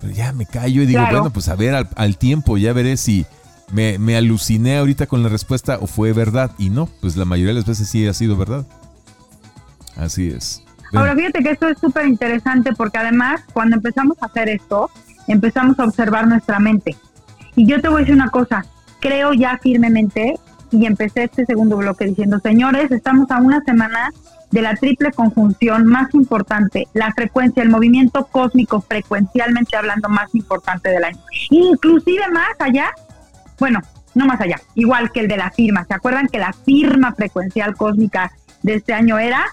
Pero 0.00 0.12
ya 0.12 0.32
me 0.32 0.46
callo 0.46 0.82
y 0.82 0.86
digo, 0.86 1.02
bueno, 1.10 1.32
pues 1.32 1.48
a 1.48 1.54
ver 1.54 1.86
al, 1.94 2.16
tiempo, 2.18 2.58
ya 2.58 2.72
veré 2.72 2.96
si 2.96 3.24
me, 3.70 3.98
me, 3.98 4.16
aluciné 4.16 4.78
ahorita 4.78 5.06
con 5.06 5.22
la 5.22 5.28
respuesta 5.28 5.78
o 5.80 5.86
fue 5.86 6.12
verdad. 6.12 6.50
Y 6.58 6.70
no, 6.70 6.86
pues 7.00 7.16
la 7.16 7.24
mayoría 7.24 7.52
de 7.52 7.60
las 7.60 7.66
veces 7.66 7.88
sí 7.88 8.06
ha 8.06 8.12
sido 8.12 8.36
verdad. 8.36 8.66
Así 9.96 10.28
es. 10.28 10.62
Ahora 10.94 11.14
fíjate 11.14 11.42
que 11.42 11.50
esto 11.50 11.68
es 11.68 11.78
súper 11.78 12.06
interesante 12.06 12.72
porque 12.74 12.98
además 12.98 13.40
cuando 13.52 13.76
empezamos 13.76 14.16
a 14.20 14.26
hacer 14.26 14.48
esto, 14.48 14.90
empezamos 15.26 15.78
a 15.78 15.84
observar 15.84 16.26
nuestra 16.26 16.58
mente. 16.58 16.96
Y 17.56 17.66
yo 17.66 17.80
te 17.80 17.88
voy 17.88 17.98
a 17.98 18.00
decir 18.00 18.14
una 18.14 18.28
cosa, 18.28 18.64
creo 19.00 19.32
ya 19.32 19.58
firmemente, 19.62 20.34
y 20.70 20.86
empecé 20.86 21.24
este 21.24 21.44
segundo 21.44 21.76
bloque 21.76 22.06
diciendo, 22.06 22.40
señores, 22.40 22.90
estamos 22.90 23.30
a 23.30 23.38
una 23.38 23.62
semana 23.62 24.10
de 24.52 24.62
la 24.62 24.76
triple 24.76 25.10
conjunción 25.10 25.86
más 25.86 26.14
importante, 26.14 26.86
la 26.92 27.10
frecuencia, 27.12 27.62
el 27.62 27.70
movimiento 27.70 28.26
cósmico 28.30 28.80
frecuencialmente 28.80 29.76
hablando 29.76 30.08
más 30.08 30.32
importante 30.34 30.90
del 30.90 31.04
año. 31.04 31.18
Inclusive 31.50 32.28
más 32.30 32.54
allá, 32.58 32.92
bueno, 33.58 33.80
no 34.14 34.26
más 34.26 34.40
allá, 34.40 34.60
igual 34.74 35.10
que 35.10 35.20
el 35.20 35.28
de 35.28 35.38
la 35.38 35.50
firma. 35.50 35.84
¿Se 35.84 35.94
acuerdan 35.94 36.28
que 36.28 36.38
la 36.38 36.52
firma 36.52 37.14
frecuencial 37.14 37.74
cósmica 37.74 38.30
de 38.62 38.74
este 38.74 38.92
año 38.92 39.18
era, 39.18 39.46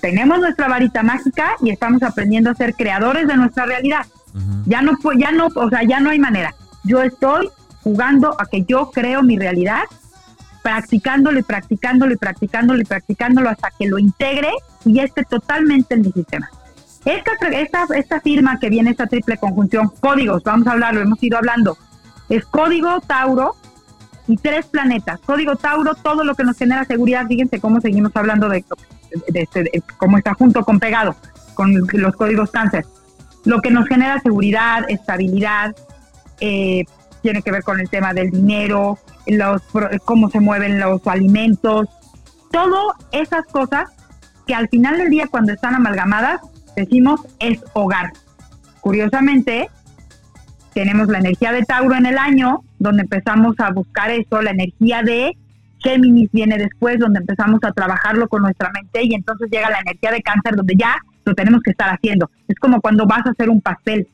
tenemos 0.00 0.40
nuestra 0.40 0.68
varita 0.68 1.02
mágica 1.02 1.52
y 1.60 1.70
estamos 1.70 2.02
aprendiendo 2.02 2.50
a 2.50 2.54
ser 2.54 2.74
creadores 2.74 3.26
de 3.28 3.36
nuestra 3.36 3.66
realidad? 3.66 4.04
Ya 4.66 4.82
no, 4.82 4.92
ya 5.16 5.32
no, 5.32 5.46
o 5.46 5.68
sea, 5.68 5.82
ya 5.84 6.00
no 6.00 6.10
hay 6.10 6.18
manera. 6.18 6.54
Yo 6.84 7.02
estoy 7.02 7.48
jugando 7.82 8.36
a 8.40 8.46
que 8.46 8.64
yo 8.64 8.90
creo 8.90 9.22
mi 9.22 9.38
realidad, 9.38 9.82
practicándolo 10.68 11.38
y 11.38 11.42
practicándolo 11.42 12.12
y 12.12 12.16
practicándolo 12.16 12.80
y 12.82 12.84
practicándolo 12.84 13.48
hasta 13.48 13.70
que 13.78 13.88
lo 13.88 13.98
integre 13.98 14.50
y 14.84 14.98
esté 15.00 15.24
totalmente 15.24 15.94
en 15.94 16.02
mi 16.02 16.12
sistema. 16.12 16.50
Esta, 17.06 17.32
esta, 17.52 17.86
esta 17.96 18.20
firma 18.20 18.58
que 18.60 18.68
viene, 18.68 18.90
esta 18.90 19.06
triple 19.06 19.38
conjunción, 19.38 19.90
códigos, 20.00 20.42
vamos 20.42 20.66
a 20.66 20.72
hablarlo, 20.72 21.00
hemos 21.00 21.22
ido 21.22 21.38
hablando, 21.38 21.78
es 22.28 22.44
código 22.44 23.00
Tauro 23.00 23.56
y 24.26 24.36
tres 24.36 24.66
planetas. 24.66 25.20
Código 25.20 25.56
Tauro, 25.56 25.94
todo 25.94 26.22
lo 26.22 26.34
que 26.34 26.44
nos 26.44 26.58
genera 26.58 26.84
seguridad, 26.84 27.26
fíjense 27.26 27.60
cómo 27.60 27.80
seguimos 27.80 28.12
hablando 28.14 28.50
de, 28.50 28.62
de, 29.28 29.40
este, 29.40 29.82
cómo 29.96 30.18
está 30.18 30.34
junto 30.34 30.62
con 30.66 30.78
pegado 30.78 31.16
con 31.54 31.72
los 31.74 32.14
códigos 32.14 32.50
cáncer 32.50 32.84
lo 33.44 33.62
que 33.62 33.70
nos 33.70 33.88
genera 33.88 34.20
seguridad, 34.20 34.84
estabilidad, 34.88 35.74
eh, 36.40 36.84
tiene 37.22 37.40
que 37.40 37.50
ver 37.50 37.62
con 37.62 37.80
el 37.80 37.88
tema 37.88 38.12
del 38.12 38.30
dinero, 38.30 38.98
los, 39.36 39.62
cómo 40.04 40.30
se 40.30 40.40
mueven 40.40 40.80
los 40.80 41.06
alimentos, 41.06 41.88
todo 42.50 42.94
esas 43.12 43.44
cosas 43.46 43.90
que 44.46 44.54
al 44.54 44.68
final 44.68 44.98
del 44.98 45.10
día 45.10 45.26
cuando 45.28 45.52
están 45.52 45.74
amalgamadas 45.74 46.40
decimos 46.74 47.20
es 47.38 47.62
hogar. 47.74 48.12
Curiosamente, 48.80 49.68
tenemos 50.72 51.08
la 51.08 51.18
energía 51.18 51.52
de 51.52 51.62
Tauro 51.62 51.94
en 51.96 52.06
el 52.06 52.18
año, 52.18 52.62
donde 52.78 53.02
empezamos 53.02 53.56
a 53.58 53.70
buscar 53.70 54.10
eso, 54.10 54.40
la 54.40 54.52
energía 54.52 55.02
de 55.02 55.36
Géminis 55.80 56.30
viene 56.32 56.56
después, 56.56 56.98
donde 56.98 57.20
empezamos 57.20 57.60
a 57.62 57.72
trabajarlo 57.72 58.28
con 58.28 58.42
nuestra 58.42 58.70
mente 58.70 59.00
y 59.04 59.14
entonces 59.14 59.48
llega 59.50 59.70
la 59.70 59.80
energía 59.80 60.10
de 60.10 60.22
cáncer, 60.22 60.56
donde 60.56 60.74
ya 60.76 60.96
lo 61.24 61.34
tenemos 61.34 61.62
que 61.62 61.70
estar 61.70 61.90
haciendo. 61.90 62.30
Es 62.48 62.56
como 62.58 62.80
cuando 62.80 63.06
vas 63.06 63.26
a 63.26 63.30
hacer 63.30 63.50
un 63.50 63.60
pastel. 63.60 64.08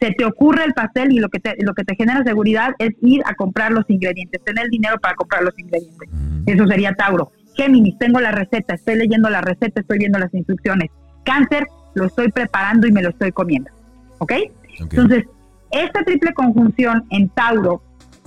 Se 0.00 0.12
te 0.12 0.24
ocurre 0.24 0.64
el 0.64 0.74
pastel 0.74 1.12
y 1.12 1.18
lo 1.18 1.28
que 1.28 1.40
te, 1.40 1.56
lo 1.60 1.74
que 1.74 1.84
te 1.84 1.96
genera 1.96 2.22
seguridad 2.22 2.74
es 2.78 2.90
ir 3.02 3.22
a 3.26 3.34
comprar 3.34 3.72
los 3.72 3.84
ingredientes, 3.88 4.42
tener 4.44 4.68
dinero 4.68 4.98
para 5.00 5.14
comprar 5.14 5.42
los 5.42 5.58
ingredientes. 5.58 6.08
Eso 6.46 6.66
sería 6.66 6.92
Tauro. 6.94 7.32
Géminis, 7.56 7.98
tengo 7.98 8.20
la 8.20 8.30
receta, 8.30 8.74
estoy 8.74 8.96
leyendo 8.96 9.28
la 9.28 9.40
receta, 9.40 9.80
estoy 9.80 9.98
viendo 9.98 10.18
las 10.18 10.32
instrucciones. 10.32 10.90
Cáncer, 11.24 11.66
lo 11.94 12.04
estoy 12.04 12.30
preparando 12.30 12.86
y 12.86 12.92
me 12.92 13.02
lo 13.02 13.10
estoy 13.10 13.32
comiendo. 13.32 13.70
¿Ok? 14.18 14.32
Entonces, 14.78 15.24
esta 15.70 16.02
triple 16.04 16.32
conjunción 16.32 17.04
en 17.10 17.28
Tauro, 17.30 17.82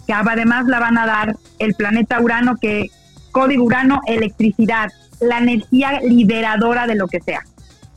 que 0.06 0.14
además 0.14 0.66
la 0.68 0.80
van 0.80 0.98
a 0.98 1.06
dar 1.06 1.36
el 1.60 1.74
planeta 1.76 2.20
Urano, 2.22 2.56
que 2.60 2.88
código 3.32 3.64
Urano, 3.64 4.02
electricidad, 4.06 4.92
la 5.22 5.38
energía 5.38 6.02
liberadora 6.02 6.88
de 6.88 6.96
lo 6.96 7.08
que 7.08 7.22
sea. 7.22 7.42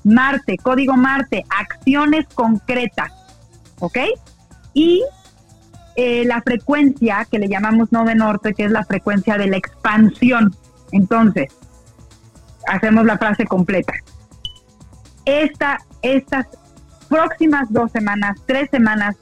Marte, 0.04 0.56
código 0.58 0.96
Marte, 0.96 1.44
acciones 1.58 2.26
concretas, 2.34 3.10
¿ok? 3.84 3.98
Y 4.72 5.02
eh, 5.96 6.24
la 6.24 6.42
frecuencia 6.42 7.26
que 7.30 7.38
le 7.38 7.48
llamamos 7.48 7.92
no 7.92 8.04
de 8.04 8.14
norte, 8.14 8.54
que 8.54 8.64
es 8.64 8.70
la 8.70 8.84
frecuencia 8.84 9.38
de 9.38 9.46
la 9.46 9.56
expansión. 9.56 10.54
Entonces, 10.90 11.52
hacemos 12.66 13.04
la 13.04 13.18
frase 13.18 13.46
completa. 13.46 13.92
Esta, 15.24 15.78
estas 16.02 16.46
próximas 17.08 17.72
dos 17.72 17.92
semanas, 17.92 18.38
tres 18.46 18.68
semanas, 18.70 19.16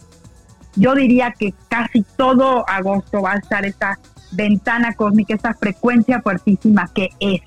yo 0.76 0.94
diría 0.94 1.32
que 1.32 1.54
casi 1.68 2.02
todo 2.16 2.68
agosto 2.68 3.20
va 3.20 3.32
a 3.32 3.36
estar 3.36 3.64
esta 3.66 3.98
ventana 4.32 4.94
cósmica, 4.94 5.34
esta 5.34 5.54
frecuencia 5.54 6.22
fuertísima 6.22 6.90
que 6.94 7.10
es 7.20 7.42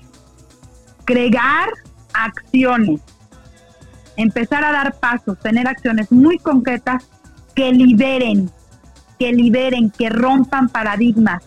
crear 1.04 1.68
acciones, 2.14 3.00
empezar 4.16 4.64
a 4.64 4.72
dar 4.72 4.94
pasos, 4.98 5.38
tener 5.40 5.68
acciones 5.68 6.10
muy 6.10 6.38
concretas 6.38 7.08
que 7.54 7.72
liberen, 7.72 8.50
que 9.18 9.32
liberen, 9.32 9.90
que 9.90 10.08
rompan 10.10 10.68
paradigmas, 10.68 11.42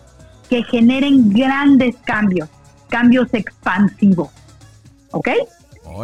que 0.48 0.62
generen 0.64 1.30
grandes 1.30 1.96
cambios, 2.04 2.48
cambios 2.88 3.32
expansivos. 3.32 4.30
¿Ok? 5.12 5.28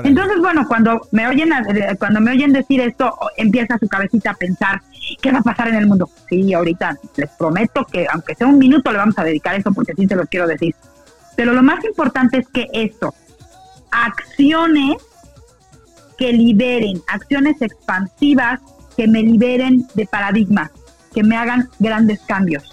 Entonces, 0.04 0.38
bueno, 0.40 0.66
cuando 0.66 1.06
me 1.12 1.26
oyen 1.28 1.50
cuando 1.98 2.20
me 2.20 2.32
oyen 2.32 2.52
decir 2.52 2.80
esto, 2.80 3.16
empieza 3.36 3.78
su 3.78 3.88
cabecita 3.88 4.30
a 4.30 4.34
pensar, 4.34 4.82
¿qué 5.20 5.30
va 5.30 5.38
a 5.38 5.42
pasar 5.42 5.68
en 5.68 5.76
el 5.76 5.86
mundo? 5.86 6.10
Sí, 6.28 6.52
ahorita 6.52 6.98
les 7.16 7.30
prometo 7.30 7.84
que 7.84 8.06
aunque 8.12 8.34
sea 8.34 8.46
un 8.46 8.58
minuto 8.58 8.90
le 8.90 8.98
vamos 8.98 9.18
a 9.18 9.24
dedicar 9.24 9.54
eso 9.54 9.72
porque 9.72 9.94
sí 9.94 10.06
te 10.06 10.16
lo 10.16 10.26
quiero 10.26 10.46
decir. 10.46 10.74
Pero 11.36 11.52
lo 11.52 11.62
más 11.62 11.84
importante 11.84 12.38
es 12.38 12.48
que 12.48 12.68
esto, 12.72 13.14
acciones 13.90 14.96
que 16.18 16.32
liberen, 16.32 17.02
acciones 17.08 17.60
expansivas 17.60 18.60
que 18.96 19.06
me 19.06 19.22
liberen 19.22 19.86
de 19.94 20.06
paradigmas, 20.06 20.70
que 21.14 21.22
me 21.22 21.36
hagan 21.36 21.68
grandes 21.78 22.20
cambios. 22.20 22.64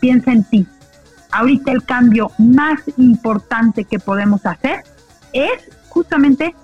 Piensa 0.00 0.32
en 0.32 0.44
ti. 0.44 0.66
Ahorita 1.30 1.72
el 1.72 1.84
cambio 1.84 2.30
más 2.38 2.80
importante 2.96 3.84
que 3.84 3.98
podemos 3.98 4.44
hacer 4.44 4.82
es 5.32 5.70
justamente 5.88 6.54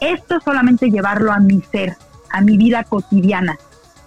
esto 0.00 0.40
solamente 0.40 0.90
llevarlo 0.90 1.32
a 1.32 1.38
mi 1.38 1.60
ser, 1.70 1.96
a 2.30 2.40
mi 2.40 2.56
vida 2.56 2.84
cotidiana 2.84 3.58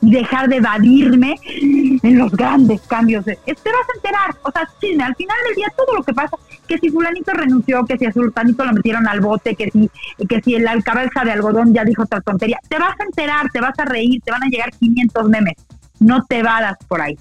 y 0.02 0.12
dejar 0.12 0.50
de 0.50 0.58
evadirme 0.58 1.36
en 1.44 2.18
los 2.18 2.32
grandes 2.32 2.82
cambios. 2.82 3.24
Te 3.26 3.34
vas 3.36 3.46
a 3.46 3.96
enterar, 3.96 4.36
o 4.44 4.52
sea, 4.52 4.68
sí, 4.80 5.00
al 5.00 5.16
final 5.16 5.38
del 5.48 5.56
día 5.56 5.68
todo 5.78 5.96
lo 5.96 6.04
que 6.04 6.14
pasa, 6.14 6.38
que 6.68 6.78
si 6.78 6.90
fulanito 6.90 7.32
renunció, 7.34 7.86
que 7.86 7.98
si 7.98 8.06
a 8.06 8.12
sultanito 8.12 8.66
lo 8.66 8.74
metieron 8.74 9.08
al 9.08 9.22
bote, 9.22 9.56
que 9.56 9.70
si, 9.70 9.90
que 10.28 10.42
si 10.42 10.56
el 10.56 10.84
cabeza 10.84 11.24
de 11.24 11.32
algodón 11.32 11.74
ya 11.74 11.84
dijo 11.84 12.04
otra 12.04 12.22
tontería, 12.22 12.58
te 12.68 12.80
vas 12.80 13.00
a 13.00 13.04
enterar, 13.04 13.48
te 13.52 13.62
vas 13.62 13.78
a 13.78 13.86
reír, 13.86 14.22
te 14.24 14.32
van 14.32 14.44
a 14.44 14.48
llegar 14.48 14.72
500 14.72 15.30
memes. 15.30 15.56
No 16.00 16.26
te 16.26 16.42
vadas 16.42 16.78
por 16.88 17.02
ahí. 17.02 17.18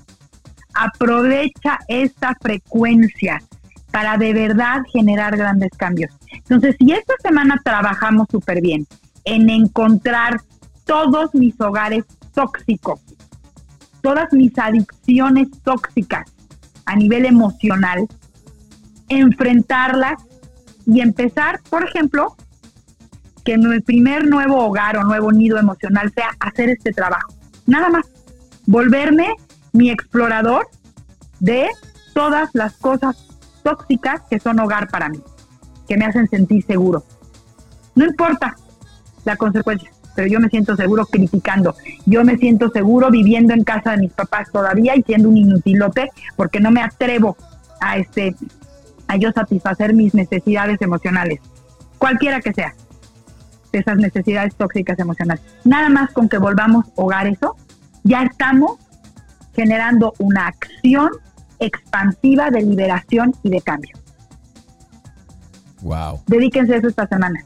Aprovecha 0.72 1.78
esta 1.88 2.34
frecuencia 2.40 3.42
para 3.90 4.16
de 4.16 4.32
verdad 4.32 4.82
generar 4.92 5.36
grandes 5.36 5.70
cambios. 5.76 6.12
Entonces, 6.32 6.76
si 6.78 6.92
esta 6.92 7.14
semana 7.22 7.60
trabajamos 7.62 8.28
súper 8.30 8.60
bien 8.62 8.86
en 9.24 9.50
encontrar 9.50 10.40
todos 10.86 11.34
mis 11.34 11.60
hogares 11.60 12.04
tóxicos, 12.32 13.00
todas 14.00 14.32
mis 14.32 14.56
adicciones 14.58 15.48
tóxicas 15.62 16.30
a 16.86 16.96
nivel 16.96 17.26
emocional, 17.26 18.08
enfrentarlas 19.08 20.22
y 20.86 21.00
empezar, 21.00 21.60
por 21.68 21.84
ejemplo, 21.84 22.36
que 23.44 23.56
mi 23.58 23.80
primer 23.80 24.26
nuevo 24.26 24.64
hogar 24.64 24.96
o 24.96 25.04
nuevo 25.04 25.32
nido 25.32 25.58
emocional 25.58 26.12
sea 26.14 26.30
hacer 26.40 26.70
este 26.70 26.92
trabajo. 26.92 27.32
Nada 27.66 27.88
más, 27.88 28.06
volverme 28.66 29.34
mi 29.72 29.90
explorador 29.90 30.68
de 31.38 31.68
todas 32.14 32.50
las 32.52 32.74
cosas 32.74 33.16
tóxicas 33.62 34.22
que 34.28 34.40
son 34.40 34.60
hogar 34.60 34.88
para 34.88 35.08
mí, 35.08 35.20
que 35.88 35.96
me 35.96 36.04
hacen 36.04 36.28
sentir 36.28 36.64
seguro. 36.64 37.04
No 37.94 38.04
importa 38.04 38.56
la 39.24 39.36
consecuencia, 39.36 39.90
pero 40.20 40.32
yo 40.32 40.38
me 40.38 40.50
siento 40.50 40.76
seguro 40.76 41.06
criticando. 41.06 41.74
Yo 42.04 42.26
me 42.26 42.36
siento 42.36 42.68
seguro 42.68 43.10
viviendo 43.10 43.54
en 43.54 43.64
casa 43.64 43.92
de 43.92 43.96
mis 43.96 44.12
papás 44.12 44.52
todavía 44.52 44.94
y 44.94 45.02
siendo 45.02 45.30
un 45.30 45.38
inutilote 45.38 46.10
porque 46.36 46.60
no 46.60 46.70
me 46.70 46.82
atrevo 46.82 47.38
a 47.80 47.96
este 47.96 48.36
a 49.08 49.16
yo 49.16 49.32
satisfacer 49.32 49.94
mis 49.94 50.12
necesidades 50.12 50.76
emocionales, 50.82 51.40
cualquiera 51.96 52.42
que 52.42 52.52
sea, 52.52 52.74
de 53.72 53.78
esas 53.78 53.96
necesidades 53.96 54.54
tóxicas 54.56 54.98
emocionales. 54.98 55.42
Nada 55.64 55.88
más 55.88 56.10
con 56.12 56.28
que 56.28 56.36
volvamos 56.36 56.84
hogar 56.96 57.26
eso, 57.26 57.56
ya 58.04 58.22
estamos 58.22 58.72
generando 59.54 60.12
una 60.18 60.48
acción 60.48 61.12
expansiva 61.60 62.50
de 62.50 62.60
liberación 62.60 63.34
y 63.42 63.48
de 63.48 63.62
cambio. 63.62 63.96
Wow. 65.80 66.20
Dedíquense 66.26 66.74
a 66.74 66.76
eso 66.76 66.88
esta 66.88 67.06
semana. 67.06 67.42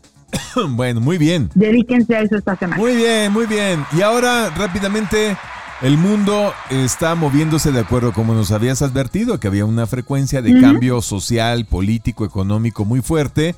bueno, 0.70 1.00
muy 1.00 1.18
bien. 1.18 1.50
Dedíquense 1.54 2.16
a 2.16 2.20
eso 2.20 2.36
esta 2.36 2.56
semana. 2.56 2.80
Muy 2.80 2.96
bien, 2.96 3.32
muy 3.32 3.46
bien. 3.46 3.84
Y 3.96 4.02
ahora 4.02 4.50
rápidamente 4.50 5.36
el 5.82 5.98
mundo 5.98 6.52
está 6.70 7.14
moviéndose 7.14 7.72
de 7.72 7.80
acuerdo 7.80 8.12
como 8.12 8.34
nos 8.34 8.52
habías 8.52 8.82
advertido, 8.82 9.38
que 9.38 9.48
había 9.48 9.64
una 9.64 9.86
frecuencia 9.86 10.40
de 10.40 10.60
cambio 10.60 11.02
social, 11.02 11.66
político, 11.66 12.24
económico 12.24 12.84
muy 12.84 13.00
fuerte. 13.00 13.54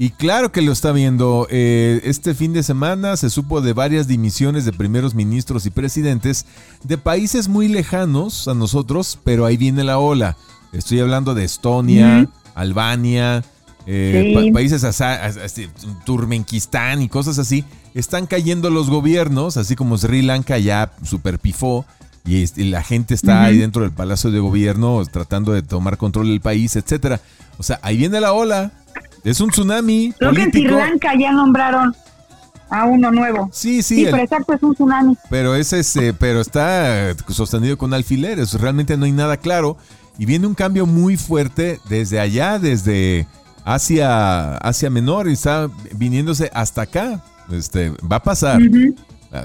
Y 0.00 0.10
claro 0.10 0.52
que 0.52 0.62
lo 0.62 0.70
está 0.70 0.92
viendo. 0.92 1.48
Eh, 1.50 2.00
este 2.04 2.34
fin 2.34 2.52
de 2.52 2.62
semana 2.62 3.16
se 3.16 3.30
supo 3.30 3.60
de 3.60 3.72
varias 3.72 4.06
dimisiones 4.06 4.64
de 4.64 4.72
primeros 4.72 5.14
ministros 5.14 5.66
y 5.66 5.70
presidentes 5.70 6.46
de 6.84 6.98
países 6.98 7.48
muy 7.48 7.66
lejanos 7.66 8.46
a 8.46 8.54
nosotros, 8.54 9.18
pero 9.24 9.44
ahí 9.44 9.56
viene 9.56 9.82
la 9.82 9.98
ola. 9.98 10.36
Estoy 10.72 11.00
hablando 11.00 11.34
de 11.34 11.44
Estonia, 11.44 12.28
Albania, 12.54 13.44
eh, 13.90 14.50
países 14.52 14.84
así, 14.84 15.66
Turmenquistán 16.04 17.00
y 17.00 17.08
cosas 17.08 17.38
así. 17.38 17.64
Están 17.94 18.26
cayendo 18.26 18.68
los 18.68 18.90
gobiernos, 18.90 19.56
así 19.56 19.76
como 19.76 19.96
Sri 19.96 20.20
Lanka 20.20 20.58
ya 20.58 20.92
super 21.02 21.38
pifó. 21.38 21.86
Y, 22.26 22.46
la 22.64 22.82
gente 22.82 23.14
está 23.14 23.44
ahí 23.44 23.56
dentro 23.56 23.80
del 23.80 23.92
palacio 23.92 24.30
de 24.30 24.38
gobierno 24.40 25.02
tratando 25.10 25.52
de 25.52 25.62
tomar 25.62 25.96
control 25.96 26.28
del 26.28 26.42
país, 26.42 26.76
etcétera. 26.76 27.22
O 27.56 27.62
sea, 27.62 27.80
ahí 27.80 27.96
viene 27.96 28.20
la 28.20 28.34
ola. 28.34 28.72
Es 29.24 29.40
un 29.40 29.48
tsunami. 29.48 30.12
Creo 30.18 30.34
que 30.34 30.42
en 30.42 30.52
Sri 30.52 30.68
Lanka 30.68 31.12
ya 31.18 31.32
nombraron 31.32 31.96
a 32.68 32.84
uno 32.84 33.10
nuevo. 33.10 33.48
Sí, 33.54 33.82
sí. 33.82 34.04
pero 34.04 34.18
exacto, 34.18 34.52
es 34.52 34.62
un 34.62 34.74
tsunami. 34.74 35.16
Pero, 35.30 35.54
es 35.54 35.72
ese, 35.72 36.12
pero 36.12 36.42
está 36.42 37.14
sostenido 37.28 37.78
con 37.78 37.94
alfileres. 37.94 38.52
Realmente 38.52 38.98
no 38.98 39.06
hay 39.06 39.12
nada 39.12 39.38
claro. 39.38 39.78
Y 40.18 40.26
viene 40.26 40.46
un 40.46 40.54
cambio 40.54 40.84
muy 40.84 41.16
fuerte 41.16 41.80
desde 41.88 42.20
allá, 42.20 42.58
desde 42.58 43.26
Asia, 43.68 44.56
Asia 44.56 44.88
Menor, 44.88 45.28
y 45.28 45.32
está 45.32 45.70
viniéndose 45.94 46.50
hasta 46.54 46.82
acá. 46.82 47.22
Este, 47.52 47.90
va 48.10 48.16
a 48.16 48.22
pasar. 48.22 48.60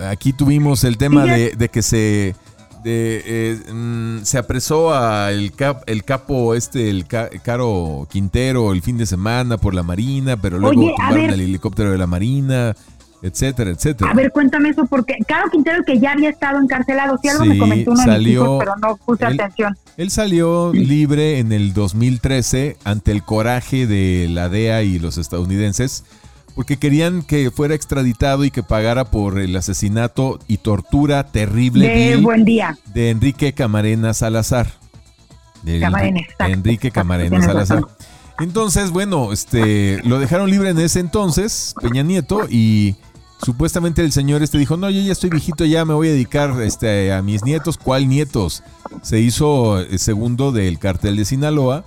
Aquí 0.10 0.32
tuvimos 0.32 0.86
el 0.86 0.98
tema 0.98 1.26
de, 1.26 1.70
que 1.70 1.82
se 1.82 2.34
de, 2.86 3.24
eh, 3.26 3.74
mm, 3.74 4.24
se 4.24 4.38
apresó 4.38 4.94
a 4.94 5.32
el, 5.32 5.52
el 5.88 6.04
capo 6.06 6.54
este, 6.54 6.90
el 6.90 7.06
Caro 7.06 8.08
Quintero 8.10 8.72
el 8.72 8.82
fin 8.82 8.98
de 8.98 9.06
semana 9.06 9.58
por 9.58 9.74
la 9.74 9.84
Marina, 9.84 10.38
pero 10.38 10.58
luego 10.58 10.94
tumbaron 10.96 11.30
el 11.30 11.42
helicóptero 11.42 11.92
de 11.92 11.98
la 11.98 12.08
Marina, 12.08 12.76
etcétera, 13.24 13.72
etcétera. 13.72 14.12
A 14.12 14.14
ver, 14.14 14.32
cuéntame 14.32 14.70
eso, 14.70 14.86
porque 14.86 15.16
Caro 15.26 15.50
Quintero 15.50 15.84
que 15.86 15.98
ya 15.98 16.12
había 16.12 16.30
estado 16.30 16.60
encarcelado, 16.60 17.18
si 17.22 17.30
algo 17.30 17.46
me 17.46 17.58
comentó 17.58 17.92
uno 17.92 18.04
salió, 18.04 18.60
pero 18.60 18.76
no 18.82 18.98
puse 18.98 19.26
atención. 19.26 19.78
Él 19.96 20.12
salió 20.12 20.74
libre 20.74 21.40
en 21.40 21.54
el 21.54 21.74
2013 21.74 22.78
ante 22.84 23.12
el 23.12 23.24
coraje 23.24 23.88
de 23.88 24.28
la 24.30 24.50
DEA 24.50 24.84
y 24.84 25.00
los 25.00 25.18
estadounidenses 25.18 26.04
porque 26.54 26.78
querían 26.78 27.24
que 27.24 27.50
fuera 27.50 27.74
extraditado 27.74 28.44
y 28.44 28.52
que 28.52 28.62
pagara 28.62 29.06
por 29.06 29.40
el 29.40 29.56
asesinato 29.56 30.38
y 30.48 30.58
tortura 30.58 31.24
terrible 31.24 31.88
de, 31.88 32.18
buen 32.18 32.46
día. 32.46 32.78
de 32.94 33.10
Enrique 33.10 33.54
Camarena 33.54 34.14
Salazar. 34.14 34.68
Camarena, 35.80 36.22
Enrique 36.40 36.92
Camarena 36.92 37.42
Salazar. 37.42 37.86
Entonces, 38.40 38.92
bueno, 38.92 39.32
este 39.32 40.02
lo 40.04 40.20
dejaron 40.20 40.50
libre 40.50 40.70
en 40.70 40.80
ese 40.80 41.00
entonces, 41.00 41.74
Peña 41.82 42.04
Nieto, 42.04 42.48
y 42.50 42.96
supuestamente 43.44 44.02
el 44.02 44.12
señor 44.12 44.44
este 44.44 44.58
dijo, 44.58 44.78
no, 44.78 44.90
yo 44.90 45.02
ya 45.02 45.12
estoy 45.12 45.30
viejito, 45.30 45.66
ya 45.66 45.86
me 45.86 45.94
voy 45.94 46.10
a 46.10 46.12
dedicar 46.12 46.60
este, 46.62 47.14
a 47.14 47.22
mis 47.22 47.44
nietos. 47.44 47.78
¿Cuál 47.78 48.08
nietos? 48.08 48.64
Se 49.02 49.20
hizo 49.20 49.80
eh, 49.80 49.98
segundo 49.98 50.52
del 50.52 50.80
cartel 50.80 51.16
de 51.16 51.26
Sinaloa 51.26 51.86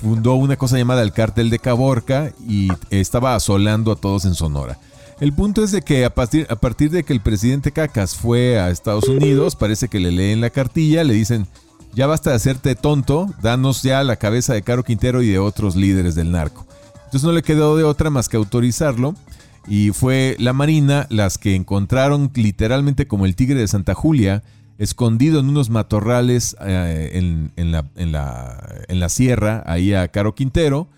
fundó 0.00 0.34
una 0.34 0.56
cosa 0.56 0.78
llamada 0.78 1.02
el 1.02 1.12
Cártel 1.12 1.50
de 1.50 1.58
Caborca 1.58 2.32
y 2.48 2.68
estaba 2.88 3.34
asolando 3.34 3.92
a 3.92 3.96
todos 3.96 4.24
en 4.24 4.34
Sonora. 4.34 4.78
El 5.20 5.34
punto 5.34 5.62
es 5.62 5.70
de 5.70 5.82
que 5.82 6.06
a 6.06 6.14
partir, 6.14 6.46
a 6.48 6.56
partir 6.56 6.90
de 6.90 7.04
que 7.04 7.12
el 7.12 7.20
presidente 7.20 7.72
Cacas 7.72 8.16
fue 8.16 8.58
a 8.58 8.70
Estados 8.70 9.06
Unidos, 9.06 9.54
parece 9.54 9.88
que 9.88 10.00
le 10.00 10.10
leen 10.10 10.40
la 10.40 10.48
cartilla, 10.48 11.04
le 11.04 11.12
dicen, 11.12 11.46
ya 11.92 12.06
basta 12.06 12.30
de 12.30 12.36
hacerte 12.36 12.74
tonto, 12.74 13.26
danos 13.42 13.82
ya 13.82 14.02
la 14.02 14.16
cabeza 14.16 14.54
de 14.54 14.62
Caro 14.62 14.82
Quintero 14.82 15.20
y 15.20 15.28
de 15.28 15.38
otros 15.38 15.76
líderes 15.76 16.14
del 16.14 16.32
narco. 16.32 16.66
Entonces 16.94 17.24
no 17.24 17.32
le 17.32 17.42
quedó 17.42 17.76
de 17.76 17.84
otra 17.84 18.08
más 18.08 18.30
que 18.30 18.38
autorizarlo 18.38 19.14
y 19.68 19.90
fue 19.90 20.36
la 20.38 20.52
Marina 20.52 21.06
las 21.10 21.38
que 21.38 21.54
encontraron 21.54 22.30
literalmente 22.34 23.06
como 23.06 23.26
el 23.26 23.36
tigre 23.36 23.60
de 23.60 23.68
Santa 23.68 23.94
Julia 23.94 24.42
escondido 24.80 25.40
en 25.40 25.48
unos 25.50 25.68
matorrales 25.68 26.56
eh, 26.62 27.10
en, 27.12 27.70
la, 27.70 27.84
en, 27.96 28.12
la, 28.12 28.84
en, 28.88 28.98
la, 28.98 29.08
sierra, 29.10 29.62
ahí 29.66 29.92
a 29.92 30.08
Caro 30.08 30.34
Quintero. 30.34 30.88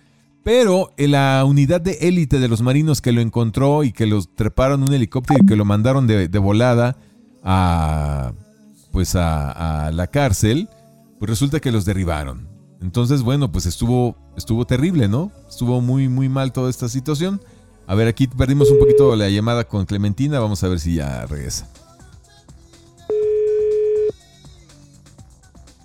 Pero 0.45 0.93
la 0.97 1.45
unidad 1.45 1.81
de 1.81 1.99
élite 2.01 2.39
de 2.39 2.47
los 2.47 2.63
marinos 2.63 3.01
que 3.01 3.11
lo 3.11 3.21
encontró 3.21 3.83
y 3.83 3.93
que 3.93 4.07
los 4.07 4.33
treparon 4.37 4.83
en 4.83 4.89
un 4.89 4.95
helicóptero 4.95 5.41
y 5.43 5.47
que 5.47 5.57
lo 5.57 5.65
mandaron 5.65 6.07
de, 6.07 6.27
volada 6.39 6.97
a, 7.43 8.33
pues 8.93 9.17
a, 9.17 9.87
a, 9.87 9.91
la 9.91 10.07
cárcel, 10.07 10.69
pues 11.19 11.29
resulta 11.31 11.59
que 11.59 11.73
los 11.73 11.85
derribaron. 11.85 12.49
Entonces, 12.81 13.23
bueno, 13.23 13.51
pues 13.51 13.67
estuvo, 13.67 14.17
estuvo 14.37 14.65
terrible, 14.65 15.09
¿no? 15.09 15.33
Estuvo 15.49 15.81
muy, 15.81 16.09
muy 16.09 16.29
mal 16.29 16.53
toda 16.53 16.71
esta 16.71 16.89
situación. 16.89 17.41
A 17.93 17.95
ver, 17.95 18.09
aquí 18.09 18.27
perdimos 18.27 18.71
un 18.71 18.79
poquito 18.79 19.15
la 19.17 19.29
llamada 19.29 19.65
con 19.65 19.85
Clementina. 19.85 20.41
Vamos 20.41 20.65
a 20.65 20.69
ver 20.69 20.81
si 20.81 20.95
ya 20.95 21.27
regresa. 21.27 21.69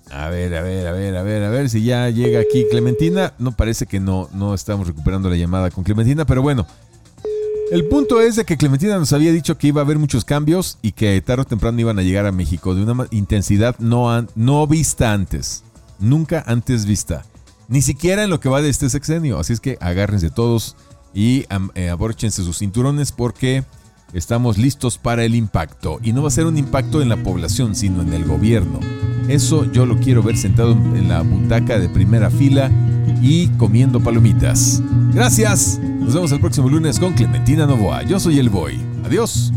A 0.10 0.30
ver, 0.30 0.56
a 0.56 0.62
ver, 0.62 0.88
a 0.88 0.94
ver, 0.94 1.18
a 1.18 1.22
ver, 1.24 1.44
a 1.44 1.50
ver 1.50 1.70
si 1.70 1.84
ya 1.84 2.10
llega 2.10 2.40
aquí 2.40 2.66
Clementina. 2.72 3.34
No 3.40 3.52
parece 3.52 3.88
que 3.88 4.00
no, 4.00 4.30
no 4.32 4.54
estamos 4.54 4.88
recuperando 4.88 5.30
la 5.30 5.36
llamada 5.36 5.70
con 5.70 5.84
Clementina, 5.84 6.24
pero 6.26 6.42
bueno. 6.42 6.66
El 7.74 7.90
punto 7.90 8.22
es 8.22 8.38
de 8.38 8.46
que 8.46 8.56
Clementina 8.56 8.98
nos 8.98 9.12
había 9.12 9.34
dicho 9.34 9.58
que 9.58 9.68
iba 9.68 9.82
a 9.82 9.84
haber 9.84 10.00
muchos 10.00 10.24
cambios 10.24 10.78
y 10.82 10.94
que 10.94 11.20
tarde 11.20 11.42
o 11.42 11.46
temprano 11.46 11.78
iban 11.82 12.00
a 12.00 12.04
llegar 12.04 12.26
a 12.26 12.32
México 12.32 12.74
de 12.74 12.84
una 12.84 13.06
intensidad 13.12 13.78
no, 13.80 14.26
no 14.34 14.66
vista 14.66 15.12
antes. 15.12 15.66
Nunca 16.00 16.42
antes 16.48 16.86
vista. 16.86 17.26
Ni 17.68 17.82
siquiera 17.82 18.24
en 18.24 18.30
lo 18.30 18.40
que 18.40 18.48
va 18.48 18.62
de 18.62 18.70
este 18.70 18.90
sexenio. 18.90 19.40
Así 19.40 19.52
es 19.52 19.60
que 19.60 19.78
agárrense 19.82 20.30
todos 20.30 20.78
y 21.14 21.46
eh, 21.76 21.90
abórchense 21.90 22.44
sus 22.44 22.60
cinturones 22.60 23.12
porque 23.12 23.64
estamos 24.14 24.58
listos 24.58 24.98
para 24.98 25.24
el 25.24 25.36
impacto. 25.36 26.00
Y 26.04 26.14
no 26.14 26.22
va 26.22 26.28
a 26.30 26.32
ser 26.32 26.46
un 26.46 26.58
impacto 26.58 27.02
en 27.02 27.10
la 27.10 27.18
población, 27.18 27.76
sino 27.76 28.02
en 28.02 28.14
el 28.14 28.26
gobierno. 28.26 28.80
Eso 29.28 29.70
yo 29.72 29.86
lo 29.86 29.98
quiero 29.98 30.24
ver 30.24 30.38
sentado 30.38 30.72
en 30.72 31.10
la 31.10 31.22
butaca 31.22 31.80
de 31.80 31.90
primera 31.90 32.30
fila 32.30 32.72
y 33.22 33.48
comiendo 33.58 34.00
palomitas. 34.00 34.82
Gracias. 35.14 35.80
Nos 36.00 36.14
vemos 36.14 36.32
el 36.32 36.40
próximo 36.40 36.70
lunes 36.70 37.00
con 37.00 37.14
Clementina 37.14 37.66
Novoa. 37.66 38.04
Yo 38.04 38.20
soy 38.20 38.40
el 38.40 38.50
Boy. 38.50 38.80
Adiós. 39.04 39.52